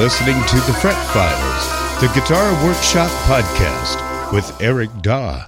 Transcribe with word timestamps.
listening 0.00 0.42
to 0.46 0.56
The 0.56 0.72
Fret 0.80 0.96
Files, 1.12 2.00
the 2.00 2.08
Guitar 2.18 2.50
Workshop 2.64 3.10
podcast 3.28 4.32
with 4.32 4.58
Eric 4.62 4.88
Daw. 5.02 5.46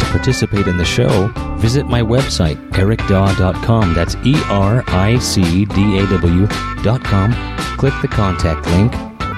To 0.00 0.06
participate 0.10 0.66
in 0.66 0.76
the 0.76 0.84
show, 0.84 1.28
visit 1.58 1.86
my 1.86 2.02
website, 2.02 2.56
ericdaw.com. 2.70 3.94
That's 3.94 4.16
E 4.24 4.34
R 4.46 4.82
I 4.88 5.20
C 5.20 5.64
D 5.66 5.98
A 6.00 6.06
W.com. 6.08 7.32
Click 7.78 7.94
the 8.02 8.08
contact 8.08 8.66
link 8.66 8.92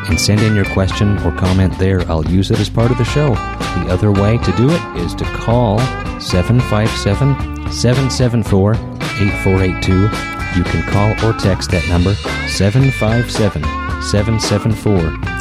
and 0.08 0.18
send 0.18 0.40
in 0.40 0.54
your 0.54 0.64
question 0.64 1.18
or 1.18 1.36
comment 1.36 1.78
there. 1.78 2.10
I'll 2.10 2.26
use 2.26 2.50
it 2.50 2.58
as 2.58 2.70
part 2.70 2.90
of 2.90 2.96
the 2.96 3.04
show. 3.04 3.34
The 3.34 3.88
other 3.90 4.12
way 4.12 4.38
to 4.38 4.52
do 4.52 4.70
it 4.70 4.96
is 4.96 5.14
to 5.16 5.24
call 5.24 5.78
757 6.20 7.70
774 7.70 8.95
8482. 9.20 10.10
You 10.56 10.64
can 10.64 10.82
call 10.88 11.10
or 11.24 11.32
text 11.38 11.70
that 11.70 11.86
number 11.88 12.14
757 12.48 13.62
774 14.02 14.96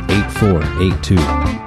8482. 0.10 1.65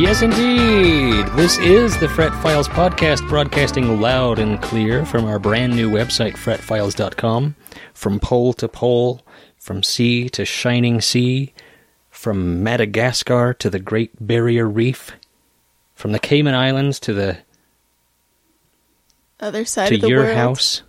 Yes, 0.00 0.22
indeed. 0.22 1.26
This 1.36 1.58
is 1.58 1.98
the 2.00 2.08
Fret 2.08 2.32
Files 2.42 2.68
podcast, 2.68 3.28
broadcasting 3.28 4.00
loud 4.00 4.38
and 4.38 4.60
clear 4.62 5.04
from 5.04 5.26
our 5.26 5.38
brand 5.38 5.76
new 5.76 5.90
website, 5.90 6.36
fretfiles.com. 6.38 7.54
From 7.92 8.18
pole 8.18 8.54
to 8.54 8.66
pole, 8.66 9.20
from 9.58 9.82
sea 9.82 10.30
to 10.30 10.46
shining 10.46 11.02
sea, 11.02 11.52
from 12.08 12.62
Madagascar 12.62 13.52
to 13.54 13.68
the 13.68 13.78
Great 13.78 14.26
Barrier 14.26 14.66
Reef, 14.66 15.12
from 15.94 16.12
the 16.12 16.18
Cayman 16.18 16.54
Islands 16.54 16.98
to 17.00 17.12
the 17.12 17.36
Other 19.38 19.66
side 19.66 19.90
to 19.90 19.96
of 19.96 20.00
the 20.00 20.08
your 20.08 20.24
world. 20.24 20.36
house, 20.36 20.82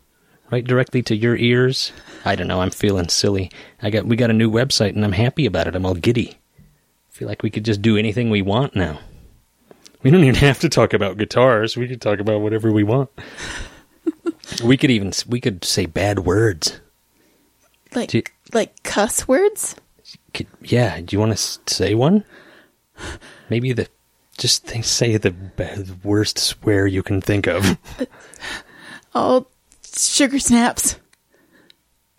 right 0.51 0.63
directly 0.63 1.01
to 1.03 1.17
your 1.17 1.35
ears. 1.35 1.91
I 2.23 2.35
don't 2.37 2.47
know. 2.47 2.61
I'm 2.61 2.71
feeling 2.71 3.09
silly. 3.09 3.51
I 3.81 3.89
got 3.89 4.05
we 4.05 4.15
got 4.15 4.29
a 4.29 4.33
new 4.33 4.49
website, 4.49 4.95
and 4.95 5.03
I'm 5.03 5.11
happy 5.11 5.45
about 5.45 5.67
it. 5.67 5.75
I'm 5.75 5.85
all 5.85 5.95
giddy. 5.95 6.37
Feel 7.21 7.27
like 7.27 7.43
we 7.43 7.51
could 7.51 7.65
just 7.65 7.83
do 7.83 7.97
anything 7.97 8.31
we 8.31 8.41
want 8.41 8.75
now. 8.75 8.99
We 10.01 10.09
don't 10.09 10.23
even 10.23 10.33
have 10.33 10.59
to 10.61 10.69
talk 10.69 10.91
about 10.91 11.19
guitars. 11.19 11.77
We 11.77 11.87
could 11.87 12.01
talk 12.01 12.19
about 12.19 12.41
whatever 12.41 12.71
we 12.71 12.83
want. 12.83 13.11
we 14.63 14.75
could 14.75 14.89
even 14.89 15.13
we 15.27 15.39
could 15.39 15.63
say 15.63 15.85
bad 15.85 16.17
words. 16.25 16.81
Like 17.93 18.09
Do 18.09 18.23
like 18.53 18.81
cuss 18.81 19.27
words. 19.27 19.75
Could, 20.33 20.47
yeah. 20.63 20.99
Do 20.99 21.15
you 21.15 21.19
want 21.19 21.37
to 21.37 21.59
say 21.71 21.93
one? 21.93 22.23
Maybe 23.51 23.71
the 23.71 23.87
just 24.39 24.65
think, 24.65 24.83
say 24.83 25.15
the, 25.17 25.29
the 25.57 25.95
worst 26.03 26.39
swear 26.39 26.87
you 26.87 27.03
can 27.03 27.21
think 27.21 27.45
of. 27.45 27.77
all 29.13 29.45
sugar 29.83 30.39
snaps. 30.39 30.95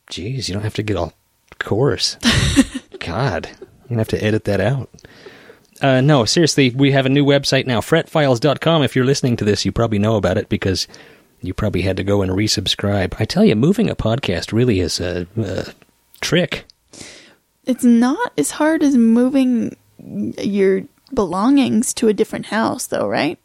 Jeez, 0.09 0.47
you 0.47 0.55
don't 0.55 0.63
have 0.63 0.75
to 0.75 0.85
get 0.85 0.97
all 0.97 1.13
coarse. 1.59 2.19
God, 3.01 3.51
gonna 3.93 4.01
have 4.01 4.09
to 4.09 4.23
edit 4.25 4.45
that 4.45 4.61
out. 4.61 4.89
Uh, 5.81 6.01
no, 6.01 6.25
seriously, 6.25 6.71
we 6.71 6.93
have 6.93 7.07
a 7.07 7.11
new 7.11 7.25
website 7.25 7.67
now, 7.67 7.81
fretfiles.com. 7.81 8.83
If 8.83 8.95
you're 8.95 9.05
listening 9.05 9.37
to 9.37 9.45
this, 9.45 9.65
you 9.65 9.73
probably 9.73 9.99
know 9.99 10.17
about 10.17 10.39
it 10.39 10.49
because 10.49 10.87
you 11.41 11.53
probably 11.53 11.83
had 11.83 11.97
to 11.97 12.05
go 12.05 12.23
and 12.23 12.31
resubscribe. 12.31 13.15
I 13.19 13.25
tell 13.25 13.45
you, 13.45 13.57
moving 13.57 13.91
a 13.91 13.97
podcast 13.97 14.53
really 14.53 14.79
is 14.81 15.01
a, 15.01 15.27
a 15.37 15.73
trick. 16.21 16.67
It's 17.65 17.83
not 17.85 18.33
as 18.39 18.53
hard 18.53 18.83
as 18.83 18.97
moving 18.97 19.77
your 19.99 20.83
belongings 21.13 21.93
to 21.95 22.09
a 22.09 22.13
different 22.15 22.47
house, 22.47 22.87
though, 22.87 23.09
right? 23.09 23.39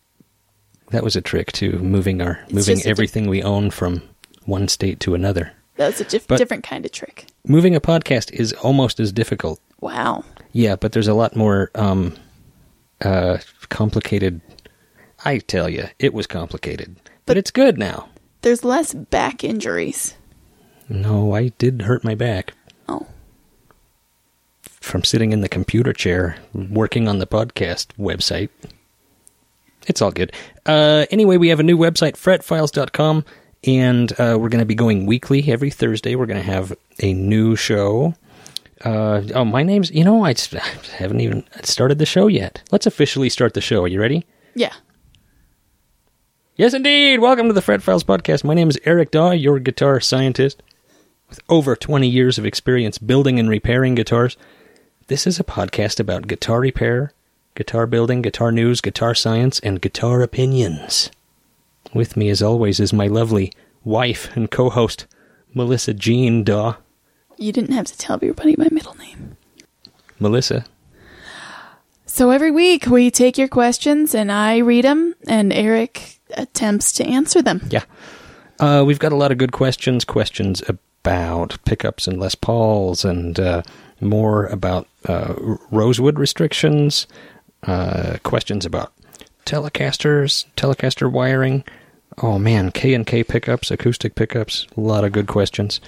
That 0.92 1.04
was 1.04 1.16
a 1.16 1.22
trick 1.22 1.52
too, 1.52 1.80
moving 1.80 2.22
our 2.22 2.40
It's 2.46 2.54
moving 2.54 2.80
a 2.80 2.84
di- 2.84 2.90
everything 2.90 3.28
we 3.30 3.44
own 3.44 3.72
from 3.72 4.04
one 4.46 4.68
state 4.68 5.00
to 5.02 5.16
another. 5.16 5.54
That's 5.76 6.00
a 6.00 6.06
dif- 6.06 6.28
different 6.28 6.64
kind 6.64 6.86
of 6.86 6.92
trick. 6.92 7.26
Moving 7.48 7.76
a 7.76 7.82
podcast 7.82 8.32
is 8.32 8.54
almost 8.54 9.00
as 9.00 9.12
difficult 9.12 9.60
Wow. 9.80 10.24
Yeah, 10.54 10.76
but 10.76 10.92
there's 10.92 11.08
a 11.08 11.14
lot 11.14 11.36
more 11.36 11.70
um, 11.76 12.16
uh, 13.02 13.38
complicated. 13.70 14.42
I 15.26 15.40
tell 15.40 15.68
you, 15.70 15.86
it 16.00 16.14
was 16.14 16.28
complicated, 16.28 16.96
but, 17.04 17.12
But- 17.26 17.38
it's 17.38 17.52
good 17.52 17.78
now. 17.78 18.10
There's 18.42 18.64
less 18.64 18.94
back 18.94 19.44
injuries. 19.44 20.16
No, 20.88 21.34
I 21.34 21.50
did 21.58 21.82
hurt 21.82 22.04
my 22.04 22.16
back 22.16 22.54
Oh, 22.88 23.08
from 24.64 25.04
sitting 25.04 25.32
in 25.34 25.42
the 25.42 25.50
computer 25.50 25.92
chair 25.92 26.38
working 26.54 27.08
on 27.08 27.20
the 27.20 27.28
podcast 27.28 27.88
website. 28.00 28.50
It's 29.88 30.02
all 30.02 30.12
good. 30.12 30.32
Uh, 30.66 31.06
anyway, 31.12 31.38
we 31.38 31.50
have 31.50 31.60
a 31.60 31.64
new 31.64 31.78
website, 31.78 32.14
fretfiles.com, 32.14 33.26
and 33.66 34.12
uh, 34.14 34.38
we're 34.40 34.50
going 34.50 34.60
to 34.60 34.66
be 34.66 34.76
going 34.76 35.06
weekly 35.06 35.50
every 35.52 35.72
Thursday. 35.72 36.16
We're 36.16 36.26
going 36.26 36.42
to 36.42 36.52
have 36.52 36.74
a 37.02 37.14
new 37.14 37.56
show. 37.56 38.14
Uh, 38.84 39.24
oh, 39.34 39.46
my 39.46 39.64
name's, 39.64 39.90
you 39.92 40.04
know, 40.04 40.24
I 40.24 40.36
haven't 40.98 41.22
even 41.22 41.44
started 41.64 41.98
the 41.98 42.06
show 42.06 42.28
yet. 42.28 42.62
Let's 42.72 42.86
officially 42.86 43.30
start 43.30 43.54
the 43.54 43.62
show. 43.62 43.84
Are 43.84 43.88
you 43.88 44.00
ready? 44.00 44.26
yeah. 44.56 44.74
Yes, 46.56 46.74
indeed. 46.74 47.20
Welcome 47.20 47.46
to 47.48 47.54
the 47.54 47.62
Fret 47.62 47.84
Files 47.84 48.04
podcast. 48.04 48.44
My 48.44 48.56
name 48.56 48.68
is 48.68 48.80
Eric 48.84 49.12
Daw, 49.12 49.30
your 49.30 49.60
guitar 49.60 50.00
scientist 50.00 50.64
with 51.30 51.40
over 51.50 51.76
20 51.76 52.08
years 52.08 52.40
of 52.40 52.48
experience 52.48 52.98
building 52.98 53.38
and 53.40 53.48
repairing 53.48 53.94
guitars. 53.94 54.38
This 55.06 55.28
is 55.28 55.40
a 55.40 55.44
podcast 55.44 56.00
about 56.00 56.26
guitar 56.28 56.60
repair, 56.60 57.12
guitar 57.54 57.86
building, 57.86 58.24
guitar 58.24 58.52
news, 58.52 58.82
guitar 58.82 59.14
science, 59.14 59.60
and 59.60 59.82
guitar 59.82 60.24
opinions. 60.24 61.12
With 61.94 62.18
me, 62.18 62.28
as 62.30 62.42
always, 62.42 62.80
is 62.80 62.92
my 62.92 63.06
lovely 63.06 63.54
wife 63.84 64.36
and 64.36 64.50
co 64.50 64.72
host, 64.72 65.06
Melissa 65.54 65.94
Jean 65.94 66.44
Daw. 66.44 66.78
You 67.38 67.52
didn't 67.52 67.74
have 67.74 67.86
to 67.86 67.98
tell 67.98 68.16
everybody 68.16 68.56
my 68.58 68.68
middle 68.72 68.96
name. 68.96 69.38
Melissa, 70.20 70.66
So 72.06 72.32
every 72.32 72.50
week 72.50 72.88
we 72.88 73.12
take 73.12 73.38
your 73.38 73.48
questions 73.48 74.16
and 74.16 74.32
I 74.32 74.58
read 74.58 74.84
them, 74.84 75.14
and 75.28 75.54
Eric 75.54 76.20
attempts 76.36 76.92
to 76.94 77.06
answer 77.06 77.42
them. 77.44 77.68
Yeah. 77.70 77.84
Uh, 78.60 78.84
we've 78.86 78.98
got 78.98 79.12
a 79.12 79.16
lot 79.16 79.32
of 79.32 79.38
good 79.38 79.52
questions. 79.52 80.04
Questions 80.04 80.64
about 80.68 81.64
pickups 81.66 82.08
and 82.08 82.20
Les 82.20 82.34
Pauls, 82.34 83.06
and 83.06 83.40
uh, 83.40 83.62
more 84.02 84.48
about 84.48 84.88
uh, 85.08 85.36
Rosewood 85.70 86.18
restrictions. 86.18 87.06
Uh, 87.64 88.18
questions 88.24 88.66
about 88.66 88.94
Telecasters, 89.46 90.46
Telecaster 90.56 91.12
wiring. 91.12 91.64
Oh 92.20 92.40
man, 92.40 92.72
K 92.72 92.96
and 92.96 93.06
K 93.06 93.24
pickups, 93.24 93.70
acoustic 93.70 94.16
pickups. 94.16 94.66
A 94.76 94.80
lot 94.80 95.04
of 95.04 95.12
good 95.12 95.28
questions. 95.28 95.80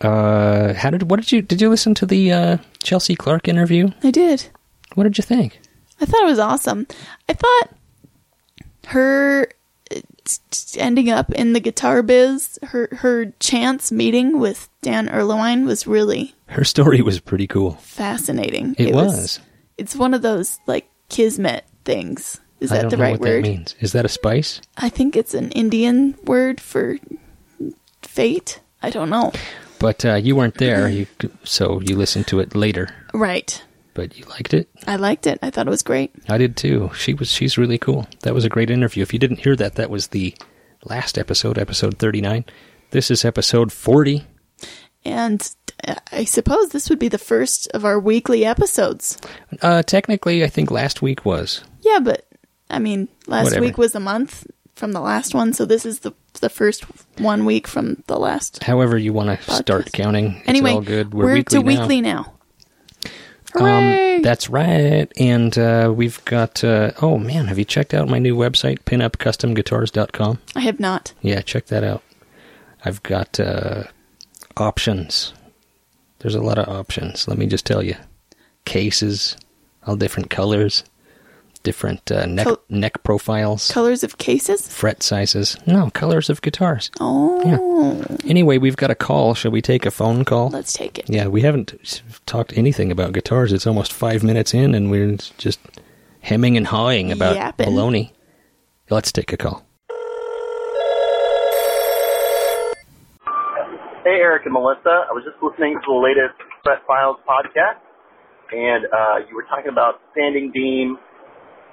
Uh, 0.00 0.72
how 0.74 0.90
did 0.90 1.10
what 1.10 1.20
did 1.20 1.30
you 1.32 1.42
did 1.42 1.60
you 1.60 1.68
listen 1.68 1.94
to 1.94 2.06
the 2.06 2.32
uh, 2.32 2.56
Chelsea 2.82 3.14
Clark 3.14 3.48
interview? 3.48 3.90
I 4.02 4.10
did. 4.10 4.48
What 4.94 5.04
did 5.04 5.18
you 5.18 5.22
think? 5.22 5.60
I 6.00 6.06
thought 6.06 6.22
it 6.22 6.26
was 6.26 6.38
awesome. 6.38 6.86
I 7.28 7.34
thought 7.34 7.68
her 8.86 9.48
uh, 9.94 10.00
ending 10.76 11.10
up 11.10 11.30
in 11.32 11.52
the 11.52 11.60
guitar 11.60 12.02
biz, 12.02 12.58
her 12.62 12.88
her 12.92 13.26
chance 13.40 13.92
meeting 13.92 14.38
with 14.40 14.68
Dan 14.80 15.08
Erlewine 15.08 15.66
was 15.66 15.86
really 15.86 16.34
Her 16.46 16.64
story 16.64 17.02
was 17.02 17.20
pretty 17.20 17.46
cool. 17.46 17.72
fascinating. 17.82 18.74
It 18.78 18.94
was. 18.94 19.38
It's 19.76 19.94
one 19.94 20.14
of 20.14 20.22
those 20.22 20.58
like 20.66 20.88
kismet 21.10 21.64
things. 21.84 22.40
Is 22.60 22.72
I 22.72 22.76
that 22.76 22.80
don't 22.82 22.90
the 22.90 22.96
know 22.98 23.02
right 23.04 23.12
what 23.12 23.20
word? 23.28 23.44
that 23.44 23.48
means. 23.48 23.74
Is 23.80 23.92
that 23.92 24.04
a 24.04 24.08
spice? 24.08 24.60
I 24.76 24.88
think 24.88 25.16
it's 25.16 25.34
an 25.34 25.50
Indian 25.52 26.14
word 26.24 26.60
for 26.60 26.96
fate. 28.02 28.60
I 28.82 28.90
don't 28.90 29.10
know. 29.10 29.32
But 29.80 30.04
uh, 30.04 30.14
you 30.16 30.36
weren't 30.36 30.58
there, 30.58 30.88
you 30.88 31.06
so 31.42 31.80
you 31.80 31.96
listened 31.96 32.26
to 32.28 32.38
it 32.38 32.54
later. 32.54 32.94
Right. 33.14 33.62
But 33.94 34.16
you 34.16 34.24
liked 34.26 34.54
it. 34.54 34.68
I 34.86 34.96
liked 34.96 35.26
it. 35.26 35.38
I 35.42 35.50
thought 35.50 35.66
it 35.66 35.70
was 35.70 35.82
great. 35.82 36.12
I 36.28 36.38
did 36.38 36.56
too. 36.56 36.90
She 36.94 37.14
was 37.14 37.32
she's 37.32 37.58
really 37.58 37.78
cool. 37.78 38.06
That 38.20 38.34
was 38.34 38.44
a 38.44 38.50
great 38.50 38.70
interview. 38.70 39.02
If 39.02 39.12
you 39.12 39.18
didn't 39.18 39.40
hear 39.40 39.56
that, 39.56 39.74
that 39.76 39.90
was 39.90 40.08
the 40.08 40.34
last 40.84 41.18
episode, 41.18 41.58
episode 41.58 41.98
thirty 41.98 42.20
nine. 42.20 42.44
This 42.90 43.10
is 43.10 43.24
episode 43.24 43.72
forty. 43.72 44.26
And 45.04 45.50
uh, 45.88 45.94
I 46.12 46.24
suppose 46.24 46.68
this 46.68 46.90
would 46.90 46.98
be 46.98 47.08
the 47.08 47.18
first 47.18 47.68
of 47.72 47.84
our 47.86 47.98
weekly 47.98 48.44
episodes. 48.44 49.18
Uh, 49.62 49.82
technically, 49.82 50.44
I 50.44 50.48
think 50.48 50.70
last 50.70 51.00
week 51.00 51.24
was. 51.24 51.64
Yeah, 51.80 52.00
but 52.00 52.26
I 52.68 52.78
mean, 52.78 53.08
last 53.26 53.44
Whatever. 53.44 53.64
week 53.64 53.78
was 53.78 53.94
a 53.94 54.00
month 54.00 54.46
from 54.74 54.92
the 54.92 55.00
last 55.00 55.34
one, 55.34 55.52
so 55.52 55.64
this 55.64 55.84
is 55.86 56.00
the 56.00 56.12
the 56.38 56.48
first 56.48 56.84
one 57.18 57.44
week 57.44 57.66
from 57.66 58.02
the 58.06 58.18
last. 58.18 58.62
However, 58.62 58.96
you 58.96 59.12
want 59.12 59.40
to 59.40 59.50
start 59.54 59.90
counting. 59.92 60.36
It's 60.36 60.48
Anyway, 60.48 60.72
all 60.72 60.80
good. 60.82 61.12
we're, 61.12 61.24
We're, 61.26 61.32
weekly 61.34 61.58
to 61.58 61.64
now. 61.64 61.80
weekly 61.80 62.00
now. 62.00 62.32
Hooray! 63.54 64.16
Um, 64.16 64.22
that's 64.22 64.48
right. 64.48 65.10
And 65.18 65.58
uh, 65.58 65.92
we've 65.94 66.24
got. 66.24 66.62
Uh, 66.62 66.92
oh 67.02 67.18
man, 67.18 67.46
have 67.46 67.58
you 67.58 67.64
checked 67.64 67.92
out 67.94 68.08
my 68.08 68.20
new 68.20 68.36
website, 68.36 68.80
pinupcustomguitars.com? 68.84 70.38
I 70.54 70.60
have 70.60 70.78
not. 70.78 71.12
Yeah, 71.20 71.40
check 71.40 71.66
that 71.66 71.82
out. 71.82 72.02
I've 72.84 73.02
got 73.02 73.38
uh, 73.40 73.84
options 74.56 75.34
There's 76.20 76.34
a 76.34 76.40
lot 76.42 76.58
of 76.58 76.68
options. 76.68 77.26
Let 77.28 77.38
me 77.38 77.46
just 77.46 77.66
tell 77.66 77.82
you, 77.82 77.96
cases, 78.64 79.36
all 79.86 79.96
different 79.96 80.30
colors, 80.30 80.84
different 81.62 82.10
uh, 82.10 82.26
neck 82.26 82.46
Col- 82.46 82.60
neck 82.68 83.02
profiles, 83.02 83.70
Colors 83.70 84.02
of 84.02 84.18
cases? 84.18 84.66
fret 84.72 85.02
sizes. 85.02 85.56
No, 85.66 85.90
colors 85.90 86.30
of 86.30 86.40
guitars. 86.42 86.90
Oh. 87.00 88.04
Anyway, 88.24 88.58
we've 88.58 88.76
got 88.76 88.90
a 88.90 88.94
call. 88.94 89.34
Shall 89.34 89.50
we 89.50 89.60
take 89.62 89.84
a 89.86 89.90
phone 89.90 90.24
call? 90.24 90.48
Let's 90.50 90.72
take 90.72 90.98
it. 90.98 91.08
Yeah, 91.08 91.26
we 91.28 91.42
haven't 91.42 92.02
talked 92.26 92.56
anything 92.56 92.90
about 92.92 93.12
guitars. 93.12 93.52
It's 93.52 93.66
almost 93.66 93.92
five 93.92 94.22
minutes 94.22 94.54
in, 94.54 94.74
and 94.74 94.90
we're 94.90 95.16
just 95.38 95.60
hemming 96.20 96.56
and 96.56 96.66
hawing 96.66 97.10
about 97.12 97.36
Yapping. 97.36 97.68
baloney. 97.68 98.12
Let's 98.90 99.12
take 99.12 99.32
a 99.32 99.36
call. 99.36 99.64
Hey, 104.04 104.16
Eric 104.24 104.44
and 104.46 104.52
Melissa. 104.54 105.04
I 105.08 105.12
was 105.12 105.24
just 105.28 105.36
listening 105.42 105.74
to 105.74 105.86
the 105.86 106.00
latest 106.00 106.34
Fret 106.64 106.78
Files 106.86 107.16
podcast, 107.28 107.78
and 108.50 108.86
uh, 108.86 109.26
you 109.28 109.36
were 109.36 109.44
talking 109.44 109.70
about 109.70 110.00
sanding 110.16 110.50
beam 110.52 110.96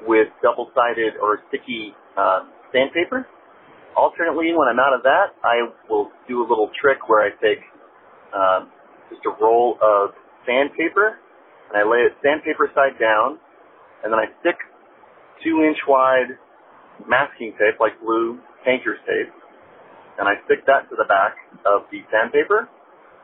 with 0.06 0.28
double-sided 0.44 1.18
or 1.22 1.40
sticky 1.50 1.94
uh, 2.18 2.46
sandpaper. 2.72 3.26
Alternately, 3.96 4.54
when 4.54 4.68
I'm 4.68 4.80
out 4.80 4.94
of 4.94 5.02
that, 5.04 5.34
I 5.44 5.74
will 5.90 6.12
do 6.28 6.42
a 6.42 6.48
little 6.48 6.70
trick 6.80 7.10
where 7.10 7.26
I 7.26 7.30
take 7.42 7.64
um, 8.34 8.70
just 9.10 9.26
a 9.26 9.34
roll 9.42 9.78
of 9.82 10.12
sandpaper 10.46 11.18
and 11.70 11.76
I 11.76 11.84
lay 11.84 12.08
it 12.08 12.16
sandpaper 12.24 12.72
side 12.74 12.96
down, 13.00 13.40
and 14.04 14.12
then 14.12 14.20
I 14.20 14.32
stick 14.40 14.56
two-inch 15.44 15.78
wide 15.88 16.40
masking 17.08 17.52
tape, 17.60 17.80
like 17.80 18.00
blue 18.00 18.40
painter's 18.66 19.00
tape, 19.06 19.32
and 20.20 20.28
I 20.28 20.40
stick 20.46 20.66
that 20.66 20.90
to 20.90 20.96
the 20.96 21.06
back 21.08 21.36
of 21.66 21.84
the 21.92 22.02
sandpaper, 22.12 22.70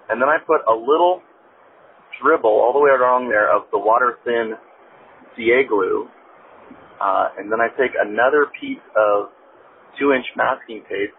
and 0.10 0.22
then 0.22 0.28
I 0.28 0.38
put 0.44 0.62
a 0.68 0.76
little 0.76 1.22
dribble 2.22 2.52
all 2.52 2.74
the 2.74 2.80
way 2.80 2.92
along 2.92 3.30
there 3.30 3.50
of 3.50 3.64
the 3.72 3.80
water 3.80 4.20
thin 4.24 4.54
CA 5.36 5.64
glue, 5.68 6.08
uh, 7.02 7.38
and 7.38 7.52
then 7.52 7.62
I 7.62 7.70
take 7.78 7.94
another 7.98 8.50
piece 8.60 8.84
of 8.98 9.30
two 10.00 10.14
inch 10.14 10.26
masking 10.36 10.84
tape, 10.90 11.14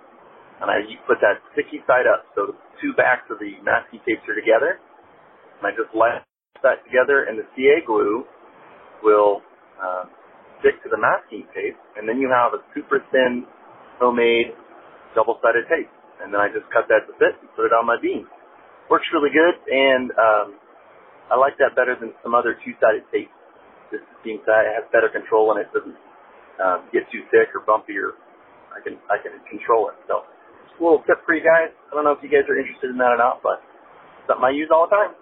and 0.60 0.70
I 0.70 0.82
put 1.06 1.18
that 1.22 1.42
sticky 1.54 1.82
side 1.86 2.06
up, 2.06 2.26
so 2.34 2.54
the 2.54 2.56
two 2.82 2.92
backs 2.94 3.26
of 3.30 3.38
the 3.38 3.58
masking 3.62 4.02
tapes 4.06 4.22
are 4.26 4.38
together, 4.38 4.78
and 5.58 5.64
I 5.66 5.72
just 5.74 5.90
latch 5.94 6.22
that 6.62 6.82
together, 6.86 7.26
and 7.26 7.38
the 7.38 7.46
CA 7.54 7.82
glue 7.86 8.24
will 9.02 9.42
uh, 9.78 10.08
stick 10.60 10.80
to 10.82 10.88
the 10.88 10.98
masking 10.98 11.46
tape, 11.52 11.76
and 11.96 12.08
then 12.08 12.18
you 12.18 12.30
have 12.30 12.54
a 12.54 12.62
super 12.74 13.04
thin 13.12 13.46
homemade 14.00 14.56
double-sided 15.14 15.64
tape. 15.70 15.90
And 16.22 16.34
then 16.34 16.42
I 16.42 16.50
just 16.50 16.66
cut 16.74 16.90
that 16.90 17.06
to 17.06 17.12
fit 17.18 17.38
and 17.38 17.48
put 17.54 17.66
it 17.66 17.74
on 17.74 17.86
my 17.86 17.96
beam. 17.98 18.26
Works 18.90 19.06
really 19.14 19.30
good, 19.30 19.56
and 19.70 20.10
um, 20.14 20.46
I 21.30 21.38
like 21.38 21.56
that 21.58 21.74
better 21.74 21.96
than 21.98 22.12
some 22.22 22.34
other 22.34 22.58
two-sided 22.64 23.06
tape. 23.10 23.30
This 23.94 24.02
seems 24.26 24.42
to 24.46 24.52
have 24.74 24.90
better 24.90 25.06
control 25.08 25.54
and 25.54 25.62
it 25.62 25.70
doesn't 25.70 25.94
um, 26.58 26.82
get 26.90 27.06
too 27.14 27.22
thick 27.30 27.54
or 27.54 27.62
bumpy 27.62 27.94
or 27.94 28.18
I 28.74 28.82
can 28.82 28.98
I 29.06 29.22
can 29.22 29.38
control 29.46 29.86
it. 29.88 29.94
So 30.10 30.26
just 30.66 30.80
a 30.80 30.82
little 30.82 31.02
tip 31.06 31.22
for 31.24 31.34
you 31.38 31.46
guys. 31.46 31.70
I 31.70 31.94
don't 31.94 32.02
know 32.02 32.10
if 32.12 32.22
you 32.26 32.28
guys 32.28 32.42
are 32.50 32.58
interested 32.58 32.90
in 32.90 32.98
that 32.98 33.14
or 33.14 33.20
not, 33.22 33.38
but 33.46 33.62
something 34.26 34.42
I 34.44 34.50
use 34.50 34.68
all 34.74 34.90
the 34.90 34.94
time. 34.98 35.14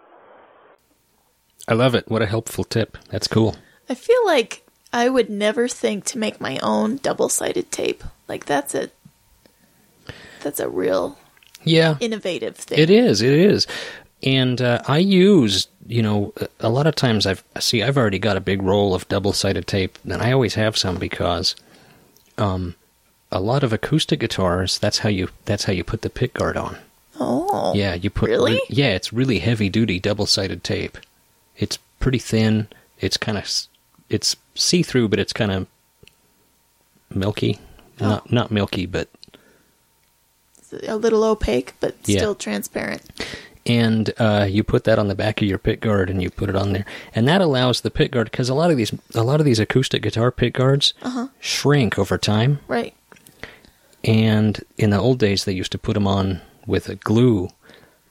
I 1.68 1.74
love 1.74 1.94
it. 1.94 2.08
What 2.08 2.22
a 2.22 2.26
helpful 2.26 2.64
tip. 2.64 2.96
That's 3.10 3.28
cool. 3.28 3.56
I 3.88 3.94
feel 3.94 4.24
like 4.26 4.64
I 4.92 5.08
would 5.08 5.28
never 5.30 5.68
think 5.68 6.04
to 6.06 6.18
make 6.18 6.40
my 6.40 6.58
own 6.62 6.96
double-sided 6.96 7.70
tape. 7.70 8.02
Like 8.28 8.46
that's 8.46 8.74
a 8.74 8.90
that's 10.42 10.60
a 10.60 10.68
real 10.68 11.18
Yeah, 11.62 11.96
innovative 12.00 12.56
thing. 12.56 12.78
it 12.78 12.90
is. 12.90 13.22
It 13.22 13.32
is. 13.34 13.66
And 14.24 14.60
uh, 14.62 14.82
I 14.86 14.98
use, 14.98 15.66
you 15.86 16.00
know, 16.02 16.32
a- 16.60 16.68
lot 16.68 16.86
of 16.86 16.94
times 16.94 17.26
I've 17.26 17.42
see 17.58 17.82
I've 17.82 17.96
already 17.98 18.18
got 18.20 18.36
a 18.36 18.40
big 18.40 18.62
roll 18.62 18.94
of 18.94 19.08
double-sided 19.08 19.66
tape, 19.66 19.98
and 20.04 20.22
I 20.22 20.30
always 20.32 20.54
have 20.54 20.76
some 20.76 20.96
because, 20.96 21.56
um, 22.38 22.76
a 23.32 23.40
lot 23.40 23.62
of 23.64 23.72
acoustic 23.72 24.20
guitars. 24.20 24.78
That's 24.78 24.98
how 24.98 25.08
you 25.08 25.28
that's 25.44 25.64
how 25.64 25.72
you 25.72 25.82
put 25.84 26.02
the 26.02 26.10
pick 26.10 26.34
guard 26.34 26.56
on. 26.56 26.76
Oh. 27.18 27.72
Yeah, 27.74 27.94
you 27.94 28.10
put 28.10 28.30
Really? 28.30 28.52
re- 28.54 28.66
yeah, 28.68 28.90
it's 28.94 29.12
really 29.12 29.38
heavy 29.40 29.68
duty 29.68 29.98
double 29.98 30.26
sided 30.26 30.62
tape. 30.64 30.98
It's 31.56 31.78
pretty 31.98 32.18
thin. 32.18 32.68
It's 33.00 33.16
kind 33.16 33.38
of 33.38 33.50
it's 34.08 34.36
see 34.54 34.82
through, 34.82 35.08
but 35.08 35.18
it's 35.18 35.32
kind 35.32 35.50
of 35.50 35.66
milky. 37.14 37.58
Oh. 38.00 38.06
Not 38.08 38.32
not 38.32 38.50
milky, 38.50 38.86
but 38.86 39.08
a 40.86 40.96
little 40.96 41.22
opaque 41.24 41.74
but 41.80 41.94
Yeah. 42.06 42.18
still 42.18 42.34
transparent. 42.34 43.02
And 43.66 44.12
uh, 44.18 44.46
you 44.50 44.64
put 44.64 44.84
that 44.84 44.98
on 44.98 45.08
the 45.08 45.14
back 45.14 45.40
of 45.40 45.48
your 45.48 45.58
pick 45.58 45.80
guard 45.80 46.10
and 46.10 46.22
you 46.22 46.30
put 46.30 46.48
it 46.48 46.56
on 46.56 46.72
there, 46.72 46.84
and 47.14 47.28
that 47.28 47.40
allows 47.40 47.80
the 47.82 47.90
pick 47.90 48.12
guard 48.12 48.30
because 48.30 48.48
a 48.48 48.54
lot 48.54 48.70
of 48.70 48.76
these 48.76 48.92
a 49.14 49.22
lot 49.22 49.40
of 49.40 49.46
these 49.46 49.60
acoustic 49.60 50.02
guitar 50.02 50.30
pick 50.30 50.54
guards 50.54 50.94
Uh-huh. 51.02 51.28
shrink 51.40 51.98
over 51.98 52.18
time. 52.18 52.58
Right. 52.68 52.94
And 54.04 54.60
in 54.78 54.90
the 54.90 54.98
old 54.98 55.18
days, 55.18 55.44
they 55.44 55.52
used 55.52 55.72
to 55.72 55.78
put 55.78 55.94
them 55.94 56.06
on 56.08 56.40
with 56.66 56.88
a 56.88 56.96
glue 56.96 57.50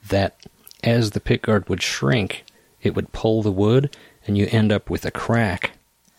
that, 0.08 0.36
as 0.82 1.10
the 1.10 1.20
pickguard 1.20 1.68
would 1.68 1.82
shrink, 1.82 2.44
it 2.82 2.94
would 2.94 3.12
pull 3.12 3.42
the 3.42 3.52
wood, 3.52 3.94
and 4.26 4.38
you 4.38 4.48
end 4.50 4.72
up 4.72 4.88
with 4.88 5.04
a 5.04 5.10
crack. 5.10 5.72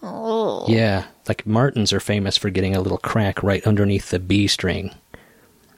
Oh. 0.03 0.65
Yeah, 0.67 1.05
like 1.27 1.47
Martins 1.47 1.91
are 1.91 1.99
famous 1.99 2.37
for 2.37 2.49
getting 2.49 2.75
a 2.75 2.81
little 2.81 2.97
crack 2.99 3.41
right 3.41 3.65
underneath 3.65 4.09
the 4.11 4.19
B 4.19 4.45
string, 4.47 4.93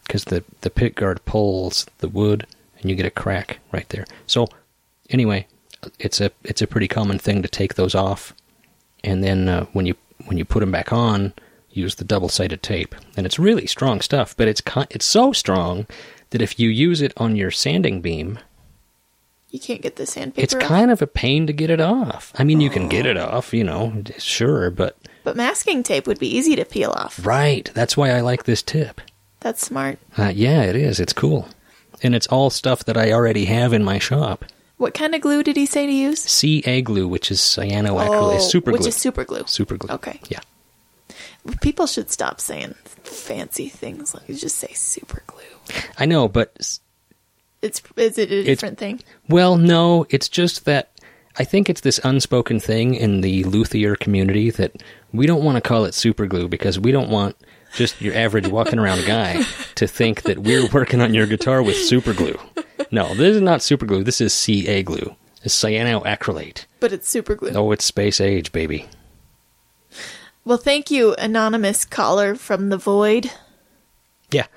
because 0.03 0.25
the 0.25 0.43
the 0.61 0.69
pickguard 0.69 1.19
pulls 1.25 1.85
the 1.99 2.09
wood, 2.09 2.45
and 2.85 2.89
you 2.91 2.95
get 2.95 3.05
a 3.07 3.09
crack 3.11 3.57
right 3.71 3.89
there. 3.89 4.05
So, 4.27 4.47
anyway, 5.09 5.47
it's 5.99 6.21
a 6.21 6.29
it's 6.43 6.61
a 6.61 6.67
pretty 6.67 6.87
common 6.87 7.17
thing 7.17 7.41
to 7.41 7.47
take 7.47 7.73
those 7.73 7.95
off, 7.95 8.33
and 9.03 9.23
then 9.23 9.49
uh, 9.49 9.65
when 9.73 9.87
you 9.87 9.95
when 10.25 10.37
you 10.37 10.45
put 10.45 10.59
them 10.59 10.71
back 10.71 10.93
on, 10.93 11.33
use 11.71 11.95
the 11.95 12.03
double 12.05 12.29
sided 12.29 12.61
tape, 12.61 12.93
and 13.17 13.25
it's 13.25 13.39
really 13.39 13.65
strong 13.65 14.01
stuff. 14.01 14.37
But 14.37 14.47
it's 14.47 14.61
it's 14.91 15.05
so 15.05 15.33
strong 15.33 15.87
that 16.29 16.41
if 16.43 16.59
you 16.59 16.69
use 16.69 17.01
it 17.01 17.11
on 17.17 17.35
your 17.35 17.49
sanding 17.51 18.01
beam, 18.01 18.37
You 19.49 19.59
can't 19.59 19.81
get 19.81 19.95
the 19.95 20.05
sandpaper 20.05 20.43
it's 20.43 20.53
off. 20.53 20.61
kind 20.61 20.91
of 20.91 21.01
a 21.01 21.07
pain 21.07 21.47
to 21.47 21.53
get 21.53 21.69
it 21.71 21.81
off. 21.81 22.33
I 22.37 22.43
mean, 22.43 22.61
you 22.61 22.69
can 22.69 22.87
get 22.89 23.05
it 23.07 23.17
off, 23.17 23.53
you 23.53 23.63
know, 23.63 24.03
sure, 24.19 24.69
but 24.69 24.95
But 25.23 25.35
masking 25.35 25.81
tape 25.83 26.05
would 26.07 26.19
be 26.19 26.27
easy 26.37 26.55
to 26.55 26.65
peel 26.65 26.91
off. 26.91 27.25
right. 27.25 27.69
That's 27.73 27.95
why 27.97 28.11
I 28.11 28.21
like 28.21 28.43
this 28.43 28.61
tip. 28.63 29.01
That's 29.41 29.61
smart. 29.65 29.99
Uh, 30.17 30.31
yeah, 30.35 30.63
it 30.63 30.75
is. 30.75 30.99
It's 30.99 31.13
cool, 31.13 31.47
and 32.03 32.15
it's 32.15 32.27
all 32.27 32.49
stuff 32.49 32.85
that 32.85 32.97
I 32.97 33.11
already 33.11 33.45
have 33.45 33.73
in 33.73 33.83
my 33.83 33.99
shop. 33.99 34.45
What 34.77 34.93
kind 34.93 35.15
of 35.15 35.21
glue 35.21 35.41
did 35.43 35.55
he 35.55 35.65
say 35.65 35.85
to 35.85 35.91
use? 35.91 36.19
CA 36.21 36.81
glue, 36.81 37.07
which 37.07 37.31
is 37.31 37.39
cyanoacrylate, 37.39 38.35
oh, 38.35 38.39
super 38.39 38.71
Oh, 38.71 38.73
which 38.73 38.81
glue. 38.81 38.87
is 38.89 38.95
super 38.95 39.23
glue. 39.23 39.43
super 39.47 39.77
glue. 39.77 39.93
Okay. 39.95 40.19
Yeah. 40.29 40.39
People 41.61 41.85
should 41.87 42.09
stop 42.11 42.41
saying 42.41 42.75
fancy 43.03 43.69
things. 43.69 44.13
Like 44.13 44.27
just 44.27 44.57
say 44.57 44.73
super 44.73 45.21
glue. 45.27 45.77
I 45.97 46.05
know, 46.05 46.27
but 46.27 46.53
It's 47.61 47.81
is 47.95 48.17
it 48.17 48.31
a 48.31 48.43
different 48.43 48.77
thing? 48.77 49.01
Well, 49.29 49.55
no, 49.57 50.05
it's 50.09 50.27
just 50.27 50.65
that 50.65 50.91
I 51.37 51.43
think 51.43 51.69
it's 51.69 51.81
this 51.81 51.99
unspoken 52.03 52.59
thing 52.59 52.95
in 52.95 53.21
the 53.21 53.43
luthier 53.45 53.95
community 53.95 54.49
that 54.51 54.81
we 55.13 55.25
don't 55.27 55.43
want 55.43 55.55
to 55.57 55.61
call 55.61 55.85
it 55.85 55.93
super 55.93 56.25
glue 56.25 56.47
because 56.47 56.79
we 56.79 56.91
don't 56.91 57.09
want 57.09 57.35
just 57.75 58.01
your 58.01 58.15
average 58.15 58.47
walking 58.47 58.79
around 58.79 59.05
guy 59.05 59.43
to 59.75 59.87
think 59.87 60.23
that 60.23 60.39
we're 60.39 60.67
working 60.67 61.01
on 61.01 61.13
your 61.13 61.27
guitar 61.27 61.61
with 61.61 61.77
super 61.77 62.13
glue. 62.13 62.39
No, 62.91 63.13
this 63.15 63.35
is 63.35 63.41
not 63.41 63.61
super 63.61 63.85
glue. 63.85 64.03
This 64.03 64.21
is 64.21 64.33
CA 64.33 64.83
glue. 64.83 65.15
It's 65.43 65.55
cyanoacrylate. 65.55 66.65
But 66.79 66.91
it's 66.91 67.07
super 67.07 67.35
glue. 67.35 67.51
Oh, 67.53 67.71
it's 67.71 67.85
space 67.85 68.19
age, 68.19 68.51
baby. 68.51 68.87
Well, 70.43 70.57
thank 70.57 70.91
you, 70.91 71.13
anonymous 71.15 71.85
caller 71.85 72.35
from 72.35 72.69
the 72.69 72.77
void. 72.77 73.31
Yeah. 74.31 74.47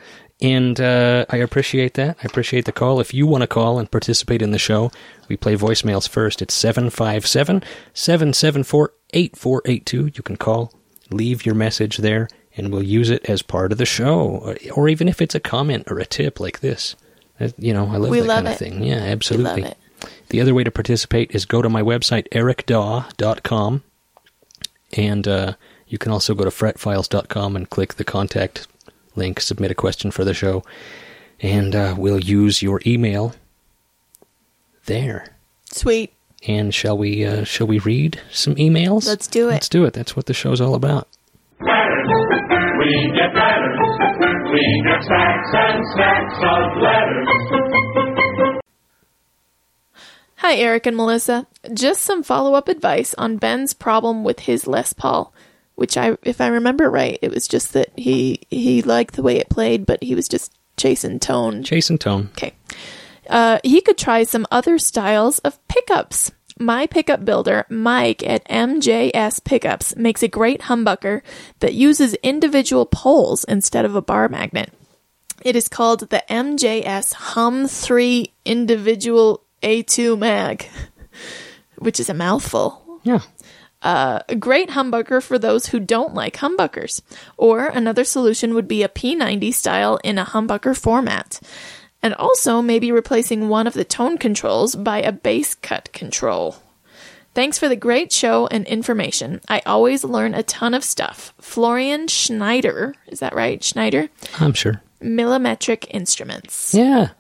And 0.41 0.81
uh, 0.81 1.27
I 1.31 1.39
appreciate 1.39 1.95
that. 1.95 2.17
I 2.23 2.27
appreciate 2.27 2.65
the 2.65 2.73
call. 2.73 3.01
If 3.01 3.13
you 3.13 3.27
want 3.27 3.43
to 3.43 3.49
call 3.49 3.79
and 3.79 3.91
participate 3.91 4.41
in 4.41 4.53
the 4.53 4.59
show, 4.59 4.93
we 5.29 5.37
play 5.37 5.57
voicemails 5.57 6.09
first. 6.09 6.41
It's 6.41 6.55
757 6.55 7.63
774 7.93 8.93
8482. 9.13 10.13
You 10.15 10.23
can 10.23 10.37
call, 10.37 10.73
leave 11.11 11.45
your 11.45 11.57
message 11.57 11.97
there, 11.97 12.29
and 12.59 12.71
we'll 12.73 12.83
use 12.83 13.09
it 13.11 13.25
as 13.31 13.41
part 13.41 13.73
of 13.73 13.79
the 13.79 13.87
show. 13.87 14.21
Or, 14.21 14.57
or 14.75 14.89
even 14.89 15.09
if 15.09 15.23
it's 15.23 15.35
a 15.35 15.41
comment 15.41 15.85
or 15.91 15.99
a 15.99 16.05
tip 16.07 16.39
like 16.41 16.61
this. 16.61 16.97
Uh, 17.41 17.49
You 17.57 17.73
know, 17.73 17.87
I 17.91 17.97
love 17.97 18.11
We 18.11 18.21
that 18.21 18.27
love 18.27 18.45
kind 18.45 18.49
of 18.49 18.59
thing. 18.59 18.83
Yeah, 18.85 19.05
We 19.05 19.11
absolutely. 19.11 19.63
love 19.63 19.71
it. 19.73 19.79
The 20.29 20.41
other 20.41 20.55
way 20.55 20.65
to 20.65 20.71
participate 20.71 21.31
is 21.33 21.47
go 21.47 21.63
to 21.63 21.69
my 21.69 21.83
website, 21.83 22.29
ericdaw.com. 22.31 23.83
And 24.97 25.29
uh, 25.29 25.53
you 25.87 25.99
can 25.99 26.13
also 26.13 26.35
go 26.35 26.45
to 26.45 26.51
fretfiles.com 26.51 27.57
and 27.57 27.71
click 27.71 27.95
the 27.95 28.05
contact 28.05 28.67
link, 29.17 29.41
submit 29.41 29.71
a 29.71 29.75
question 29.75 30.11
for 30.11 30.25
the 30.25 30.35
show, 30.35 30.65
and 31.41 31.75
uh, 31.75 31.95
we'll 31.99 32.21
use 32.21 32.63
your 32.63 32.81
email 32.87 33.35
there. 34.87 35.35
Sweet. 35.71 36.13
And 36.47 36.73
shall 36.73 36.97
we? 36.97 37.25
Uh, 37.25 37.43
shall 37.45 37.67
we 37.67 37.81
read 37.81 38.21
some 38.31 38.55
emails? 38.55 39.07
Let's 39.07 39.27
do 39.27 39.49
it. 39.49 39.53
Let's 39.53 39.69
do 39.69 39.85
it. 39.85 39.93
That's 39.93 40.15
what 40.15 40.27
the 40.27 40.35
show's 40.35 40.61
all 40.61 40.75
about. 40.77 41.09
We 42.89 43.13
get 43.13 43.35
letters. 43.35 43.79
We 44.51 44.83
get 44.87 45.05
stacks 45.05 45.51
and 45.53 45.87
stacks 45.93 46.39
of 46.41 46.81
letters. 46.81 47.29
Hi, 50.37 50.55
Eric 50.57 50.87
and 50.87 50.97
Melissa. 50.97 51.47
Just 51.75 52.01
some 52.01 52.23
follow 52.23 52.55
up 52.55 52.67
advice 52.67 53.13
on 53.19 53.37
Ben's 53.37 53.75
problem 53.75 54.25
with 54.25 54.41
his 54.41 54.67
Les 54.67 54.95
Paul, 54.95 55.35
which 55.75 55.99
I, 55.99 56.17
if 56.23 56.41
I 56.41 56.47
remember 56.47 56.89
right, 56.89 57.19
it 57.21 57.31
was 57.31 57.47
just 57.47 57.75
that 57.75 57.91
he 57.95 58.41
he 58.49 58.81
liked 58.81 59.17
the 59.17 59.23
way 59.23 59.37
it 59.37 59.51
played, 59.51 59.85
but 59.85 60.03
he 60.03 60.15
was 60.15 60.27
just 60.27 60.55
chasing 60.79 61.21
tone. 61.21 61.65
Chasing 61.65 61.99
tone. 61.99 62.31
Okay. 62.33 62.55
Uh, 63.29 63.59
he 63.65 63.83
could 63.83 63.99
try 63.99 64.23
some 64.23 64.47
other 64.51 64.79
styles 64.79 65.41
of 65.41 65.59
pickups. 65.69 66.33
My 66.59 66.87
pickup 66.87 67.25
builder, 67.25 67.67
Mike 67.69 68.27
at 68.27 68.45
MJS 68.49 69.45
Pickups, 69.45 69.95
makes 69.97 70.23
a 70.23 70.29
great 70.29 70.63
humbucker 70.63 71.23
that 71.61 71.75
uses 71.75 72.15
individual 72.15 72.85
poles 72.85 73.45
instead 73.45 73.85
of 73.85 73.95
a 73.95 74.03
bar 74.03 74.29
magnet. 74.29 74.73
It 75.45 75.55
is 75.55 75.69
called 75.69 76.11
the 76.11 76.25
MJS 76.29 77.13
Hum 77.13 77.69
3 77.69 78.33
Individual 78.45 79.45
A2 79.63 80.19
Mag, 80.19 80.69
which 81.79 82.01
is 82.01 82.11
a 82.11 82.15
mouthful. 82.15 83.01
Yeah. 83.05 83.21
Uh, 83.81 84.19
a 84.29 84.35
great 84.35 84.71
humbucker 84.71 85.23
for 85.23 85.39
those 85.39 85.67
who 85.67 85.79
don't 85.79 86.13
like 86.13 86.37
humbuckers. 86.39 87.01
Or 87.37 87.67
another 87.67 88.03
solution 88.03 88.55
would 88.55 88.67
be 88.67 88.83
a 88.83 88.89
P90 88.89 89.55
style 89.55 90.01
in 90.03 90.19
a 90.19 90.25
humbucker 90.25 90.77
format. 90.77 91.41
And 92.03 92.15
also 92.15 92.63
maybe 92.63 92.93
replacing 92.93 93.49
one 93.49 93.67
of 93.67 93.75
the 93.75 93.85
tone 93.85 94.19
controls 94.19 94.77
by 94.77 95.03
a 95.03 95.13
bass 95.13 95.55
cut 95.55 95.93
control. 95.93 96.57
Thanks 97.35 97.59
for 97.59 97.69
the 97.69 97.77
great 97.77 98.13
show 98.13 98.47
and 98.49 98.67
information. 98.67 99.41
I 99.49 99.63
always 99.67 100.03
learn 100.05 100.35
a 100.35 100.43
ton 100.43 100.75
of 100.75 100.83
stuff. 100.83 101.35
Florian 101.41 102.09
Schneider, 102.09 102.95
is 103.07 103.21
that 103.21 103.35
right? 103.35 103.63
Schneider? 103.63 104.09
I'm 104.41 104.53
sure. 104.53 104.83
Millimetric 105.01 105.87
Instruments. 105.91 106.75
Yeah. 106.75 107.11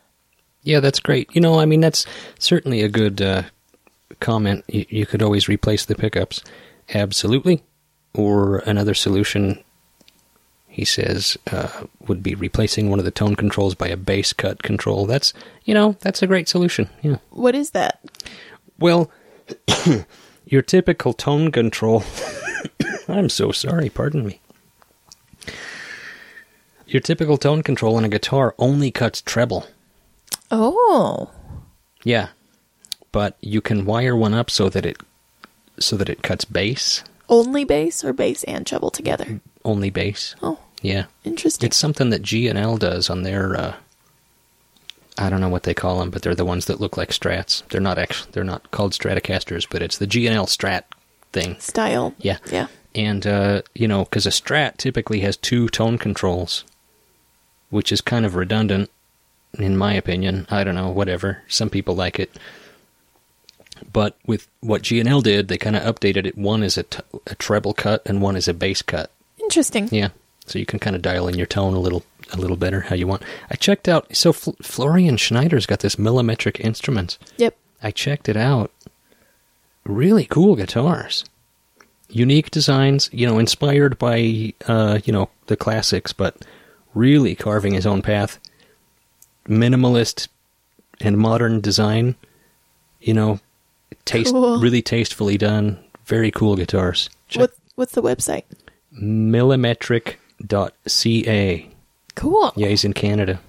Yeah, 0.62 0.80
that's 0.80 1.00
great. 1.00 1.28
You 1.35 1.40
know, 1.40 1.61
I 1.61 1.66
mean, 1.66 1.80
that's 1.80 2.04
certainly 2.38 2.82
a 2.82 2.88
good 2.88 3.23
uh, 3.23 3.42
comment. 4.20 4.64
You, 4.68 4.87
you 4.88 5.06
could 5.06 5.23
always 5.23 5.49
replace 5.49 5.85
the 5.85 5.94
pickups. 5.94 6.42
Absolutely. 6.94 7.62
Or 8.14 8.58
another 8.61 8.94
solution, 8.94 9.62
he 10.78 10.85
says, 10.85 11.37
uh, 11.50 11.87
would 12.06 12.23
be 12.23 12.37
replacing 12.37 12.88
one 12.88 13.00
of 13.00 13.04
the 13.04 13.11
tone 13.11 13.35
controls 13.35 13.75
by 13.75 13.88
a 13.88 13.97
bass 13.97 14.32
cut 14.32 14.62
control. 14.62 15.06
That's, 15.06 15.32
you 15.64 15.75
know, 15.75 15.97
that's 15.99 16.23
a 16.23 16.26
great 16.28 16.49
solution. 16.49 16.88
Yeah. 17.02 17.16
What 17.30 17.56
is 17.56 17.70
that? 17.70 17.99
Well, 18.78 19.11
your 20.47 20.62
typical 20.62 21.12
tone 21.14 21.50
control. 21.50 22.04
I'm 23.08 23.28
so 23.28 23.50
sorry, 23.50 23.88
pardon 23.90 24.25
me. 24.25 24.40
Your 26.87 27.00
typical 27.00 27.37
tone 27.38 27.64
control 27.64 27.97
on 27.97 28.04
a 28.04 28.08
guitar 28.08 28.54
only 28.56 28.92
cuts 28.92 29.20
treble. 29.20 29.66
Oh. 30.52 31.30
Yeah. 32.04 32.28
But 33.11 33.37
you 33.40 33.61
can 33.61 33.85
wire 33.85 34.14
one 34.14 34.32
up 34.32 34.49
so 34.49 34.68
that 34.68 34.87
it 34.87 34.99
so 35.80 35.97
that 35.97 36.08
it 36.08 36.23
cuts 36.23 36.44
bass, 36.44 37.02
Only 37.28 37.64
bass 37.64 38.04
or 38.04 38.12
bass 38.12 38.44
and 38.44 38.64
treble 38.66 38.90
together? 38.90 39.40
only 39.64 39.90
bass. 39.90 40.35
Oh, 40.42 40.58
Yeah. 40.82 41.06
interesting. 41.25 41.66
It's 41.66 41.76
something 41.76 42.11
that 42.11 42.23
G 42.23 42.49
and 42.49 42.58
L 42.58 42.76
does 42.76 43.11
on 43.11 43.23
their 43.23 43.56
uh 43.56 43.75
I 45.20 45.28
don't 45.30 45.40
know 45.40 45.49
what 45.49 45.64
they 45.64 45.75
call 45.75 45.99
them, 45.99 46.11
but 46.11 46.23
they're 46.23 46.35
the 46.37 46.44
ones 46.44 46.66
that 46.66 46.80
look 46.80 46.97
like 46.97 47.11
strats. 47.11 47.66
They're 47.68 47.80
not 47.80 47.99
actually 47.99 48.30
they're 48.32 48.44
not 48.44 48.70
called 48.70 48.92
Stratocasters, 48.92 49.66
but 49.68 49.82
it's 49.82 49.99
the 49.99 50.06
G 50.06 50.26
and 50.26 50.37
L 50.37 50.47
strat 50.47 50.85
thing. 51.32 51.56
Style. 51.58 52.14
Yeah. 52.18 52.38
Yeah. 52.50 52.68
And, 52.94 53.26
uh, 53.26 53.62
you 53.75 53.87
know, 53.87 54.04
because 54.04 54.26
a 54.26 54.30
strat 54.30 54.76
typically 54.78 55.20
has 55.20 55.37
two 55.37 55.68
tone 55.68 55.99
controls, 55.99 56.64
which 57.70 57.92
is 57.92 58.00
kind 58.00 58.25
of 58.25 58.35
redundant, 58.35 58.90
in 59.58 59.76
my 59.76 59.92
opinion. 59.94 60.47
I 60.50 60.64
don't 60.64 60.75
know, 60.75 60.88
whatever. 60.88 61.42
Some 61.49 61.70
people 61.70 61.94
like 61.94 62.18
it. 62.18 62.30
But 63.92 64.16
with 64.26 64.49
what 64.61 64.82
G&L 64.82 65.20
did, 65.20 65.49
they 65.49 65.58
kind 65.58 65.76
of 65.76 65.82
updated 65.82 66.26
it. 66.26 66.37
One 66.38 66.62
is 66.62 66.76
a, 66.78 66.82
t- 66.85 67.02
a 67.26 67.35
treble 67.37 67.75
cut 67.75 68.02
and 68.06 68.20
one 68.23 68.35
is 68.37 68.49
a 68.49 68.54
bass 68.54 68.82
cut. 68.82 69.11
Interesting. 69.38 69.88
Yeah. 69.92 70.08
So 70.50 70.59
you 70.59 70.67
can 70.67 70.78
kind 70.78 70.97
of 70.97 71.02
dial 71.02 71.28
in 71.28 71.37
your 71.37 71.47
tone 71.47 71.75
a 71.75 71.78
little 71.81 72.05
a 72.33 72.37
little 72.37 72.57
better 72.57 72.81
how 72.83 72.95
you 72.95 73.07
want. 73.07 73.23
I 73.50 73.55
checked 73.55 73.88
out, 73.88 74.14
so 74.14 74.33
Fl- 74.33 74.50
Florian 74.62 75.17
Schneider's 75.17 75.64
got 75.67 75.81
this 75.81 75.97
millimetric 75.97 76.61
instruments. 76.61 77.19
Yep. 77.38 77.57
I 77.83 77.90
checked 77.90 78.28
it 78.28 78.37
out. 78.37 78.71
Really 79.85 80.26
cool 80.26 80.57
guitars. 80.57 81.25
Unique 82.11 82.50
designs, 82.50 83.09
you 83.12 83.26
know, 83.26 83.38
inspired 83.38 83.99
by 83.99 84.52
uh, 84.67 84.99
you 85.05 85.12
know, 85.12 85.31
the 85.47 85.57
classics, 85.57 86.12
but 86.12 86.37
really 86.95 87.35
carving 87.35 87.75
his 87.75 87.87
own 87.87 88.02
path. 88.02 88.38
Minimalist 89.47 90.28
and 91.00 91.17
modern 91.17 91.61
design, 91.61 92.17
you 93.00 93.14
know, 93.14 93.40
taste 94.05 94.33
Cool. 94.33 94.59
really 94.61 94.83
tastefully 94.83 95.38
done. 95.38 95.78
Very 96.07 96.31
cool 96.31 96.57
guitars. 96.57 97.09
Check 97.28 97.40
What, 97.40 97.50
what's 97.76 97.93
the 97.93 98.02
website? 98.02 98.45
millimetric.ca. 100.42 101.68
Cool. 102.14 102.52
Yeah, 102.57 102.68
he's 102.68 102.85
in 102.85 102.92
Canada, 102.92 103.40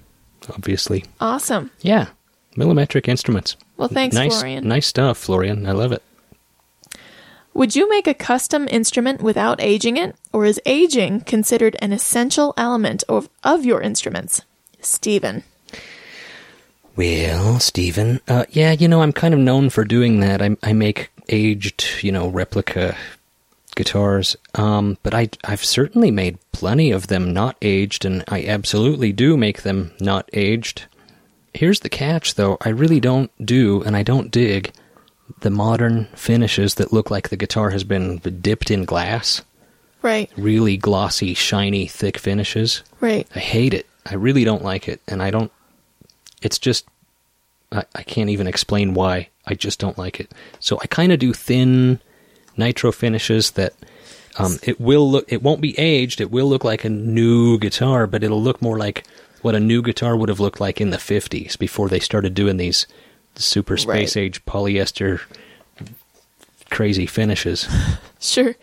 obviously. 0.48 1.04
Awesome. 1.20 1.70
Yeah. 1.80 2.08
Millimetric 2.56 3.08
instruments. 3.08 3.56
Well, 3.76 3.88
thanks, 3.88 4.14
nice, 4.14 4.38
Florian. 4.38 4.68
Nice 4.68 4.86
stuff, 4.86 5.18
Florian. 5.18 5.66
I 5.66 5.72
love 5.72 5.92
it. 5.92 6.02
Would 7.54 7.74
you 7.74 7.88
make 7.88 8.06
a 8.06 8.14
custom 8.14 8.68
instrument 8.70 9.22
without 9.22 9.60
aging 9.60 9.96
it, 9.96 10.14
or 10.32 10.44
is 10.44 10.60
aging 10.66 11.22
considered 11.22 11.76
an 11.80 11.92
essential 11.92 12.54
element 12.56 13.02
of, 13.08 13.28
of 13.42 13.64
your 13.64 13.80
instruments? 13.80 14.42
Stephen. 14.80 15.42
Well, 16.96 17.58
Stephen, 17.58 18.20
uh, 18.28 18.44
yeah, 18.50 18.72
you 18.72 18.86
know, 18.86 19.02
I'm 19.02 19.12
kind 19.12 19.34
of 19.34 19.40
known 19.40 19.70
for 19.70 19.84
doing 19.84 20.20
that. 20.20 20.42
I, 20.42 20.56
I 20.62 20.72
make 20.72 21.10
aged, 21.28 21.84
you 22.02 22.12
know, 22.12 22.28
replica 22.28 22.96
guitars, 23.74 24.36
um, 24.54 24.98
but 25.02 25.14
I, 25.14 25.28
I've 25.44 25.64
certainly 25.64 26.10
made 26.10 26.38
plenty 26.52 26.90
of 26.90 27.06
them 27.06 27.32
not 27.32 27.56
aged, 27.62 28.04
and 28.04 28.24
I 28.28 28.44
absolutely 28.44 29.12
do 29.12 29.36
make 29.36 29.62
them 29.62 29.92
not 30.00 30.28
aged. 30.32 30.84
Here's 31.54 31.80
the 31.80 31.88
catch, 31.88 32.34
though. 32.36 32.56
I 32.60 32.68
really 32.70 33.00
don't 33.00 33.30
do, 33.44 33.82
and 33.82 33.96
I 33.96 34.02
don't 34.02 34.30
dig, 34.30 34.72
the 35.40 35.50
modern 35.50 36.06
finishes 36.14 36.74
that 36.76 36.92
look 36.92 37.10
like 37.10 37.28
the 37.28 37.36
guitar 37.36 37.70
has 37.70 37.84
been 37.84 38.18
dipped 38.18 38.70
in 38.70 38.84
glass. 38.84 39.42
Right, 40.02 40.30
Really 40.36 40.76
glossy, 40.78 41.34
shiny, 41.34 41.86
thick 41.86 42.16
finishes. 42.18 42.82
right. 43.00 43.26
I 43.34 43.38
hate 43.38 43.74
it. 43.74 43.86
I 44.06 44.14
really 44.14 44.44
don't 44.44 44.64
like 44.64 44.88
it, 44.88 45.00
and 45.06 45.22
I 45.22 45.30
don't. 45.30 45.52
It's 46.40 46.58
just 46.58 46.86
I, 47.70 47.84
I 47.94 48.02
can't 48.02 48.30
even 48.30 48.46
explain 48.46 48.94
why. 48.94 49.28
I 49.46 49.54
just 49.54 49.78
don't 49.78 49.98
like 49.98 50.18
it. 50.20 50.32
So 50.58 50.78
I 50.80 50.86
kind 50.86 51.12
of 51.12 51.18
do 51.18 51.32
thin 51.34 52.00
nitro 52.56 52.92
finishes 52.92 53.52
that 53.52 53.72
um, 54.38 54.58
it 54.62 54.80
will 54.80 55.10
look. 55.10 55.30
It 55.32 55.42
won't 55.42 55.60
be 55.60 55.78
aged. 55.78 56.20
It 56.20 56.30
will 56.30 56.46
look 56.48 56.64
like 56.64 56.84
a 56.84 56.88
new 56.90 57.58
guitar, 57.58 58.06
but 58.06 58.22
it'll 58.22 58.42
look 58.42 58.62
more 58.62 58.78
like 58.78 59.04
what 59.42 59.54
a 59.54 59.60
new 59.60 59.82
guitar 59.82 60.16
would 60.16 60.28
have 60.28 60.40
looked 60.40 60.60
like 60.60 60.80
in 60.80 60.90
the 60.90 60.96
'50s 60.98 61.58
before 61.58 61.88
they 61.88 61.98
started 62.00 62.34
doing 62.34 62.56
these 62.56 62.86
super 63.36 63.76
space 63.76 64.16
Right. 64.16 64.22
age 64.22 64.44
polyester 64.44 65.20
crazy 66.70 67.06
finishes. 67.06 67.68
Sure. 68.22 68.54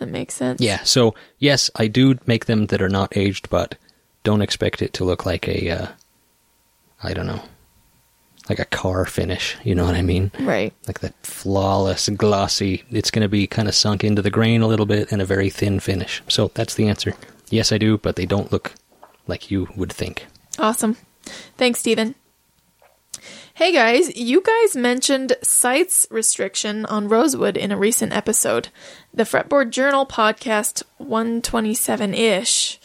That 0.00 0.08
makes 0.08 0.34
sense. 0.34 0.60
Yeah. 0.60 0.82
So 0.82 1.14
yes, 1.38 1.70
I 1.76 1.86
do 1.86 2.18
make 2.26 2.46
them 2.46 2.66
that 2.66 2.82
are 2.82 2.88
not 2.88 3.16
aged, 3.16 3.48
but 3.48 3.76
don't 4.24 4.42
expect 4.42 4.82
it 4.82 4.92
to 4.94 5.04
look 5.04 5.24
like 5.24 5.46
a, 5.46 5.70
uh, 5.70 5.86
I 7.00 7.14
don't 7.14 7.28
know, 7.28 7.40
like 8.48 8.58
a 8.58 8.64
car 8.64 9.04
finish. 9.04 9.56
You 9.64 9.74
know 9.74 9.84
what 9.84 9.94
I 9.94 10.02
mean? 10.02 10.30
Right. 10.40 10.72
Like 10.86 11.00
that 11.00 11.14
flawless, 11.22 12.08
glossy. 12.08 12.84
It's 12.90 13.10
going 13.10 13.22
to 13.22 13.28
be 13.28 13.46
kind 13.46 13.68
of 13.68 13.74
sunk 13.74 14.04
into 14.04 14.22
the 14.22 14.30
grain 14.30 14.62
a 14.62 14.68
little 14.68 14.86
bit 14.86 15.12
and 15.12 15.20
a 15.20 15.26
very 15.26 15.50
thin 15.50 15.80
finish. 15.80 16.22
So 16.28 16.50
that's 16.54 16.74
the 16.74 16.88
answer. 16.88 17.14
Yes, 17.50 17.72
I 17.72 17.78
do, 17.78 17.98
but 17.98 18.16
they 18.16 18.26
don't 18.26 18.52
look 18.52 18.72
like 19.26 19.50
you 19.50 19.68
would 19.76 19.92
think. 19.92 20.26
Awesome. 20.58 20.96
Thanks, 21.56 21.80
Stephen. 21.80 22.14
Hey 23.54 23.72
guys, 23.72 24.14
you 24.14 24.42
guys 24.42 24.76
mentioned 24.76 25.34
CITES 25.42 26.06
restriction 26.10 26.84
on 26.84 27.08
Rosewood 27.08 27.56
in 27.56 27.72
a 27.72 27.76
recent 27.78 28.12
episode. 28.12 28.68
The 29.14 29.22
Fretboard 29.22 29.70
Journal 29.70 30.04
podcast 30.04 30.82
127 30.98 32.12
ish 32.12 32.78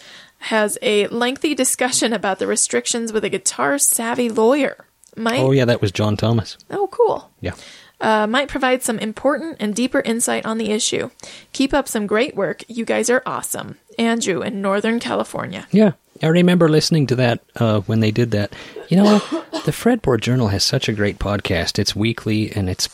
has 0.46 0.78
a 0.82 1.08
lengthy 1.08 1.54
discussion 1.54 2.14
about 2.14 2.40
the 2.40 2.48
restrictions 2.48 3.12
with 3.12 3.26
a 3.26 3.30
guitar 3.30 3.78
savvy 3.78 4.30
lawyer. 4.30 4.86
Might, 5.16 5.40
Oh 5.40 5.52
yeah, 5.52 5.66
that 5.66 5.82
was 5.82 5.92
John 5.92 6.18
Thomas. 6.18 6.58
oh, 6.70 6.88
cool. 6.92 7.30
Yeah. 7.42 7.54
Uh, 8.00 8.26
might 8.26 8.48
provide 8.48 8.82
some 8.82 8.98
important 8.98 9.58
and 9.60 9.76
deeper 9.76 10.00
insight 10.02 10.44
on 10.46 10.58
the 10.58 10.72
issue. 10.72 11.12
Keep 11.54 11.72
up 11.74 11.88
some 11.88 12.08
great 12.08 12.36
work. 12.36 12.64
You 12.68 12.84
guys 12.84 13.10
are 13.12 13.22
awesome. 13.28 13.78
Andrew 14.00 14.42
in 14.42 14.60
Northern 14.62 15.00
California. 15.00 15.68
Yeah, 15.72 15.92
I 16.24 16.28
remember 16.28 16.68
listening 16.68 17.06
to 17.08 17.16
that 17.18 17.42
uh, 17.58 17.82
when 17.82 18.00
they 18.00 18.10
did 18.10 18.32
that. 18.32 18.54
You 18.90 18.98
know, 18.98 19.20
the 19.66 19.72
Fretboard 19.72 20.22
Journal 20.22 20.48
has 20.48 20.64
such 20.64 20.90
a 20.90 20.94
great 20.94 21.20
podcast. 21.20 21.78
It's 21.78 21.96
weekly 21.96 22.52
and 22.52 22.70
it's 22.70 22.90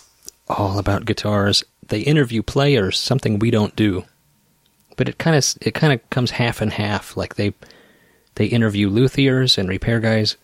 all 0.50 0.78
about 0.78 1.06
guitars. 1.06 1.64
They 1.88 2.02
interview 2.02 2.44
players, 2.44 3.00
something 3.00 3.40
we 3.40 3.50
don't 3.50 3.76
do. 3.78 4.04
But 4.98 5.08
it 5.08 5.18
kind 5.18 5.38
of 5.38 5.46
it 5.62 5.74
kind 5.74 5.94
of 5.94 6.10
comes 6.10 6.32
half 6.32 6.60
and 6.60 6.74
half. 6.74 7.16
Like 7.16 7.36
they 7.36 7.54
they 8.36 8.48
interview 8.48 8.90
luthiers 8.90 9.58
and 9.58 9.70
repair 9.70 10.00
guys, 10.02 10.36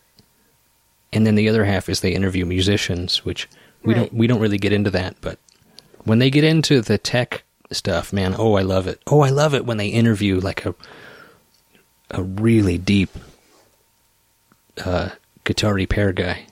and 1.14 1.26
then 1.26 1.36
the 1.36 1.48
other 1.50 1.66
half 1.66 1.88
is 1.90 2.00
they 2.02 2.14
interview 2.14 2.46
musicians, 2.46 3.24
which 3.26 3.48
We 3.84 3.94
Right. 3.94 4.00
don't 4.02 4.14
we 4.14 4.28
don't 4.28 4.40
really 4.40 4.58
get 4.58 4.74
into 4.74 4.90
that, 4.92 5.16
but 5.22 5.38
when 6.06 6.20
they 6.20 6.30
get 6.30 6.44
into 6.44 6.82
the 6.82 6.98
tech 6.98 7.44
stuff, 7.72 8.12
man, 8.14 8.36
oh 8.38 8.56
I 8.56 8.62
love 8.62 8.88
it. 8.88 9.02
Oh, 9.08 9.22
I 9.22 9.30
love 9.30 9.54
it 9.54 9.66
when 9.66 9.78
they 9.78 9.88
interview 9.88 10.40
like 10.40 10.66
a 10.66 10.74
a 12.12 12.22
really 12.24 12.78
deep 12.78 13.10
uh 14.86 15.10
guitar 15.44 15.74
repair 15.74 16.12
guy 16.14 16.46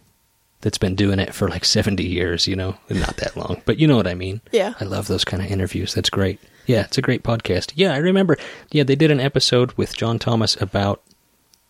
that's 0.62 0.78
been 0.78 0.96
doing 0.96 1.18
it 1.20 1.34
for 1.34 1.48
like 1.48 1.66
70 1.66 2.04
years, 2.04 2.48
you 2.48 2.56
know, 2.56 2.76
not 2.90 3.18
that 3.18 3.36
long, 3.36 3.62
but 3.66 3.80
you 3.80 3.88
know 3.88 3.96
what 3.96 4.06
I 4.08 4.14
mean. 4.14 4.42
Yeah. 4.52 4.74
I 4.80 4.84
love 4.86 5.08
those 5.08 5.26
kind 5.26 5.42
of 5.44 5.50
interviews. 5.50 5.94
That's 5.96 6.10
great. 6.12 6.40
Yeah, 6.68 6.82
it's 6.84 7.00
a 7.00 7.02
great 7.02 7.24
podcast. 7.24 7.72
Yeah, 7.76 7.94
I 7.94 7.98
remember. 7.98 8.38
Yeah, 8.72 8.84
they 8.84 8.96
did 8.96 9.10
an 9.10 9.20
episode 9.20 9.72
with 9.74 9.96
John 9.98 10.20
Thomas 10.20 10.56
about 10.62 11.02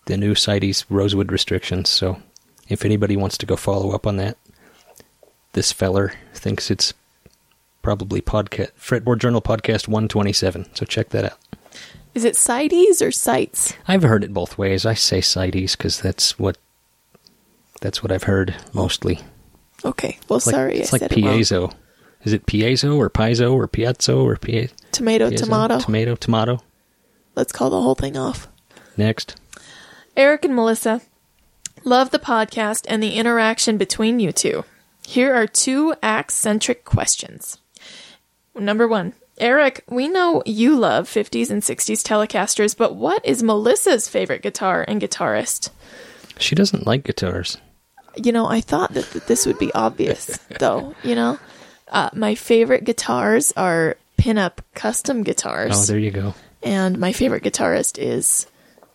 the 0.04 0.18
new 0.18 0.34
CITES 0.34 0.84
Rosewood 0.90 1.32
restrictions. 1.32 1.88
So 1.88 2.20
if 2.68 2.84
anybody 2.84 3.16
wants 3.16 3.36
to 3.38 3.46
go 3.46 3.56
follow 3.56 3.90
up 3.92 4.06
on 4.06 4.16
that, 4.16 4.36
this 5.52 5.72
feller 5.72 6.12
thinks 6.34 6.70
it's 6.70 6.94
probably 7.82 8.20
podcast 8.20 8.70
Fretboard 8.78 9.18
Journal 9.18 9.42
podcast 9.42 9.88
127. 9.88 10.74
So 10.74 10.84
check 10.86 11.10
that 11.10 11.24
out. 11.24 11.38
Is 12.14 12.24
it 12.24 12.36
CITES 12.36 13.00
or 13.02 13.10
sites? 13.10 13.74
I've 13.88 14.02
heard 14.02 14.22
it 14.24 14.34
both 14.34 14.58
ways. 14.58 14.84
I 14.86 14.94
say 14.94 15.20
CITES 15.20 15.76
because 15.76 16.00
that's 16.00 16.38
what 16.38 16.56
that's 17.80 18.02
what 18.02 18.12
I've 18.12 18.24
heard 18.24 18.54
mostly. 18.72 19.20
Okay. 19.84 20.18
Well, 20.28 20.36
It's 20.36 20.46
like, 20.46 20.54
sorry, 20.54 20.78
it's 20.78 20.92
I 20.92 20.94
like 20.96 21.00
said 21.00 21.12
it 21.18 21.24
wrong. 21.24 21.38
piezo. 21.38 21.74
Is 22.22 22.32
it 22.32 22.46
piezo 22.46 22.96
or 22.96 23.10
piezo 23.10 23.52
or 23.54 23.66
piazzo 23.66 24.22
or 24.22 24.36
pie, 24.36 24.68
Tomato, 24.92 25.30
piezo? 25.30 25.36
tomato. 25.38 25.78
Tomato, 25.80 26.14
tomato. 26.14 26.60
Let's 27.34 27.50
call 27.52 27.70
the 27.70 27.80
whole 27.82 27.96
thing 27.96 28.16
off. 28.16 28.46
Next. 28.96 29.34
Eric 30.16 30.44
and 30.44 30.54
Melissa, 30.54 31.00
love 31.84 32.10
the 32.10 32.18
podcast 32.18 32.84
and 32.88 33.02
the 33.02 33.14
interaction 33.14 33.76
between 33.78 34.20
you 34.20 34.32
two. 34.32 34.64
Here 35.06 35.34
are 35.34 35.46
two 35.46 35.94
axe 36.02 36.34
centric 36.34 36.84
questions. 36.84 37.58
Number 38.54 38.86
one 38.86 39.14
Eric, 39.38 39.82
we 39.88 40.08
know 40.08 40.42
you 40.44 40.76
love 40.76 41.08
50s 41.08 41.50
and 41.50 41.62
60s 41.62 42.02
Telecasters, 42.04 42.76
but 42.76 42.94
what 42.94 43.24
is 43.24 43.42
Melissa's 43.42 44.08
favorite 44.08 44.42
guitar 44.42 44.84
and 44.86 45.00
guitarist? 45.00 45.70
She 46.38 46.54
doesn't 46.54 46.86
like 46.86 47.04
guitars. 47.04 47.56
You 48.14 48.30
know, 48.32 48.46
I 48.46 48.60
thought 48.60 48.92
that, 48.92 49.06
that 49.12 49.26
this 49.26 49.46
would 49.46 49.58
be 49.58 49.72
obvious, 49.72 50.38
though. 50.60 50.94
You 51.02 51.14
know, 51.14 51.38
uh, 51.88 52.10
my 52.12 52.34
favorite 52.34 52.84
guitars 52.84 53.52
are 53.56 53.96
pinup 54.18 54.58
custom 54.74 55.22
guitars, 55.22 55.72
Oh, 55.74 55.84
there 55.86 55.98
you 55.98 56.10
go. 56.10 56.34
and 56.62 56.98
my 56.98 57.12
favorite 57.12 57.42
guitarist 57.42 57.98
is 57.98 58.46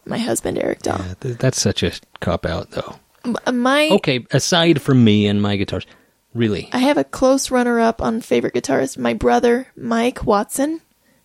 my 0.08 0.18
husband, 0.18 0.58
Eric 0.58 0.82
Daw. 0.84 0.98
Yeah, 0.98 1.14
th- 1.22 1.38
that's 1.38 1.60
such 1.62 1.84
a 1.84 1.92
cop 2.20 2.46
out, 2.46 2.72
though. 2.72 2.96
M- 3.26 3.60
My 3.62 3.90
Okay, 3.92 4.26
aside 4.32 4.82
from 4.82 5.04
me 5.04 5.28
and 5.28 5.42
my 5.42 5.56
guitars, 5.58 5.86
really, 6.34 6.70
I 6.74 6.80
have 6.80 6.98
a 6.98 7.04
close 7.04 7.52
runner 7.52 7.80
up 7.80 8.02
on 8.02 8.22
favorite 8.22 8.54
guitarist. 8.54 8.98
My 8.98 9.14
brother, 9.14 9.68
Mike 9.76 10.26
Watson, 10.26 10.82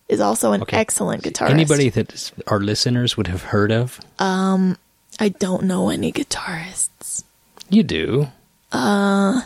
is 0.09 0.19
also 0.19 0.51
an 0.51 0.61
Okay. 0.63 0.77
excellent 0.77 1.23
guitarist. 1.23 1.49
anybody 1.49 1.89
that 1.89 2.31
our 2.47 2.59
listeners 2.59 3.15
would 3.17 3.27
have 3.27 3.43
heard 3.43 3.71
of, 3.71 3.99
Um, 4.19 4.77
I 5.19 5.29
don't 5.29 5.63
know 5.63 5.89
any 5.89 6.11
guitarists. 6.11 7.23
you 7.69 7.83
do. 7.83 8.27
Uh. 8.71 9.41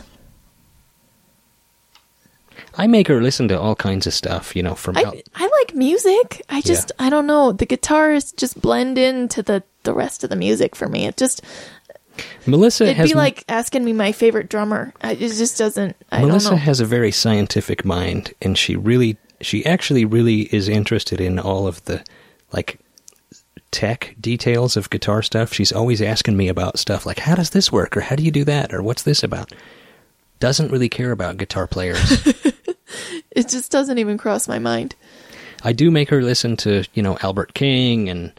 I 2.76 2.86
make 2.86 3.08
her 3.08 3.22
listen 3.22 3.48
to 3.48 3.60
all 3.60 3.74
kinds 3.74 4.06
of 4.06 4.14
stuff, 4.14 4.54
you 4.54 4.62
know, 4.62 4.74
from 4.74 4.96
out. 4.96 5.16
I 5.34 5.44
I 5.44 5.50
like 5.60 5.74
music. 5.74 6.42
I 6.48 6.60
just 6.60 6.92
I 6.98 7.10
don't 7.10 7.26
know. 7.26 7.52
The 7.52 7.66
guitars 7.66 8.32
just 8.32 8.60
blend 8.60 8.98
into 8.98 9.42
the 9.42 9.62
the 9.84 9.94
rest 9.94 10.24
of 10.24 10.30
the 10.30 10.36
music 10.36 10.76
for 10.76 10.88
me. 10.88 11.06
It 11.06 11.16
just 11.16 11.42
Melissa 12.46 12.84
it'd 12.84 12.96
has 12.96 13.10
be 13.10 13.14
like 13.14 13.44
asking 13.48 13.84
me 13.84 13.92
my 13.92 14.12
favorite 14.12 14.48
drummer. 14.48 14.92
I, 15.02 15.12
it 15.12 15.18
just 15.18 15.58
doesn't. 15.58 15.96
I 16.10 16.20
Melissa 16.22 16.50
don't 16.50 16.58
know. 16.58 16.64
has 16.64 16.80
a 16.80 16.84
very 16.84 17.12
scientific 17.12 17.84
mind, 17.84 18.32
and 18.42 18.56
she 18.56 18.76
really, 18.76 19.16
she 19.40 19.64
actually 19.66 20.04
really 20.04 20.42
is 20.54 20.68
interested 20.68 21.20
in 21.20 21.38
all 21.38 21.66
of 21.66 21.84
the 21.84 22.04
like 22.52 22.80
tech 23.70 24.14
details 24.20 24.76
of 24.76 24.90
guitar 24.90 25.22
stuff. 25.22 25.52
She's 25.52 25.72
always 25.72 26.00
asking 26.00 26.36
me 26.36 26.48
about 26.48 26.78
stuff 26.78 27.06
like 27.06 27.18
how 27.18 27.34
does 27.34 27.50
this 27.50 27.70
work, 27.70 27.96
or 27.96 28.00
how 28.00 28.16
do 28.16 28.22
you 28.22 28.30
do 28.30 28.44
that, 28.44 28.72
or 28.72 28.82
what's 28.82 29.02
this 29.02 29.22
about. 29.22 29.52
Doesn't 30.40 30.70
really 30.70 30.88
care 30.88 31.10
about 31.10 31.36
guitar 31.36 31.66
players. 31.66 32.26
it 33.30 33.48
just 33.48 33.70
doesn't 33.70 33.98
even 33.98 34.18
cross 34.18 34.48
my 34.48 34.58
mind. 34.58 34.94
I 35.62 35.72
do 35.72 35.90
make 35.90 36.10
her 36.10 36.22
listen 36.22 36.56
to 36.58 36.84
you 36.94 37.02
know 37.02 37.18
Albert 37.22 37.54
King 37.54 38.08
and 38.08 38.32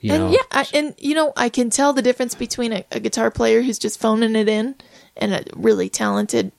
you 0.00 0.12
and 0.12 0.22
know 0.24 0.30
yeah, 0.30 0.42
I, 0.50 0.66
and 0.74 0.94
you 0.98 1.14
know, 1.14 1.32
I 1.36 1.48
can 1.48 1.70
tell 1.70 1.92
the 1.92 2.02
difference 2.02 2.34
between 2.34 2.72
a, 2.72 2.84
a 2.90 3.00
guitar 3.00 3.30
player 3.30 3.62
who's 3.62 3.78
just 3.78 4.00
phoning 4.00 4.36
it 4.36 4.48
in 4.48 4.74
and 5.16 5.32
a 5.32 5.44
really 5.54 5.88
talented 5.88 6.52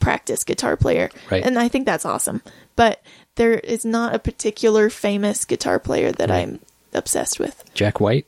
practice 0.00 0.44
guitar 0.44 0.76
player. 0.76 1.10
Right. 1.30 1.44
And 1.44 1.58
I 1.58 1.68
think 1.68 1.86
that's 1.86 2.04
awesome. 2.04 2.42
But 2.76 3.02
there 3.36 3.54
is 3.54 3.84
not 3.84 4.14
a 4.14 4.18
particular 4.18 4.90
famous 4.90 5.44
guitar 5.44 5.78
player 5.78 6.12
that 6.12 6.30
I'm 6.30 6.60
obsessed 6.92 7.40
with. 7.40 7.64
Jack 7.74 8.00
White. 8.00 8.26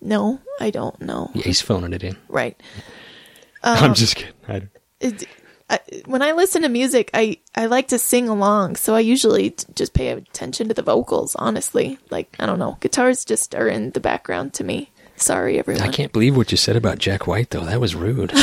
No, 0.00 0.40
I 0.60 0.70
don't 0.70 1.00
know. 1.00 1.30
Yeah, 1.34 1.42
he's 1.42 1.60
phoning 1.60 1.92
it 1.92 2.04
in. 2.04 2.16
Right. 2.28 2.60
I'm 3.62 3.90
um, 3.90 3.94
just 3.94 4.16
kidding. 4.16 4.70
It, 5.00 5.24
I, 5.70 5.80
when 6.06 6.22
I 6.22 6.32
listen 6.32 6.62
to 6.62 6.68
music, 6.68 7.10
I, 7.12 7.38
I 7.54 7.66
like 7.66 7.88
to 7.88 7.98
sing 7.98 8.28
along, 8.28 8.76
so 8.76 8.94
I 8.94 9.00
usually 9.00 9.50
t- 9.50 9.66
just 9.74 9.92
pay 9.92 10.08
attention 10.08 10.68
to 10.68 10.74
the 10.74 10.82
vocals, 10.82 11.36
honestly. 11.36 11.98
Like, 12.10 12.34
I 12.38 12.46
don't 12.46 12.58
know. 12.58 12.78
Guitars 12.80 13.24
just 13.24 13.54
are 13.54 13.68
in 13.68 13.90
the 13.90 14.00
background 14.00 14.54
to 14.54 14.64
me. 14.64 14.90
Sorry, 15.16 15.58
everyone. 15.58 15.82
I 15.82 15.92
can't 15.92 16.12
believe 16.12 16.36
what 16.36 16.50
you 16.50 16.56
said 16.56 16.76
about 16.76 16.98
Jack 16.98 17.26
White, 17.26 17.50
though. 17.50 17.64
That 17.64 17.80
was 17.80 17.94
rude. 17.94 18.32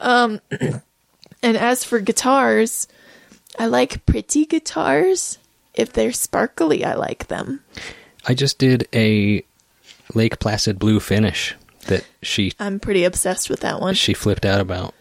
Um, 0.00 0.40
and 1.42 1.56
as 1.56 1.82
for 1.82 1.98
guitars, 1.98 2.86
I 3.58 3.66
like 3.66 4.04
pretty 4.06 4.44
guitars. 4.44 5.38
If 5.72 5.92
they're 5.92 6.12
sparkly, 6.12 6.84
I 6.84 6.94
like 6.94 7.26
them. 7.28 7.64
I 8.26 8.34
just 8.34 8.58
did 8.58 8.86
a 8.94 9.44
Lake 10.14 10.38
Placid 10.38 10.78
blue 10.78 11.00
finish 11.00 11.54
that 11.86 12.04
she 12.22 12.52
I'm 12.60 12.78
pretty 12.78 13.04
obsessed 13.04 13.50
with 13.50 13.60
that 13.60 13.80
one. 13.80 13.94
she 13.94 14.14
flipped 14.14 14.44
out 14.44 14.60
about. 14.60 14.94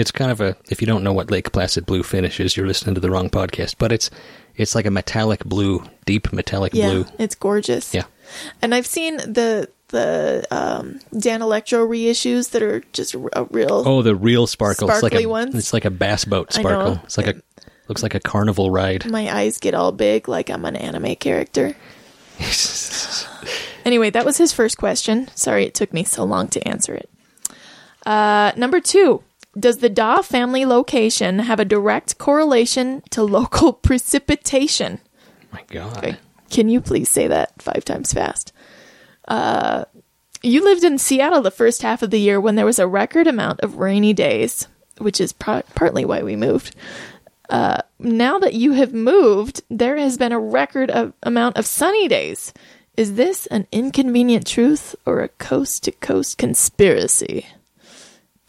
It's 0.00 0.10
kind 0.10 0.30
of 0.30 0.40
a 0.40 0.56
if 0.70 0.80
you 0.80 0.86
don't 0.86 1.04
know 1.04 1.12
what 1.12 1.30
Lake 1.30 1.52
Placid 1.52 1.84
blue 1.86 2.02
finish 2.02 2.40
is, 2.40 2.56
you're 2.56 2.66
listening 2.66 2.94
to 2.94 3.00
the 3.00 3.10
wrong 3.10 3.28
podcast. 3.30 3.74
But 3.78 3.92
it's 3.92 4.10
it's 4.56 4.74
like 4.74 4.86
a 4.86 4.90
metallic 4.90 5.44
blue, 5.44 5.84
deep 6.06 6.32
metallic 6.32 6.72
Yeah, 6.74 6.90
blue. 6.90 7.06
it's 7.18 7.34
gorgeous. 7.34 7.92
Yeah. 7.94 8.04
And 8.62 8.74
I've 8.74 8.86
seen 8.86 9.16
the 9.18 9.68
the 9.88 10.46
um, 10.50 11.00
Danelectro 11.12 11.86
reissues 11.86 12.50
that 12.52 12.62
are 12.62 12.80
just 12.92 13.14
a 13.14 13.44
real. 13.50 13.82
Oh, 13.86 14.02
the 14.02 14.14
real 14.14 14.46
sparkle. 14.46 14.88
it's 14.88 15.02
like 15.02 15.12
Sparkly 15.12 15.24
a 15.24 15.28
ones? 15.28 15.54
it's 15.54 15.72
like 15.72 15.84
a 15.84 15.90
bass 15.90 16.24
boat 16.24 16.52
sparkle. 16.52 17.00
It's 17.04 17.18
like 17.18 17.26
a 17.26 17.34
looks 17.88 18.02
like 18.02 18.14
a 18.14 18.20
carnival 18.20 18.70
ride. 18.70 19.10
My 19.10 19.30
eyes 19.34 19.58
get 19.58 19.74
all 19.74 19.92
big 19.92 20.28
like 20.28 20.48
I'm 20.48 20.64
an 20.64 20.76
anime 20.76 21.16
character. 21.16 21.74
Anyway, 23.82 24.10
that 24.10 24.26
was 24.26 24.36
his 24.36 24.52
first 24.52 24.76
question. 24.76 25.28
Sorry 25.34 25.64
it 25.64 25.74
took 25.74 25.92
me 25.94 26.04
so 26.04 26.22
long 26.24 26.48
to 26.48 26.68
answer 26.68 26.94
it. 26.94 27.08
Uh, 28.04 28.52
number 28.56 28.78
two 28.78 29.22
Does 29.58 29.78
the 29.78 29.88
Daw 29.88 30.22
family 30.22 30.64
location 30.64 31.40
have 31.40 31.58
a 31.58 31.64
direct 31.64 32.18
correlation 32.18 33.02
to 33.10 33.22
local 33.22 33.72
precipitation? 33.88 35.00
My 35.52 35.64
God. 35.68 35.98
Okay. 35.98 36.16
Can 36.50 36.68
you 36.68 36.80
please 36.80 37.08
say 37.08 37.26
that 37.28 37.60
five 37.60 37.84
times 37.84 38.12
fast? 38.12 38.52
Uh, 39.26 39.84
you 40.42 40.64
lived 40.64 40.84
in 40.84 40.98
Seattle 40.98 41.42
the 41.42 41.50
first 41.50 41.82
half 41.82 42.02
of 42.02 42.10
the 42.10 42.20
year 42.20 42.40
when 42.40 42.54
there 42.54 42.66
was 42.66 42.78
a 42.78 42.86
record 42.86 43.26
amount 43.26 43.60
of 43.60 43.76
rainy 43.76 44.12
days, 44.12 44.66
which 44.98 45.20
is 45.20 45.32
par- 45.32 45.64
partly 45.74 46.04
why 46.04 46.22
we 46.22 46.36
moved. 46.36 46.74
Uh, 47.48 47.82
now 47.98 48.38
that 48.38 48.54
you 48.54 48.72
have 48.72 48.94
moved, 48.94 49.62
there 49.68 49.96
has 49.96 50.16
been 50.16 50.32
a 50.32 50.38
record 50.38 50.90
of, 50.90 51.12
amount 51.22 51.56
of 51.56 51.66
sunny 51.66 52.08
days. 52.08 52.52
Is 52.96 53.14
this 53.14 53.46
an 53.46 53.66
inconvenient 53.72 54.46
truth 54.46 54.94
or 55.04 55.20
a 55.20 55.28
coast 55.28 55.84
to 55.84 55.92
coast 55.92 56.38
conspiracy? 56.38 57.46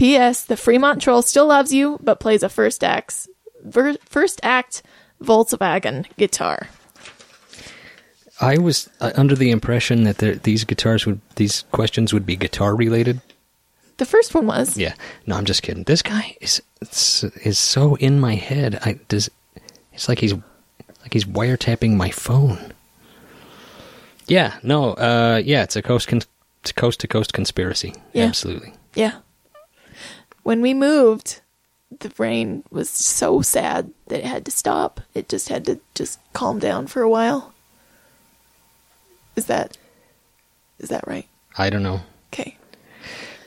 P.S. 0.01 0.45
The 0.45 0.57
Fremont 0.57 0.99
Troll 0.99 1.21
still 1.21 1.45
loves 1.45 1.71
you, 1.71 1.99
but 2.01 2.19
plays 2.19 2.41
a 2.41 2.49
first 2.49 2.83
act, 2.83 3.27
ver- 3.63 3.97
first 4.03 4.39
act 4.41 4.81
Volkswagen 5.21 6.07
guitar. 6.17 6.69
I 8.39 8.57
was 8.57 8.89
uh, 8.99 9.11
under 9.13 9.35
the 9.35 9.51
impression 9.51 10.05
that 10.05 10.17
there, 10.17 10.33
these 10.33 10.63
guitars 10.63 11.05
would 11.05 11.21
these 11.35 11.65
questions 11.71 12.13
would 12.13 12.25
be 12.25 12.35
guitar 12.35 12.75
related. 12.75 13.21
The 13.97 14.05
first 14.05 14.33
one 14.33 14.47
was. 14.47 14.75
Yeah. 14.75 14.95
No, 15.27 15.35
I'm 15.35 15.45
just 15.45 15.61
kidding. 15.61 15.83
This 15.83 16.01
guy 16.01 16.35
is 16.41 16.63
is, 16.81 17.23
is 17.43 17.59
so 17.59 17.93
in 17.97 18.19
my 18.19 18.33
head. 18.33 18.79
I 18.83 18.93
does 19.07 19.29
it's 19.93 20.09
like 20.09 20.17
he's 20.17 20.33
like 20.33 21.13
he's 21.13 21.25
wiretapping 21.25 21.93
my 21.95 22.09
phone. 22.09 22.73
Yeah, 24.25 24.57
no, 24.63 24.93
uh 24.93 25.43
yeah, 25.45 25.61
it's 25.61 25.75
a 25.75 25.83
coast 25.83 26.07
con- 26.07 26.21
coast 26.75 27.01
to 27.01 27.07
coast 27.07 27.33
conspiracy. 27.33 27.93
Yeah. 28.13 28.25
Absolutely. 28.25 28.73
Yeah. 28.95 29.19
When 30.43 30.61
we 30.61 30.73
moved, 30.73 31.41
the 31.99 32.11
rain 32.17 32.63
was 32.71 32.89
so 32.89 33.41
sad 33.41 33.91
that 34.07 34.19
it 34.19 34.25
had 34.25 34.45
to 34.45 34.51
stop. 34.51 35.01
It 35.13 35.29
just 35.29 35.49
had 35.49 35.65
to 35.65 35.79
just 35.93 36.19
calm 36.33 36.59
down 36.59 36.87
for 36.87 37.01
a 37.01 37.09
while. 37.09 37.53
Is 39.35 39.45
that 39.45 39.77
is 40.79 40.89
that 40.89 41.05
right? 41.07 41.27
I 41.57 41.69
don't 41.69 41.83
know. 41.83 42.01
Okay. 42.33 42.57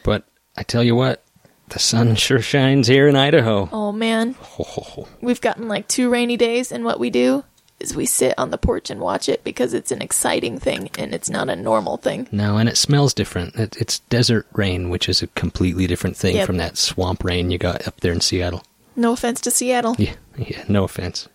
But 0.04 0.24
I 0.56 0.62
tell 0.62 0.84
you 0.84 0.94
what, 0.94 1.24
The 1.68 1.78
sun 1.78 2.14
sure 2.14 2.40
shines 2.40 2.86
here 2.86 3.08
in 3.08 3.16
Idaho. 3.16 3.68
Oh 3.72 3.90
man, 3.92 4.34
ho. 4.38 5.08
we've 5.20 5.40
gotten 5.40 5.66
like 5.66 5.88
two 5.88 6.08
rainy 6.10 6.36
days, 6.36 6.70
and 6.70 6.84
what 6.84 7.00
we 7.00 7.10
do 7.10 7.44
is 7.80 7.94
we 7.96 8.06
sit 8.06 8.34
on 8.38 8.50
the 8.50 8.58
porch 8.58 8.88
and 8.90 9.00
watch 9.00 9.28
it 9.28 9.42
because 9.44 9.74
it's 9.74 9.90
an 9.90 10.00
exciting 10.00 10.58
thing 10.58 10.88
and 10.98 11.12
it's 11.14 11.28
not 11.28 11.48
a 11.48 11.56
normal 11.56 11.96
thing. 11.96 12.28
No, 12.32 12.56
and 12.56 12.68
it 12.68 12.76
smells 12.76 13.12
different. 13.12 13.54
It, 13.56 13.76
it's 13.76 13.98
desert 14.00 14.46
rain, 14.52 14.88
which 14.90 15.08
is 15.08 15.22
a 15.22 15.26
completely 15.28 15.86
different 15.86 16.16
thing 16.16 16.36
Yep. 16.36 16.46
from 16.46 16.56
that 16.58 16.76
swamp 16.78 17.24
rain 17.24 17.50
you 17.50 17.58
got 17.58 17.86
up 17.88 18.00
there 18.00 18.12
in 18.12 18.20
Seattle. 18.20 18.62
No 18.96 19.12
offense 19.12 19.40
to 19.42 19.50
Seattle 19.50 19.96
Yeah, 19.98 20.14
yeah. 20.38 20.64
No 20.68 20.84
offense. 20.84 21.28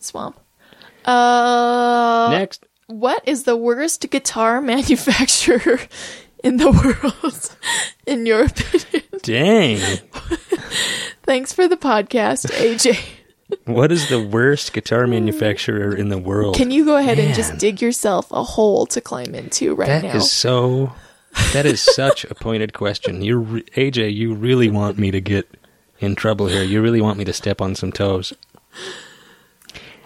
swamp. 0.00 0.38
Uh, 1.04 2.28
Next, 2.32 2.66
what 2.88 3.22
is 3.26 3.44
the 3.44 3.56
worst 3.56 4.10
guitar 4.10 4.60
manufacturer 4.74 5.78
in 6.42 6.56
the 6.56 6.70
world, 6.70 7.56
in 8.06 8.26
your 8.26 8.46
opinion? 8.46 9.02
dang. 9.22 9.78
Thanks 11.22 11.52
for 11.52 11.68
the 11.68 11.76
podcast, 11.76 12.46
AJ. 12.52 12.98
What 13.64 13.92
is 13.92 14.08
the 14.08 14.20
worst 14.20 14.72
guitar 14.72 15.04
hmm. 15.04 15.10
manufacturer 15.10 15.94
in 15.94 16.08
the 16.08 16.18
world? 16.18 16.56
Can 16.56 16.70
you 16.70 16.84
go 16.84 16.96
ahead 16.96 17.18
and 17.18 17.34
just 17.34 17.58
dig 17.58 17.80
yourself 17.80 18.30
a 18.32 18.42
hole 18.42 18.86
to 18.86 19.00
climb 19.00 19.34
into 19.34 19.74
right 19.74 19.86
That 19.86 20.04
now? 20.04 20.16
is 20.16 20.30
so. 20.30 20.92
That 21.52 21.66
is 21.66 21.82
such 21.82 22.24
a 22.24 22.34
pointed 22.34 22.72
question. 22.72 23.20
You, 23.20 23.38
re- 23.38 23.62
AJ, 23.76 24.14
you 24.14 24.34
really 24.34 24.70
want 24.70 24.98
me 24.98 25.10
to 25.10 25.20
get 25.20 25.46
in 25.98 26.14
trouble 26.14 26.46
here. 26.46 26.62
You 26.62 26.80
really 26.80 27.02
want 27.02 27.18
me 27.18 27.24
to 27.24 27.32
step 27.32 27.60
on 27.60 27.74
some 27.74 27.92
toes. 27.92 28.32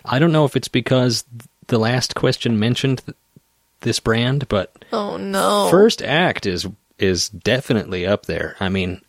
I 0.04 0.18
don't 0.18 0.32
know 0.32 0.44
if 0.44 0.56
it's 0.56 0.68
because 0.68 1.24
the 1.68 1.78
last 1.78 2.14
question 2.14 2.58
mentioned 2.58 3.02
th- 3.06 3.16
this 3.80 4.00
brand, 4.00 4.48
but 4.48 4.84
oh 4.92 5.16
no. 5.16 5.68
First 5.70 6.02
Act 6.02 6.46
is 6.46 6.66
is 6.98 7.28
definitely 7.28 8.06
up 8.06 8.26
there. 8.26 8.56
I 8.60 8.68
mean, 8.68 9.00